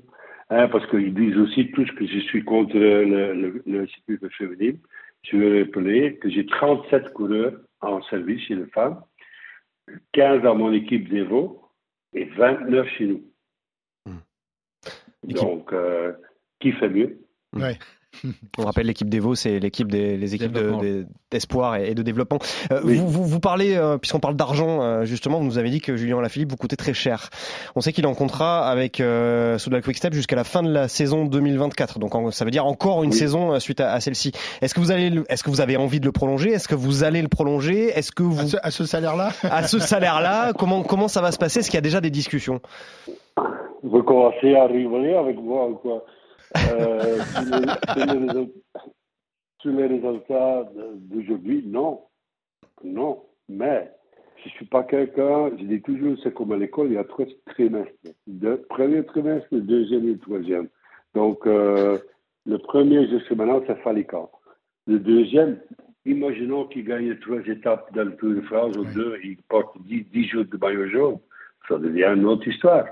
Hein, 0.50 0.68
parce 0.68 0.86
qu'ils 0.88 1.14
disent 1.14 1.38
aussi 1.38 1.70
tous 1.72 1.90
que 1.92 2.06
je 2.06 2.18
suis 2.20 2.44
contre 2.44 2.76
le, 2.76 3.32
le, 3.32 3.62
le 3.64 4.28
féminin. 4.36 4.76
Je 5.22 5.36
vais 5.36 5.62
rappeler 5.62 6.16
que 6.16 6.28
j'ai 6.28 6.44
37 6.44 7.12
coureurs 7.14 7.54
en 7.80 8.02
service 8.02 8.46
chez 8.46 8.54
les 8.54 8.66
femmes, 8.66 9.02
15 10.12 10.42
dans 10.42 10.54
mon 10.54 10.72
équipe 10.72 11.08
d'Evo, 11.08 11.70
et 12.12 12.24
29 12.24 12.88
chez 12.96 13.06
nous. 13.06 13.24
Hmm. 14.06 14.18
Donc, 15.24 15.72
euh, 15.72 16.12
qui 16.60 16.72
fait 16.72 16.88
mieux? 16.88 17.20
Ouais. 17.54 17.78
On 18.58 18.64
rappelle 18.64 18.86
l'équipe 18.86 19.08
d'Evo, 19.08 19.34
c'est 19.34 19.58
l'équipe 19.58 19.90
des 19.90 20.16
les 20.16 20.34
équipes 20.34 20.56
d'espoir 21.30 21.76
et 21.76 21.94
de 21.94 22.02
développement. 22.02 22.38
Euh, 22.72 22.80
vous, 22.82 23.08
vous, 23.08 23.24
vous, 23.24 23.40
parlez, 23.40 23.76
euh, 23.76 23.98
puisqu'on 23.98 24.20
parle 24.20 24.36
d'argent, 24.36 24.82
euh, 24.82 25.04
justement, 25.04 25.38
vous 25.38 25.44
nous 25.44 25.58
avez 25.58 25.70
dit 25.70 25.80
que 25.80 25.96
Julien 25.96 26.20
Lafilippe 26.20 26.50
vous 26.50 26.56
coûtait 26.56 26.76
très 26.76 26.94
cher. 26.94 27.28
On 27.76 27.80
sait 27.80 27.92
qu'il 27.92 28.04
est 28.04 28.08
en 28.08 28.14
contrat 28.14 28.68
avec 28.68 29.00
euh, 29.00 29.58
Soudal 29.58 29.82
Quickstep 29.82 30.14
jusqu'à 30.14 30.36
la 30.36 30.44
fin 30.44 30.62
de 30.62 30.70
la 30.70 30.88
saison 30.88 31.26
2024. 31.26 31.98
Donc 31.98 32.12
ça 32.32 32.44
veut 32.44 32.50
dire 32.50 32.66
encore 32.66 33.04
une 33.04 33.12
saison 33.12 33.58
suite 33.60 33.80
à, 33.80 34.00
celle-ci. 34.00 34.32
Est-ce 34.62 34.74
que 34.74 34.80
vous 34.80 34.90
allez, 34.90 35.12
est-ce 35.28 35.44
que 35.44 35.50
vous 35.50 35.60
avez 35.60 35.76
envie 35.76 36.00
de 36.00 36.06
le 36.06 36.12
prolonger? 36.12 36.50
Est-ce 36.50 36.68
que 36.68 36.74
vous 36.74 37.04
allez 37.04 37.22
le 37.22 37.28
prolonger? 37.28 37.88
Est-ce 37.88 38.12
que 38.12 38.22
vous 38.22 38.56
à 38.62 38.70
ce, 38.70 38.84
salaire-là? 38.84 39.30
À 39.42 39.66
ce 39.66 39.78
salaire-là, 39.78 40.52
comment 40.52 40.82
comment 40.82 41.08
ça 41.08 41.20
va 41.20 41.32
se 41.32 41.38
passer? 41.38 41.60
Est-ce 41.60 41.70
qu'il 41.70 41.76
y 41.76 41.78
a 41.78 41.82
déjà 41.82 42.00
des 42.00 42.10
discussions? 42.10 42.60
Vous 43.82 44.02
commencez 44.02 44.54
à 44.54 44.66
rigoler 44.66 45.14
avec 45.14 45.36
moi 45.40 45.68
quoi? 45.82 46.04
Euh, 46.56 47.18
sur, 49.60 49.70
les, 49.72 49.86
résultats 49.86 50.68
d'aujourd'hui, 50.96 51.64
non. 51.66 52.02
Non. 52.82 53.24
Mais 53.48 53.90
je 54.36 54.48
ne 54.48 54.50
suis 54.52 54.66
pas 54.66 54.84
quelqu'un, 54.84 55.50
je 55.58 55.64
dis 55.64 55.82
toujours, 55.82 56.16
c'est 56.22 56.32
comme 56.32 56.52
à 56.52 56.56
l'école, 56.56 56.88
il 56.88 56.94
y 56.94 56.98
a 56.98 57.04
trois 57.04 57.26
trimestres. 57.46 57.92
Le 58.26 58.56
premier 58.56 59.04
trimestre, 59.04 59.48
le 59.52 59.60
deuxième 59.62 60.04
et 60.04 60.12
le 60.12 60.18
troisième. 60.18 60.68
Donc, 61.14 61.46
euh, 61.46 61.98
le 62.46 62.58
premier 62.58 63.08
jusqu'à 63.08 63.34
maintenant, 63.34 63.62
c'est 63.66 63.80
Falican. 63.82 64.30
Le 64.86 64.98
deuxième, 64.98 65.60
imaginons 66.04 66.66
qu'il 66.66 66.84
gagne 66.84 67.18
trois 67.18 67.40
étapes 67.46 67.92
dans 67.94 68.04
le 68.04 68.16
Tour 68.16 68.30
de 68.30 68.40
France 68.42 68.76
ou 68.76 68.84
deux, 68.84 69.18
il 69.22 69.36
porte 69.48 69.76
dix, 69.82 70.28
jours 70.28 70.44
de 70.44 70.56
maillot 70.56 70.88
jaune. 70.88 71.18
Ça 71.68 71.78
devient 71.78 72.12
une 72.16 72.24
autre 72.24 72.48
histoire. 72.48 72.86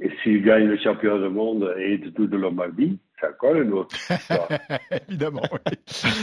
Et 0.00 0.10
s'il 0.22 0.42
gagne 0.44 0.64
le 0.66 0.76
championnat 0.78 1.26
du 1.28 1.34
monde 1.34 1.74
et 1.78 1.98
de 1.98 2.10
tout 2.10 2.26
de 2.26 2.36
Lombardie, 2.36 2.98
c'est 3.20 3.26
encore 3.28 3.54
une 3.56 3.72
autre 3.72 3.96
histoire. 3.96 4.46
Évidemment. 5.08 5.42
oui. 5.50 5.58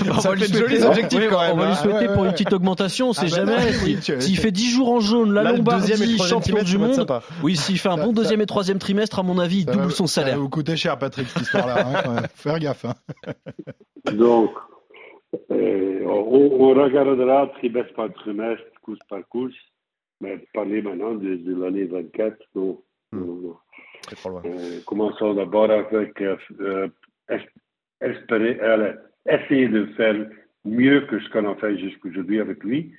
On 0.09 0.19
Ça 0.19 0.29
va 0.29 0.35
lui 0.35 0.43
fait 0.43 0.51
de 0.53 0.57
souhaiter 0.57 0.83
objectifs 0.85 1.19
Oui, 1.19 1.25
quand 1.29 1.41
même. 1.41 1.51
on 1.53 1.57
va 1.57 1.65
lui 1.65 1.71
hein. 1.71 1.75
souhaiter 1.75 2.07
Ouais, 2.07 2.13
pour 2.13 2.21
ouais. 2.21 2.27
une 2.27 2.33
petite 2.33 2.53
augmentation, 2.53 3.09
on 3.09 3.13
sait 3.13 3.25
Ah 3.33 3.43
bah 3.43 3.57
jamais. 3.57 3.73
Si- 3.73 4.21
S'il 4.21 4.37
fait 4.37 4.51
10 4.51 4.69
jours 4.71 4.91
en 4.91 4.99
jaune, 5.01 5.33
la 5.33 5.41
et 5.51 5.57
Lombardie, 5.57 5.91
le 5.91 5.95
troisième 5.97 6.27
champion 6.29 6.63
du 6.63 6.77
monde. 6.77 7.05
Oui, 7.43 7.55
s'il 7.57 7.77
fait 7.79 7.89
un 7.89 7.97
bon 7.97 8.13
deuxième 8.13 8.39
et 8.39 8.45
troisième 8.45 8.77
trimestre, 8.79 9.19
à 9.19 9.23
mon 9.23 9.39
avis, 9.39 9.61
il 9.61 9.65
double 9.65 9.91
son 9.91 10.07
Ça 10.07 10.21
va 10.21 10.27
salaire. 10.27 10.39
vous 10.39 10.47
coûter 10.49 10.77
cher, 10.77 10.97
Patrick, 10.97 11.27
cette 11.27 11.41
histoire-là. 11.41 11.87
hein. 12.05 12.21
Faire 12.35 12.59
gaffe. 12.59 12.85
hein. 12.85 12.93
Donc, 14.13 14.51
euh, 15.51 16.01
on, 16.05 16.49
on 16.61 16.73
regardera 16.81 17.47
trimestre 17.57 17.93
par 17.95 18.13
trimestre, 18.13 18.63
course 18.81 18.99
par 19.09 19.27
course, 19.27 19.53
mais 20.21 20.37
parler 20.53 20.81
maintenant 20.81 21.13
de, 21.15 21.35
de 21.35 21.61
l'année 21.61 21.85
24, 21.85 22.37
non? 22.55 22.79
C'est 23.11 24.29
loin. 24.29 24.41
Euh, 24.45 24.79
commençons 24.85 25.33
d'abord 25.33 25.69
avec 25.71 26.21
euh, 26.21 26.35
euh, 26.59 26.87
es- 27.29 27.49
espérer, 28.01 28.59
allez, 28.59 28.93
essayer 29.27 29.67
de 29.67 29.85
faire 29.97 30.15
mieux 30.63 31.01
que 31.07 31.19
ce 31.19 31.29
qu'on 31.29 31.49
a 31.51 31.55
fait 31.55 31.77
jusqu'aujourd'hui 31.77 32.39
avec 32.39 32.63
lui, 32.63 32.93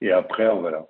et 0.00 0.10
après 0.12 0.48
on 0.48 0.62
verra. 0.62 0.86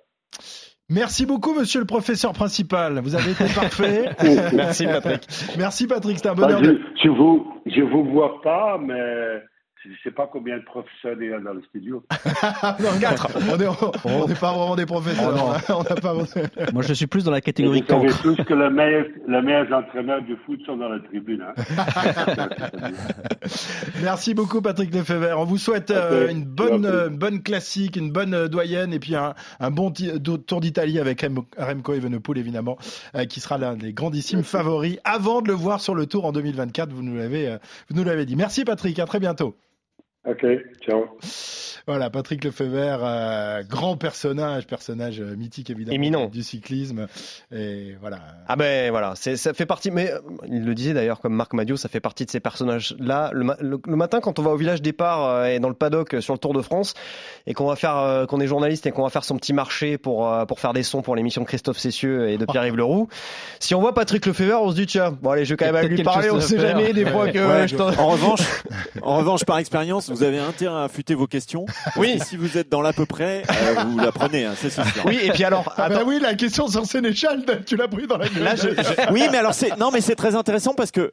Merci 0.89 1.25
beaucoup, 1.25 1.53
monsieur 1.53 1.79
le 1.79 1.85
professeur 1.85 2.33
principal. 2.33 2.99
Vous 2.99 3.15
avez 3.15 3.31
été 3.31 3.45
parfait. 3.55 4.09
Merci 4.53 4.85
Patrick. 4.85 5.21
Merci, 5.57 5.87
Patrick. 5.87 6.17
C'était 6.17 6.29
un 6.29 6.35
Bah, 6.35 6.47
bonheur. 6.47 6.63
je, 6.63 6.69
de- 6.71 6.81
je 7.01 7.09
vous, 7.09 7.47
je 7.65 7.81
vous 7.81 8.03
vois 8.11 8.41
pas, 8.41 8.77
mais 8.77 9.41
je 9.83 9.89
ne 9.89 9.95
sais 10.03 10.11
pas 10.11 10.27
combien 10.31 10.57
de 10.57 10.63
professeurs 10.63 11.15
il 11.19 11.29
y 11.29 11.33
a 11.33 11.39
dans 11.39 11.53
le 11.53 11.61
studio. 11.63 12.03
Non, 12.79 12.99
Quatre. 12.99 13.27
On 13.51 13.57
n'est 13.57 13.65
on 14.05 14.27
n'est 14.27 14.35
pas 14.35 14.51
vraiment 14.53 14.75
des 14.75 14.85
professeurs. 14.85 15.53
hein. 15.55 15.57
on 15.69 15.83
n'a 15.83 15.95
pas. 15.95 16.13
Moi, 16.73 16.81
je 16.83 16.93
suis 16.93 17.07
plus 17.07 17.23
dans 17.23 17.31
la 17.31 17.41
catégorie 17.41 17.81
vous 17.81 17.87
savez 17.87 18.07
cancre. 18.07 18.21
tous 18.21 18.35
que 18.43 18.53
les 18.53 18.69
meilleurs, 18.69 19.05
les 19.27 19.41
meilleurs 19.41 19.71
entraîneurs 19.73 20.21
du 20.23 20.35
foot 20.45 20.59
sont 20.65 20.77
dans 20.77 20.89
la 20.89 20.99
tribune. 20.99 21.41
Hein. 21.41 21.53
Merci 24.01 24.33
beaucoup, 24.33 24.61
Patrick 24.61 24.93
Lefebvre. 24.93 25.37
On 25.39 25.45
vous 25.45 25.57
souhaite 25.57 25.91
euh, 25.91 26.29
une 26.29 26.43
bonne, 26.45 26.85
euh, 26.85 27.09
bonne 27.09 27.41
classique, 27.41 27.95
une 27.95 28.11
bonne 28.11 28.33
euh, 28.33 28.47
doyenne 28.47 28.93
et 28.93 28.99
puis 28.99 29.15
un, 29.15 29.33
un 29.59 29.71
bon 29.71 29.91
tour 29.91 30.61
d'Italie 30.61 30.99
avec 30.99 31.21
Rem- 31.21 31.43
Remco 31.57 31.93
Evenepoel, 31.93 32.37
évidemment, 32.37 32.77
euh, 33.15 33.25
qui 33.25 33.39
sera 33.39 33.57
l'un 33.57 33.75
des 33.75 33.93
grandissimes 33.93 34.43
favoris 34.43 34.97
avant 35.03 35.41
de 35.41 35.47
le 35.47 35.53
voir 35.53 35.81
sur 35.81 35.95
le 35.95 36.05
tour 36.05 36.25
en 36.25 36.31
2024. 36.31 36.91
Vous 36.93 37.03
nous 37.03 37.15
l'avez, 37.17 37.47
euh, 37.47 37.57
vous 37.89 37.95
nous 37.97 38.03
l'avez 38.03 38.25
dit. 38.25 38.35
Merci, 38.35 38.63
Patrick. 38.65 38.97
À 38.99 39.05
très 39.05 39.19
bientôt. 39.19 39.55
Ok, 40.27 40.45
ciao. 40.81 41.05
Voilà, 41.87 42.11
Patrick 42.11 42.43
Lefebvre, 42.43 42.99
euh, 43.03 43.63
grand 43.67 43.97
personnage, 43.97 44.67
personnage 44.67 45.19
euh, 45.19 45.35
mythique 45.35 45.71
évidemment 45.71 45.95
Éminent. 45.95 46.27
du 46.27 46.43
cyclisme. 46.43 47.07
Et 47.51 47.95
voilà. 47.99 48.19
Ah 48.47 48.55
ben 48.55 48.91
voilà, 48.91 49.15
ça 49.15 49.53
fait 49.55 49.65
partie. 49.65 49.89
Mais 49.89 50.11
euh, 50.11 50.19
il 50.47 50.63
le 50.63 50.75
disait 50.75 50.93
d'ailleurs 50.93 51.19
comme 51.21 51.33
Marc 51.33 51.53
Madio, 51.53 51.77
ça 51.77 51.89
fait 51.89 51.99
partie 51.99 52.25
de 52.27 52.29
ces 52.29 52.39
personnages-là. 52.39 53.31
Le, 53.33 53.43
ma- 53.43 53.57
le- 53.59 53.81
le 53.83 53.95
matin, 53.95 54.19
quand 54.21 54.37
on 54.37 54.43
va 54.43 54.51
au 54.51 54.57
village 54.57 54.83
départ 54.83 55.25
euh, 55.25 55.45
et 55.47 55.59
dans 55.59 55.69
le 55.69 55.73
paddock 55.73 56.15
sur 56.19 56.35
le 56.35 56.39
Tour 56.39 56.53
de 56.53 56.61
France, 56.61 56.93
et 57.47 57.55
qu'on 57.55 57.65
va 57.65 57.75
faire, 57.75 57.97
euh, 57.97 58.25
qu'on 58.27 58.39
est 58.41 58.47
journaliste 58.47 58.85
et 58.85 58.91
qu'on 58.91 59.01
va 59.03 59.09
faire 59.09 59.23
son 59.23 59.37
petit 59.37 59.53
marché 59.53 59.97
pour 59.97 60.31
euh, 60.31 60.45
pour 60.45 60.59
faire 60.59 60.73
des 60.73 60.83
sons 60.83 61.01
pour 61.01 61.15
l'émission 61.15 61.41
de 61.41 61.47
Christophe 61.47 61.79
Cessieux 61.79 62.29
et 62.29 62.37
de 62.37 62.45
Pierre-Yves 62.45 62.77
Leroux. 62.77 63.07
Si 63.59 63.73
on 63.73 63.81
voit 63.81 63.95
Patrick 63.95 64.23
Lefebvre, 64.27 64.61
on 64.61 64.69
se 64.69 64.75
dit 64.75 64.85
tiens, 64.85 65.17
bon 65.19 65.31
allez, 65.31 65.45
je 65.45 65.55
vais 65.55 65.57
quand 65.65 65.71
même 65.73 65.87
lui 65.87 66.03
parler. 66.03 66.29
On 66.29 66.37
à 66.37 66.41
sait 66.41 66.59
faire. 66.59 66.77
jamais 66.77 66.93
des 66.93 67.07
fois 67.07 67.27
que 67.31 67.39
Ouais, 67.39 67.67
je 67.67 67.75
en 67.75 68.09
revanche, 68.09 68.41
en 69.01 69.17
revanche, 69.17 69.45
par 69.45 69.57
expérience, 69.57 70.10
vous 70.11 70.23
avez 70.23 70.39
intérêt 70.39 70.75
à 70.75 70.83
affûter 70.83 71.15
vos 71.15 71.27
questions. 71.27 71.65
Oui. 71.95 72.17
que 72.19 72.25
si 72.25 72.37
vous 72.37 72.57
êtes 72.57 72.69
dans 72.69 72.81
l'à 72.81 72.93
peu 72.93 73.05
près, 73.05 73.43
euh, 73.49 73.83
vous 73.87 73.97
la 73.99 74.11
prenez, 74.11 74.45
hein, 74.45 74.53
c'est 74.55 74.69
sûr. 74.69 74.83
Oui, 75.05 75.19
et 75.21 75.31
puis 75.31 75.43
alors, 75.43 75.73
Ah 75.77 75.89
bah 75.89 76.03
oui, 76.05 76.19
la 76.21 76.35
question 76.35 76.67
sur 76.67 76.85
Sénéchal, 76.85 77.43
tu 77.65 77.75
l'as 77.75 77.87
pris 77.87 78.07
dans 78.07 78.17
la 78.17 78.27
gueule. 78.29 78.43
là 78.43 78.55
je, 78.55 78.69
je- 78.69 79.11
Oui, 79.11 79.23
mais 79.31 79.37
alors 79.37 79.53
c'est 79.53 79.77
non, 79.77 79.91
mais 79.91 80.01
c'est 80.01 80.15
très 80.15 80.35
intéressant 80.35 80.73
parce 80.73 80.91
que 80.91 81.11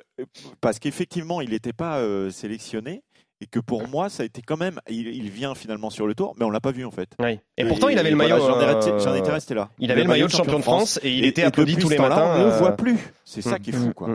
parce 0.60 0.78
qu'effectivement, 0.78 1.40
il 1.40 1.50
n'était 1.50 1.72
pas 1.72 1.98
euh, 1.98 2.30
sélectionné 2.30 3.02
et 3.40 3.46
que 3.46 3.60
pour 3.60 3.86
moi, 3.86 4.08
ça 4.08 4.24
a 4.24 4.26
été 4.26 4.42
quand 4.42 4.56
même. 4.56 4.80
Il, 4.90 5.06
il 5.08 5.30
vient 5.30 5.54
finalement 5.54 5.90
sur 5.90 6.06
le 6.08 6.14
tour, 6.16 6.34
mais 6.38 6.44
on 6.44 6.50
l'a 6.50 6.60
pas 6.60 6.72
vu 6.72 6.84
en 6.84 6.90
fait. 6.90 7.10
oui. 7.20 7.38
Et 7.56 7.64
pourtant, 7.64 7.88
il 7.88 7.98
avait 7.98 8.10
le 8.10 8.16
maillot. 8.16 8.38
J'en 8.38 8.58
euh, 8.60 9.16
étais 9.16 9.30
resté 9.30 9.54
là. 9.54 9.68
Il 9.78 9.90
avait 9.92 10.02
le 10.02 10.08
maillot 10.08 10.26
de 10.26 10.32
champion 10.32 10.58
de 10.58 10.64
France 10.64 10.98
et 11.02 11.12
il 11.12 11.24
était 11.24 11.44
applaudi 11.44 11.76
tous 11.76 11.88
les 11.88 11.98
matins. 11.98 12.32
On 12.34 12.38
ne 12.38 12.44
le 12.44 12.50
euh, 12.52 12.58
voit 12.58 12.76
plus. 12.76 12.98
C'est 13.24 13.42
ça 13.42 13.56
Mm, 13.56 13.60
qui 13.60 13.70
est 13.70 13.74
fou, 13.74 13.92
quoi. 13.94 14.08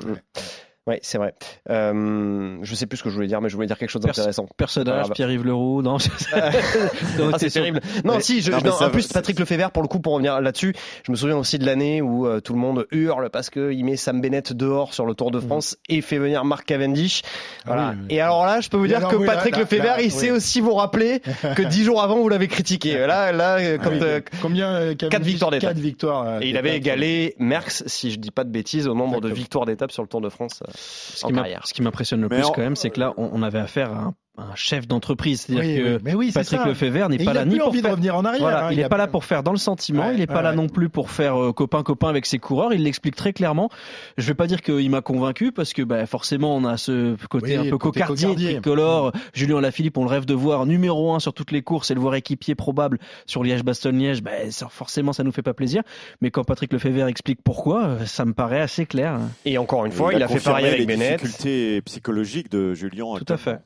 Ouais, 0.85 0.99
c'est 1.01 1.17
vrai. 1.17 1.33
Euh, 1.69 2.57
je 2.61 2.75
sais 2.75 2.85
plus 2.87 2.97
ce 2.97 3.03
que 3.03 3.09
je 3.09 3.15
voulais 3.15 3.27
dire, 3.27 3.39
mais 3.39 3.47
je 3.47 3.55
voulais 3.55 3.67
dire 3.67 3.77
quelque 3.77 3.89
chose 3.89 4.01
Pers- 4.01 4.13
d'intéressant. 4.13 4.47
Personnage, 4.57 5.03
Ah, 5.05 5.07
bah. 5.07 5.13
Pierre-Yves 5.15 5.45
Leroux, 5.45 5.81
non. 5.81 5.95
Ah, 6.37 7.37
c'est 7.37 7.49
terrible. 7.49 7.79
Non, 8.03 8.15
Mais- 8.15 8.21
si, 8.21 8.41
je, 8.41 8.51
non, 8.51 8.57
non, 8.63 8.71
en 8.73 8.89
plus, 8.89 9.07
Patrick 9.07 9.39
Lefebvre, 9.39 9.71
pour 9.71 9.81
le 9.81 9.87
coup, 9.87 9.99
pour 9.99 10.13
revenir 10.13 10.41
là-dessus, 10.41 10.73
je 11.05 11.11
me 11.11 11.15
souviens 11.15 11.37
aussi 11.37 11.57
de 11.57 11.65
l'année 11.65 12.01
où 12.01 12.27
euh, 12.27 12.41
tout 12.41 12.53
le 12.53 12.59
monde 12.59 12.85
hurle 12.91 13.29
parce 13.29 13.49
qu'il 13.49 13.83
met 13.85 13.95
Sam 13.95 14.19
Bennett 14.21 14.51
dehors 14.53 14.93
sur 14.93 15.05
le 15.05 15.13
Tour 15.13 15.31
de 15.31 15.39
France 15.39 15.77
et 15.89 16.01
fait 16.01 16.17
venir 16.17 16.43
Mark 16.45 16.65
Cavendish. 16.65 17.21
Voilà. 17.65 17.87
Ah 17.87 17.91
oui, 17.93 17.97
oui. 18.09 18.15
Et 18.15 18.21
alors 18.21 18.45
là, 18.45 18.59
je 18.61 18.69
peux 18.69 18.77
vous 18.77 18.87
dire 18.87 18.97
alors, 18.97 19.11
que 19.11 19.15
oui, 19.15 19.25
Patrick 19.25 19.55
Lefebvre, 19.57 19.95
il 19.99 20.05
oui. 20.05 20.11
sait 20.11 20.31
aussi 20.31 20.59
vous 20.59 20.73
rappeler 20.73 21.21
que 21.55 21.61
dix 21.61 21.83
jours 21.85 22.01
avant, 22.01 22.17
vous 22.19 22.29
l'avez 22.29 22.47
critiqué. 22.47 22.97
Là, 23.07 23.31
là, 23.31 23.77
quand, 23.77 23.91
Oui. 23.91 23.99
euh, 24.01 24.21
Combien 24.41 24.69
euh, 24.75 24.95
quatre 24.95 25.21
victoires 25.23 25.51
d'étape. 25.51 25.69
Quatre 25.71 25.81
victoires. 25.81 26.27
euh, 26.27 26.39
et 26.41 26.49
il 26.49 26.57
avait 26.57 26.75
égalé 26.75 27.35
Merckx, 27.39 27.83
si 27.87 28.11
je 28.11 28.19
dis 28.19 28.31
pas 28.31 28.43
de 28.43 28.49
bêtises, 28.49 28.87
au 28.87 28.93
nombre 28.95 29.21
de 29.21 29.29
victoires 29.29 29.65
d'étape 29.65 29.91
sur 29.91 30.01
le 30.03 30.07
Tour 30.09 30.19
de 30.21 30.29
France 30.29 30.61
Ce 30.75 31.23
en 31.25 31.27
qui 31.29 31.33
m'a- 31.33 31.41
carrière. 31.41 31.67
ce 31.67 31.73
qui 31.73 31.81
m'impressionne 31.81 32.21
le 32.21 32.27
Mais 32.29 32.37
plus 32.37 32.45
en- 32.45 32.51
quand 32.51 32.61
même, 32.61 32.75
c'est 32.75 32.89
que 32.89 32.99
là, 32.99 33.13
on, 33.17 33.29
on 33.33 33.41
avait 33.43 33.59
affaire 33.59 33.91
à 33.91 33.97
un, 33.99 34.15
un 34.37 34.55
chef 34.55 34.87
d'entreprise. 34.87 35.41
C'est-à-dire 35.41 35.63
Oui, 35.63 35.77
que 35.83 35.93
oui, 35.97 36.01
mais 36.03 36.13
oui, 36.15 36.27
c'est 36.31 36.39
Patrick 36.39 36.59
ça. 36.61 36.65
Lefebvre 36.67 37.07
n'est 37.09 37.23
pas 37.23 37.33
là 37.33 37.45
ni 37.45 37.51
plus 37.51 37.59
pour 37.59 37.67
envie 37.67 37.77
de 37.77 37.83
faire 37.83 37.91
revenir 37.91 38.15
en 38.15 38.25
arrière. 38.25 38.41
Voilà, 38.41 38.65
hein, 38.65 38.71
il 38.71 38.77
n'est 38.77 38.83
a- 38.83 38.89
pas 38.89 38.97
là 38.97 39.05
pour 39.07 39.25
faire 39.25 39.43
dans 39.43 39.51
le 39.51 39.57
sentiment, 39.59 40.07
Ouais, 40.07 40.13
il 40.15 40.19
n'est 40.19 40.25
pas 40.27 40.37
ouais, 40.37 40.41
là 40.41 40.49
ouais. 40.49 40.55
non 40.55 40.67
plus 40.69 40.89
pour 40.89 41.11
faire 41.11 41.39
euh, 41.39 41.53
copain-copain 41.53 42.07
avec 42.09 42.25
ses 42.25 42.39
coureurs, 42.39 42.73
il 42.73 42.81
l'explique 42.83 43.15
très 43.15 43.31
clairement. 43.31 43.69
Je 44.17 44.25
vais 44.25 44.33
pas 44.33 44.47
dire 44.47 44.61
qu'il 44.63 44.89
m'a 44.89 45.01
convaincu 45.01 45.51
parce 45.51 45.71
que 45.73 45.83
bah, 45.83 46.05
forcément 46.07 46.55
on 46.55 46.65
a 46.65 46.77
ce 46.77 47.15
côté 47.27 47.59
Oui, 47.59 47.67
un 47.67 47.69
peu 47.69 47.77
côté 47.77 47.99
cocardier, 47.99 48.25
cocardier. 48.27 48.51
tricolore. 48.53 49.11
Julien 49.33 49.61
Lafilippe, 49.61 49.97
on 49.99 50.03
le 50.03 50.09
rêve 50.09 50.25
de 50.25 50.33
voir 50.33 50.65
numéro 50.65 51.13
un 51.13 51.19
sur 51.19 51.33
toutes 51.33 51.51
les 51.51 51.61
courses 51.61 51.91
et 51.91 51.93
le 51.93 51.99
voir 51.99 52.15
équipier 52.15 52.55
probable 52.55 52.97
sur 53.27 53.43
Liège-Bastogne-Liège, 53.43 54.23
bah, 54.23 54.31
ça- 54.49 54.67
forcément 54.69 55.13
ça 55.13 55.23
nous 55.23 55.31
fait 55.31 55.43
pas 55.43 55.53
plaisir. 55.53 55.83
Mais 56.21 56.31
quand 56.31 56.43
Patrick 56.43 56.73
Lefebvre 56.73 57.05
explique 57.07 57.39
pourquoi, 57.43 57.83
euh, 57.85 58.05
ça 58.05 58.25
me 58.25 58.33
paraît 58.33 58.61
assez 58.61 58.87
clair. 58.87 59.19
Et 59.45 59.59
encore 59.59 59.85
une 59.85 59.91
fois, 59.91 60.11
il 60.13 60.23
a 60.23 60.27
fait 60.27 60.39
pareil 60.43 60.65
avec 60.65 60.79
les 60.79 60.85
Bennett. 60.87 61.21
difficultés 61.21 61.81
psychologiques 61.83 62.49
de 62.49 62.73
Julien. 62.73 63.05
Tout 63.23 63.31
à 63.31 63.37
fait. 63.37 63.59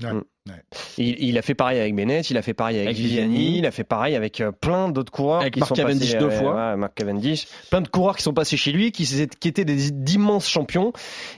Il, 0.98 1.16
il 1.24 1.38
a 1.38 1.42
fait 1.42 1.54
pareil 1.56 1.80
avec 1.80 1.96
Bennett, 1.96 2.30
il 2.30 2.38
a 2.38 2.42
fait 2.42 2.54
pareil 2.54 2.78
avec, 2.78 2.88
Avec 2.90 2.98
Viviani, 2.98 3.36
Viviani. 3.36 3.58
il 3.60 3.66
a 3.66 3.72
fait 3.72 3.84
pareil 3.84 4.16
avec 4.16 4.42
euh, 4.42 4.52
plein 4.52 4.90
d'autres 4.90 5.12
coureurs 5.12 5.42
Avec 5.42 5.54
qui 5.54 5.60
Mark 5.60 5.70
sont 5.70 5.76
Cavendish 5.76 6.14
passés, 6.14 6.18
deux 6.18 6.32
euh, 6.32 6.40
fois. 6.40 6.56
ouais, 6.72 6.76
Mark 6.78 6.94
Cavendish, 6.96 7.48
plein 7.70 7.82
de 7.82 7.88
coureurs 7.88 8.16
qui 8.18 8.24
sont 8.24 8.34
passés 8.34 8.58
chez 8.58 8.72
lui, 8.72 8.92
qui, 8.92 9.04
étaient 9.46 9.66
des- 9.66 9.92
d'immenses 9.92 10.48
champions 10.48 10.92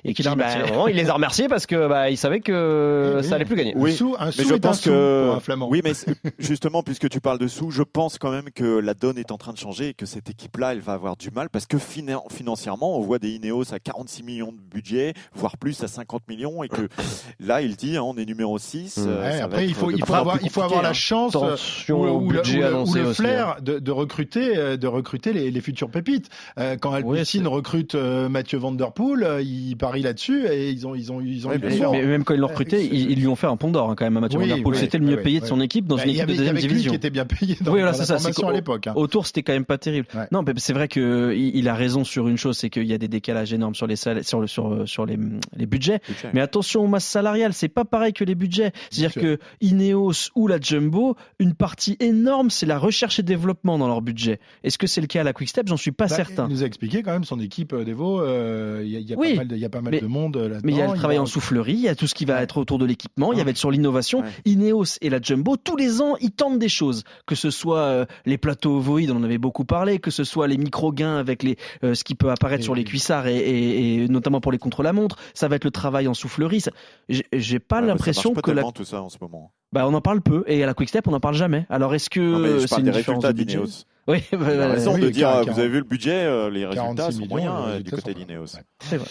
et 0.03 0.13
qui, 0.13 0.23
bah, 0.23 0.31
un 0.33 0.89
il 0.89 0.95
les 0.95 1.09
a 1.09 1.13
remerciés 1.13 1.47
parce 1.47 1.65
que 1.65 1.87
bah, 1.87 2.09
il 2.09 2.17
savait 2.17 2.39
que 2.39 3.15
Oui, 3.17 3.23
ça 3.23 3.35
allait 3.35 3.45
plus 3.45 3.55
gagner. 3.55 3.75
Un 3.75 3.79
Oui, 3.79 3.93
sou, 3.93 4.15
un 4.19 4.25
Mais 4.27 4.31
sou 4.31 4.43
je 4.43 4.53
est 4.53 4.55
un 4.55 4.59
pense 4.59 4.81
sou 4.81 4.89
que 4.89 5.25
pour 5.27 5.35
un 5.35 5.39
flamand. 5.39 5.67
oui, 5.69 5.81
mais 5.83 5.91
justement, 6.37 6.83
puisque 6.83 7.09
tu 7.09 7.19
parles 7.21 7.39
de 7.39 7.47
sous, 7.47 7.71
je 7.71 7.83
pense 7.83 8.17
quand 8.17 8.31
même 8.31 8.49
que 8.53 8.79
la 8.79 8.93
donne 8.93 9.17
est 9.17 9.31
en 9.31 9.37
train 9.37 9.53
de 9.53 9.57
changer 9.57 9.89
et 9.89 9.93
que 9.93 10.05
cette 10.05 10.29
équipe-là, 10.29 10.73
elle 10.73 10.79
va 10.81 10.93
avoir 10.93 11.15
du 11.17 11.31
mal 11.31 11.49
parce 11.49 11.65
que 11.65 11.77
finan- 11.77 12.23
financièrement, 12.31 12.97
on 12.97 13.01
voit 13.01 13.19
des 13.19 13.29
Ineos 13.31 13.73
à 13.73 13.79
46 13.79 14.23
millions 14.23 14.51
de 14.51 14.59
budget, 14.59 15.13
voire 15.33 15.57
plus 15.57 15.81
à 15.83 15.87
50 15.87 16.27
millions, 16.27 16.63
et 16.63 16.69
que 16.69 16.87
là, 17.39 17.61
il 17.61 17.75
dit, 17.75 17.97
hein, 17.97 18.03
on 18.03 18.15
est 18.17 18.25
numéro 18.25 18.57
6. 18.57 18.98
Euh, 19.07 19.19
Ouais, 19.29 19.41
après, 19.41 19.65
il 19.67 19.73
faut, 19.73 19.91
il 19.91 20.03
faut 20.03 20.13
avoir, 20.13 20.37
il 20.41 20.49
faut 20.49 20.61
avoir 20.61 20.81
la 20.81 20.89
compliqué, 20.89 21.05
chance 21.07 21.35
euh, 21.35 21.93
ou, 21.93 22.07
ou 22.07 22.21
budget 22.27 22.57
ou 22.59 22.61
le- 22.61 22.75
ou 22.75 22.81
aussi, 22.81 22.99
hein. 22.99 23.13
flair 23.13 23.55
de, 23.61 23.79
de 23.79 23.91
recruter, 23.91 24.57
euh, 24.57 24.77
de 24.77 24.87
recruter 24.87 25.33
les, 25.33 25.51
les 25.51 25.61
futures 25.61 25.89
pépites. 25.89 26.29
Euh, 26.59 26.75
quand 26.79 26.91
Oui, 27.03 27.17
Alpecin 27.19 27.39
c'est- 27.43 27.47
recrute 27.47 27.95
euh, 27.95 28.29
Mathieu 28.29 28.57
Van 28.57 28.71
Der 28.71 28.91
Poel, 28.91 29.23
euh, 29.23 29.41
il 29.41 29.75
parie 29.77 30.01
là-dessus 30.01 30.45
et 30.47 30.69
ils 30.71 30.87
ont, 30.87 30.95
ils 30.95 31.11
ont, 31.11 31.21
ils 31.21 31.45
ont 31.47 31.51
Oui, 31.51 31.57
eu. 31.57 31.81
Mais 31.91 32.05
même 32.05 32.23
quand 32.23 32.33
ils 32.33 32.39
l'ont 32.39 32.47
recruté, 32.47 32.83
ils, 32.85 33.11
ils 33.11 33.19
lui 33.19 33.27
ont 33.27 33.35
fait 33.35 33.47
un 33.47 33.57
pont 33.57 33.71
d'or 33.71 33.89
hein, 33.89 33.95
quand 33.97 34.05
même 34.05 34.17
à 34.17 34.21
Mathieu 34.21 34.39
Oui, 34.39 34.49
Van 34.49 34.55
Der 34.55 34.63
Poel. 34.63 34.75
oui, 34.75 34.79
C'était 34.79 34.97
le 34.97 35.05
mieux 35.05 35.17
oui, 35.17 35.23
payé 35.23 35.35
oui. 35.37 35.41
de 35.41 35.45
son 35.47 35.61
équipe 35.61 35.85
dans 35.87 35.95
Bah, 35.97 36.03
une 36.05 36.09
il 36.11 36.13
y 36.13 36.17
équipe 36.17 36.29
avait, 36.29 36.37
de 36.37 36.43
il 36.43 36.45
y 36.47 36.51
deuxième 36.51 36.55
lui 36.55 36.67
division. 36.73 36.91
qui 36.91 36.95
était 36.95 37.09
bien 37.09 37.25
payé 37.25 37.55
dans, 37.61 37.71
Oui, 37.71 37.79
voilà, 37.79 37.91
dans 37.91 38.03
c'est 38.03 38.13
la 38.13 38.19
ça, 38.19 38.47
à 38.47 38.51
l'époque. 38.53 38.87
hein. 38.87 38.93
Autour, 38.95 39.25
c'était 39.27 39.43
quand 39.43 39.53
même 39.53 39.65
pas 39.65 39.77
terrible. 39.77 40.07
Non, 40.31 40.43
mais 40.45 40.53
c'est 40.57 40.73
vrai 40.73 40.87
que 40.87 41.33
il 41.35 41.67
a 41.67 41.73
raison 41.75 42.03
sur 42.03 42.27
une 42.27 42.37
chose, 42.37 42.57
c'est 42.57 42.69
qu'il 42.69 42.85
y 42.85 42.93
a 42.93 42.97
des 42.97 43.07
décalages 43.07 43.53
énormes 43.53 43.75
sur 43.75 43.87
les 43.87 43.95
salaires, 43.95 44.23
sur 44.25 44.39
le, 44.41 44.47
sur, 44.47 45.05
les, 45.05 45.17
budgets. 45.17 45.99
Budget. 46.07 46.29
Mais 46.33 46.41
attention 46.41 46.83
aux 46.83 46.87
masses 46.87 47.05
salariales, 47.05 47.53
c'est 47.53 47.67
pas 47.69 47.85
pareil 47.85 48.13
que 48.13 48.23
les 48.23 48.35
budgets. 48.35 48.71
C'est-à-dire 48.89 49.21
que 49.21 49.39
Ineos 49.61 50.29
ou 50.35 50.47
la 50.47 50.59
Jumbo, 50.59 51.15
une 51.39 51.53
partie 51.53 51.97
énorme, 51.99 52.49
c'est 52.49 52.65
la 52.65 52.77
recherche 52.77 53.19
et 53.19 53.23
développement 53.23 53.77
dans 53.77 53.87
leur 53.87 54.01
budget. 54.01 54.39
Est-ce 54.63 54.77
que 54.77 54.87
c'est 54.87 55.01
le 55.01 55.07
cas 55.07 55.21
à 55.21 55.23
la 55.23 55.33
Quick-Step 55.33 55.67
J'en 55.67 55.77
suis 55.77 55.91
pas 55.91 56.07
Bah, 56.07 56.15
certain. 56.15 56.47
Il 56.49 56.53
nous 56.53 56.63
a 56.63 56.65
expliqué 56.65 57.03
quand 57.03 57.11
même 57.11 57.23
son 57.23 57.39
équipe 57.39 57.73
euh, 57.73 57.83
d'Evo. 57.83 58.21
euh, 58.21 58.81
Il 58.83 58.89
y 58.91 58.95
a, 58.95 58.99
y 58.99 59.15
Oui, 59.15 59.31
pas 59.31 59.35
mal 59.37 59.47
de, 59.47 59.55
il 59.55 59.61
y 59.61 59.65
a 59.65 59.69
pas 59.69 59.81
mal 59.81 59.91
mais- 59.91 60.01
de 60.01 60.07
monde 60.07 60.37
euh, 60.37 60.43
là-dedans. 60.49 60.61
Mais 60.63 60.71
il 60.73 60.77
y 60.77 60.81
a 60.81 60.87
le 60.87 60.97
travail 60.97 61.17
va- 61.17 61.23
en 61.23 61.25
soufflerie, 61.25 61.73
il 61.73 61.81
y 61.81 61.87
a 61.87 61.95
tout 61.95 62.07
ce 62.07 62.15
qui 62.15 62.25
va 62.25 62.41
être 62.41 62.57
autour 62.57 62.77
de 62.79 62.85
l'équipement, 62.85 63.33
il 63.33 63.39
y 63.39 63.43
va 63.43 63.49
être 63.51 63.57
sur 63.57 63.71
l'innovation. 63.71 64.19
Ouais. 64.21 64.27
Ineos 64.45 64.97
et 65.01 65.09
la 65.09 65.21
Jumbo, 65.21 65.57
tous 65.57 65.75
les 65.75 66.01
ans, 66.01 66.15
ils 66.21 66.31
tentent 66.31 66.59
des 66.59 66.69
choses. 66.69 67.03
Que 67.25 67.35
ce 67.35 67.49
soit 67.51 67.79
euh, 67.79 68.05
les 68.25 68.37
plateaux 68.37 68.77
ovoïdes, 68.77 69.11
on 69.11 69.17
en 69.17 69.23
avait 69.23 69.37
beaucoup 69.37 69.65
parlé, 69.65 69.99
que 69.99 70.11
ce 70.11 70.23
soit 70.23 70.47
les 70.47 70.57
micro-gains 70.57 71.17
avec 71.17 71.43
les, 71.43 71.57
euh, 71.83 71.93
ce 71.93 72.03
qui 72.03 72.15
peut 72.15 72.31
apparaître 72.31 72.61
Et- 72.61 72.63
sur 72.63 72.75
les 72.75 72.83
cuissards 72.83 73.27
et, 73.27 73.37
et- 73.37 74.03
et 74.03 74.07
notamment 74.07 74.41
pour 74.41 74.51
les 74.51 74.57
contre-la-montre. 74.57 75.17
Ça 75.33 75.47
va 75.47 75.55
être 75.57 75.65
le 75.65 75.71
travail 75.71 76.07
en 76.07 76.13
soufflerie. 76.13 76.63
J'ai 77.09 77.59
pas 77.59 77.77
Ouais, 77.77 77.81
ça 77.81 77.87
l'impression 77.87 78.33
que 78.33 78.51
la... 78.51 78.63
tout 78.71 78.85
ça 78.85 79.01
en 79.01 79.09
ce 79.09 79.17
moment. 79.21 79.51
bah, 79.71 79.85
on 79.87 79.93
en 79.93 80.01
parle 80.01 80.21
peu 80.21 80.43
et 80.47 80.63
à 80.63 80.65
la 80.65 80.73
Quick 80.73 80.89
Step, 80.89 81.07
on 81.07 81.13
en 81.13 81.19
parle 81.19 81.35
jamais. 81.35 81.65
Alors 81.69 81.93
est-ce 81.95 82.09
que 82.09 82.19
Euh, 82.19 82.59
c'est 82.67 82.77
une 82.77 82.85
des 82.85 82.91
différence 82.91 83.23
résultats 83.23 83.33
de 83.33 83.37
budget 83.37 83.57
d'Ineos. 83.57 83.85
Oui, 84.07 84.23
bah, 84.31 84.37
Il 84.53 84.59
a 84.61 84.67
bah, 84.67 84.73
raison 84.73 84.93
oui, 84.95 85.01
de 85.01 85.09
dire, 85.09 85.29
40, 85.29 85.49
vous 85.49 85.59
avez 85.59 85.69
vu 85.69 85.77
le 85.77 85.83
budget, 85.83 86.11
euh, 86.25 86.49
les 86.49 86.65
résultats 86.65 86.81
46 86.95 87.17
sont 87.19 87.25
moyens 87.27 87.53
euh, 87.67 87.79
du 87.79 87.91
côté 87.91 88.13
d'Ineos. 88.13 88.41
ouais. 88.55 88.61
c'est 88.79 88.97
vrai. 88.97 89.07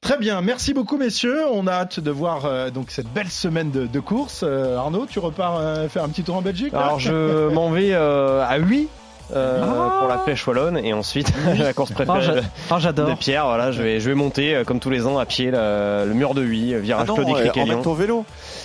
Très 0.00 0.18
bien, 0.18 0.40
merci 0.40 0.74
beaucoup 0.74 0.96
messieurs. 0.96 1.42
On 1.52 1.68
a 1.68 1.72
hâte 1.72 2.00
de 2.00 2.10
voir 2.10 2.44
euh, 2.44 2.70
donc 2.70 2.90
cette 2.90 3.06
belle 3.12 3.28
semaine 3.28 3.70
de, 3.70 3.86
de 3.86 4.00
course. 4.00 4.40
Euh, 4.42 4.76
Arnaud, 4.76 5.06
tu 5.08 5.20
repars 5.20 5.58
euh, 5.60 5.88
faire 5.88 6.02
un 6.02 6.08
petit 6.08 6.24
tour 6.24 6.34
en 6.34 6.42
Belgique 6.42 6.74
Alors 6.74 6.98
je 6.98 7.48
m'en 7.54 7.70
vais 7.70 7.92
euh, 7.92 8.44
à 8.44 8.56
8 8.58 8.88
Ah. 9.34 9.96
pour 10.00 10.08
la 10.08 10.18
pêche 10.18 10.46
wallonne 10.46 10.76
et 10.76 10.92
ensuite 10.92 11.32
la 11.58 11.72
course 11.72 11.92
Ah, 11.92 12.04
préférée 12.04 12.40
de- 12.40 12.46
ah, 12.70 12.78
j'adore. 12.80 13.08
de 13.10 13.14
Pierre. 13.14 13.46
Voilà, 13.46 13.70
je 13.72 13.80
vais, 13.80 13.98
je 14.00 14.08
vais 14.10 14.14
monter 14.16 14.62
comme 14.66 14.78
tous 14.80 14.90
les 14.90 15.06
ans 15.06 15.18
à 15.18 15.24
pied 15.24 15.50
le, 15.52 16.04
le 16.06 16.12
mur 16.14 16.34
de 16.34 16.42
Huy, 16.42 16.74
virage 16.80 17.04
Ah 17.04 17.08
non, 17.08 17.14
Claude 17.14 17.28
euh, 17.56 17.64
Lyon. 17.64 17.82
ton 17.82 17.94
vélo. 17.94 18.24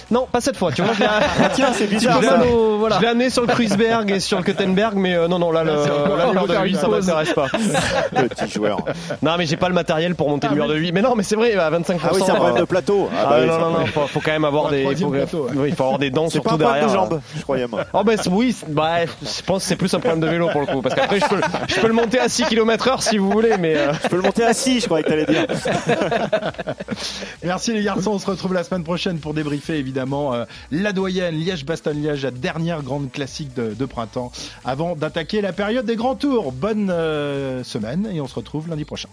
Non, 0.09 0.25
pas 0.31 0.39
cette 0.41 0.55
fois. 0.57 0.71
Tu 0.71 0.81
vois, 0.81 0.93
je 0.93 0.99
l'ai- 1.01 1.05
Ah, 1.43 1.49
tiens, 1.53 1.69
c'est 1.73 1.87
bizarre. 1.87 2.21
Je 2.21 3.01
l'ai 3.01 3.07
amené 3.07 3.29
sur 3.29 3.41
le 3.41 3.47
Kreuzberg 3.47 4.09
et 4.11 4.19
sur 4.19 4.37
le 4.37 4.43
Kuttenberg, 4.43 4.95
mais 4.95 5.15
euh, 5.15 5.27
non, 5.27 5.37
non, 5.39 5.51
là, 5.51 5.63
le, 5.63 5.71
là, 5.73 6.25
le 6.27 6.33
mur 6.33 6.47
de 6.47 6.53
faire 6.53 6.63
Huy, 6.63 6.71
une 6.71 6.77
ça 6.77 6.87
pause. 6.87 7.05
m'intéresse 7.07 7.33
pas. 7.33 7.47
Petit 8.29 8.49
joueur. 8.51 8.79
Non, 9.21 9.35
mais 9.37 9.45
j'ai 9.45 9.57
pas 9.57 9.67
le 9.67 9.73
matériel 9.75 10.15
pour 10.15 10.29
monter 10.29 10.47
Ah 10.49 10.53
le 10.53 10.57
mur 10.57 10.67
de 10.69 10.75
Huy. 10.77 10.91
Mais 10.93 11.01
non, 11.01 11.15
mais 11.15 11.23
c'est 11.23 11.35
vrai, 11.35 11.53
à 11.55 11.69
25%. 11.69 11.97
Ah 12.03 12.09
oui, 12.13 12.21
c'est 12.25 12.31
un 12.31 12.35
problème 12.35 12.57
de 12.59 12.63
plateau. 12.63 13.09
Ah, 13.17 13.25
bah 13.29 13.37
oui, 13.41 13.47
non, 13.47 13.59
non, 13.59 13.69
non, 13.79 13.85
faut, 13.87 14.07
faut 14.07 14.21
quand 14.21 14.31
même 14.31 14.45
avoir 14.45 14.69
des. 14.69 14.83
Faut, 14.95 15.09
plateau, 15.09 15.43
ouais. 15.45 15.51
oui, 15.55 15.69
il 15.69 15.75
faut 15.75 15.83
avoir 15.83 15.99
des 15.99 16.09
dents 16.09 16.29
C'est 16.29 16.39
pas 16.41 16.49
surtout 16.51 16.63
un 16.63 16.67
problème 16.67 16.87
derrière. 16.87 16.87
de 17.07 17.09
jambes, 17.09 17.21
je 17.35 17.41
croyais 17.43 17.67
moi. 17.67 17.81
Oh 17.93 18.03
bah 18.03 18.13
oui, 18.31 18.55
bah, 18.69 18.91
je 19.21 19.41
pense 19.45 19.63
que 19.63 19.67
c'est 19.69 19.75
plus 19.75 19.93
un 19.93 19.99
problème 19.99 20.21
de 20.21 20.27
vélo 20.27 20.47
pour 20.51 20.61
le 20.61 20.67
coup, 20.67 20.81
parce 20.81 20.95
qu'après 20.95 21.19
je 21.19 21.25
peux, 21.27 21.41
je 21.67 21.79
peux 21.81 21.87
le 21.87 21.93
monter 21.93 22.19
à 22.19 22.29
6 22.29 22.45
km 22.45 22.87
heure 22.87 23.03
si 23.03 23.17
vous 23.17 23.29
voulez, 23.29 23.57
mais 23.59 23.75
euh, 23.75 23.91
Je 24.03 24.07
peux 24.07 24.15
le 24.15 24.21
monter 24.21 24.43
assis, 24.45 24.79
je 24.79 24.85
croyais 24.85 25.03
que 25.03 25.09
t'allais 25.09 25.25
dire. 25.25 25.45
Merci 27.43 27.73
les 27.73 27.83
garçons, 27.83 28.11
on 28.11 28.19
se 28.19 28.25
retrouve 28.29 28.53
la 28.53 28.63
semaine 28.63 28.83
prochaine 28.83 29.19
pour 29.19 29.33
débriefer 29.33 29.73
évidemment 29.75 29.96
euh, 30.05 30.45
la 30.71 30.91
doyenne 30.93 31.35
Liège-Bastogne-Liège, 31.35 32.23
la 32.23 32.31
dernière 32.31 32.83
grande 32.83 33.11
classique 33.11 33.53
de, 33.53 33.73
de 33.73 33.85
printemps, 33.85 34.31
avant 34.65 34.95
d'attaquer 34.95 35.41
la 35.41 35.53
période 35.53 35.85
des 35.85 35.95
grands 35.95 36.15
tours. 36.15 36.51
Bonne 36.51 36.89
euh, 36.89 37.63
semaine 37.63 38.07
et 38.11 38.21
on 38.21 38.27
se 38.27 38.35
retrouve 38.35 38.69
lundi 38.69 38.85
prochain. 38.85 39.09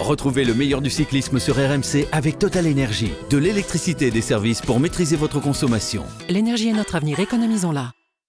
Retrouvez 0.00 0.44
le 0.44 0.54
meilleur 0.54 0.82
du 0.82 0.90
cyclisme 0.90 1.38
sur 1.38 1.56
RMC 1.56 2.08
avec 2.12 2.38
Total 2.38 2.66
Énergie. 2.66 3.12
De 3.30 3.38
l'électricité 3.38 4.08
et 4.08 4.10
des 4.10 4.20
services 4.20 4.60
pour 4.60 4.80
maîtriser 4.80 5.16
votre 5.16 5.40
consommation. 5.40 6.02
L'énergie 6.28 6.68
est 6.68 6.74
notre 6.74 6.96
avenir, 6.96 7.20
économisons-la. 7.20 7.92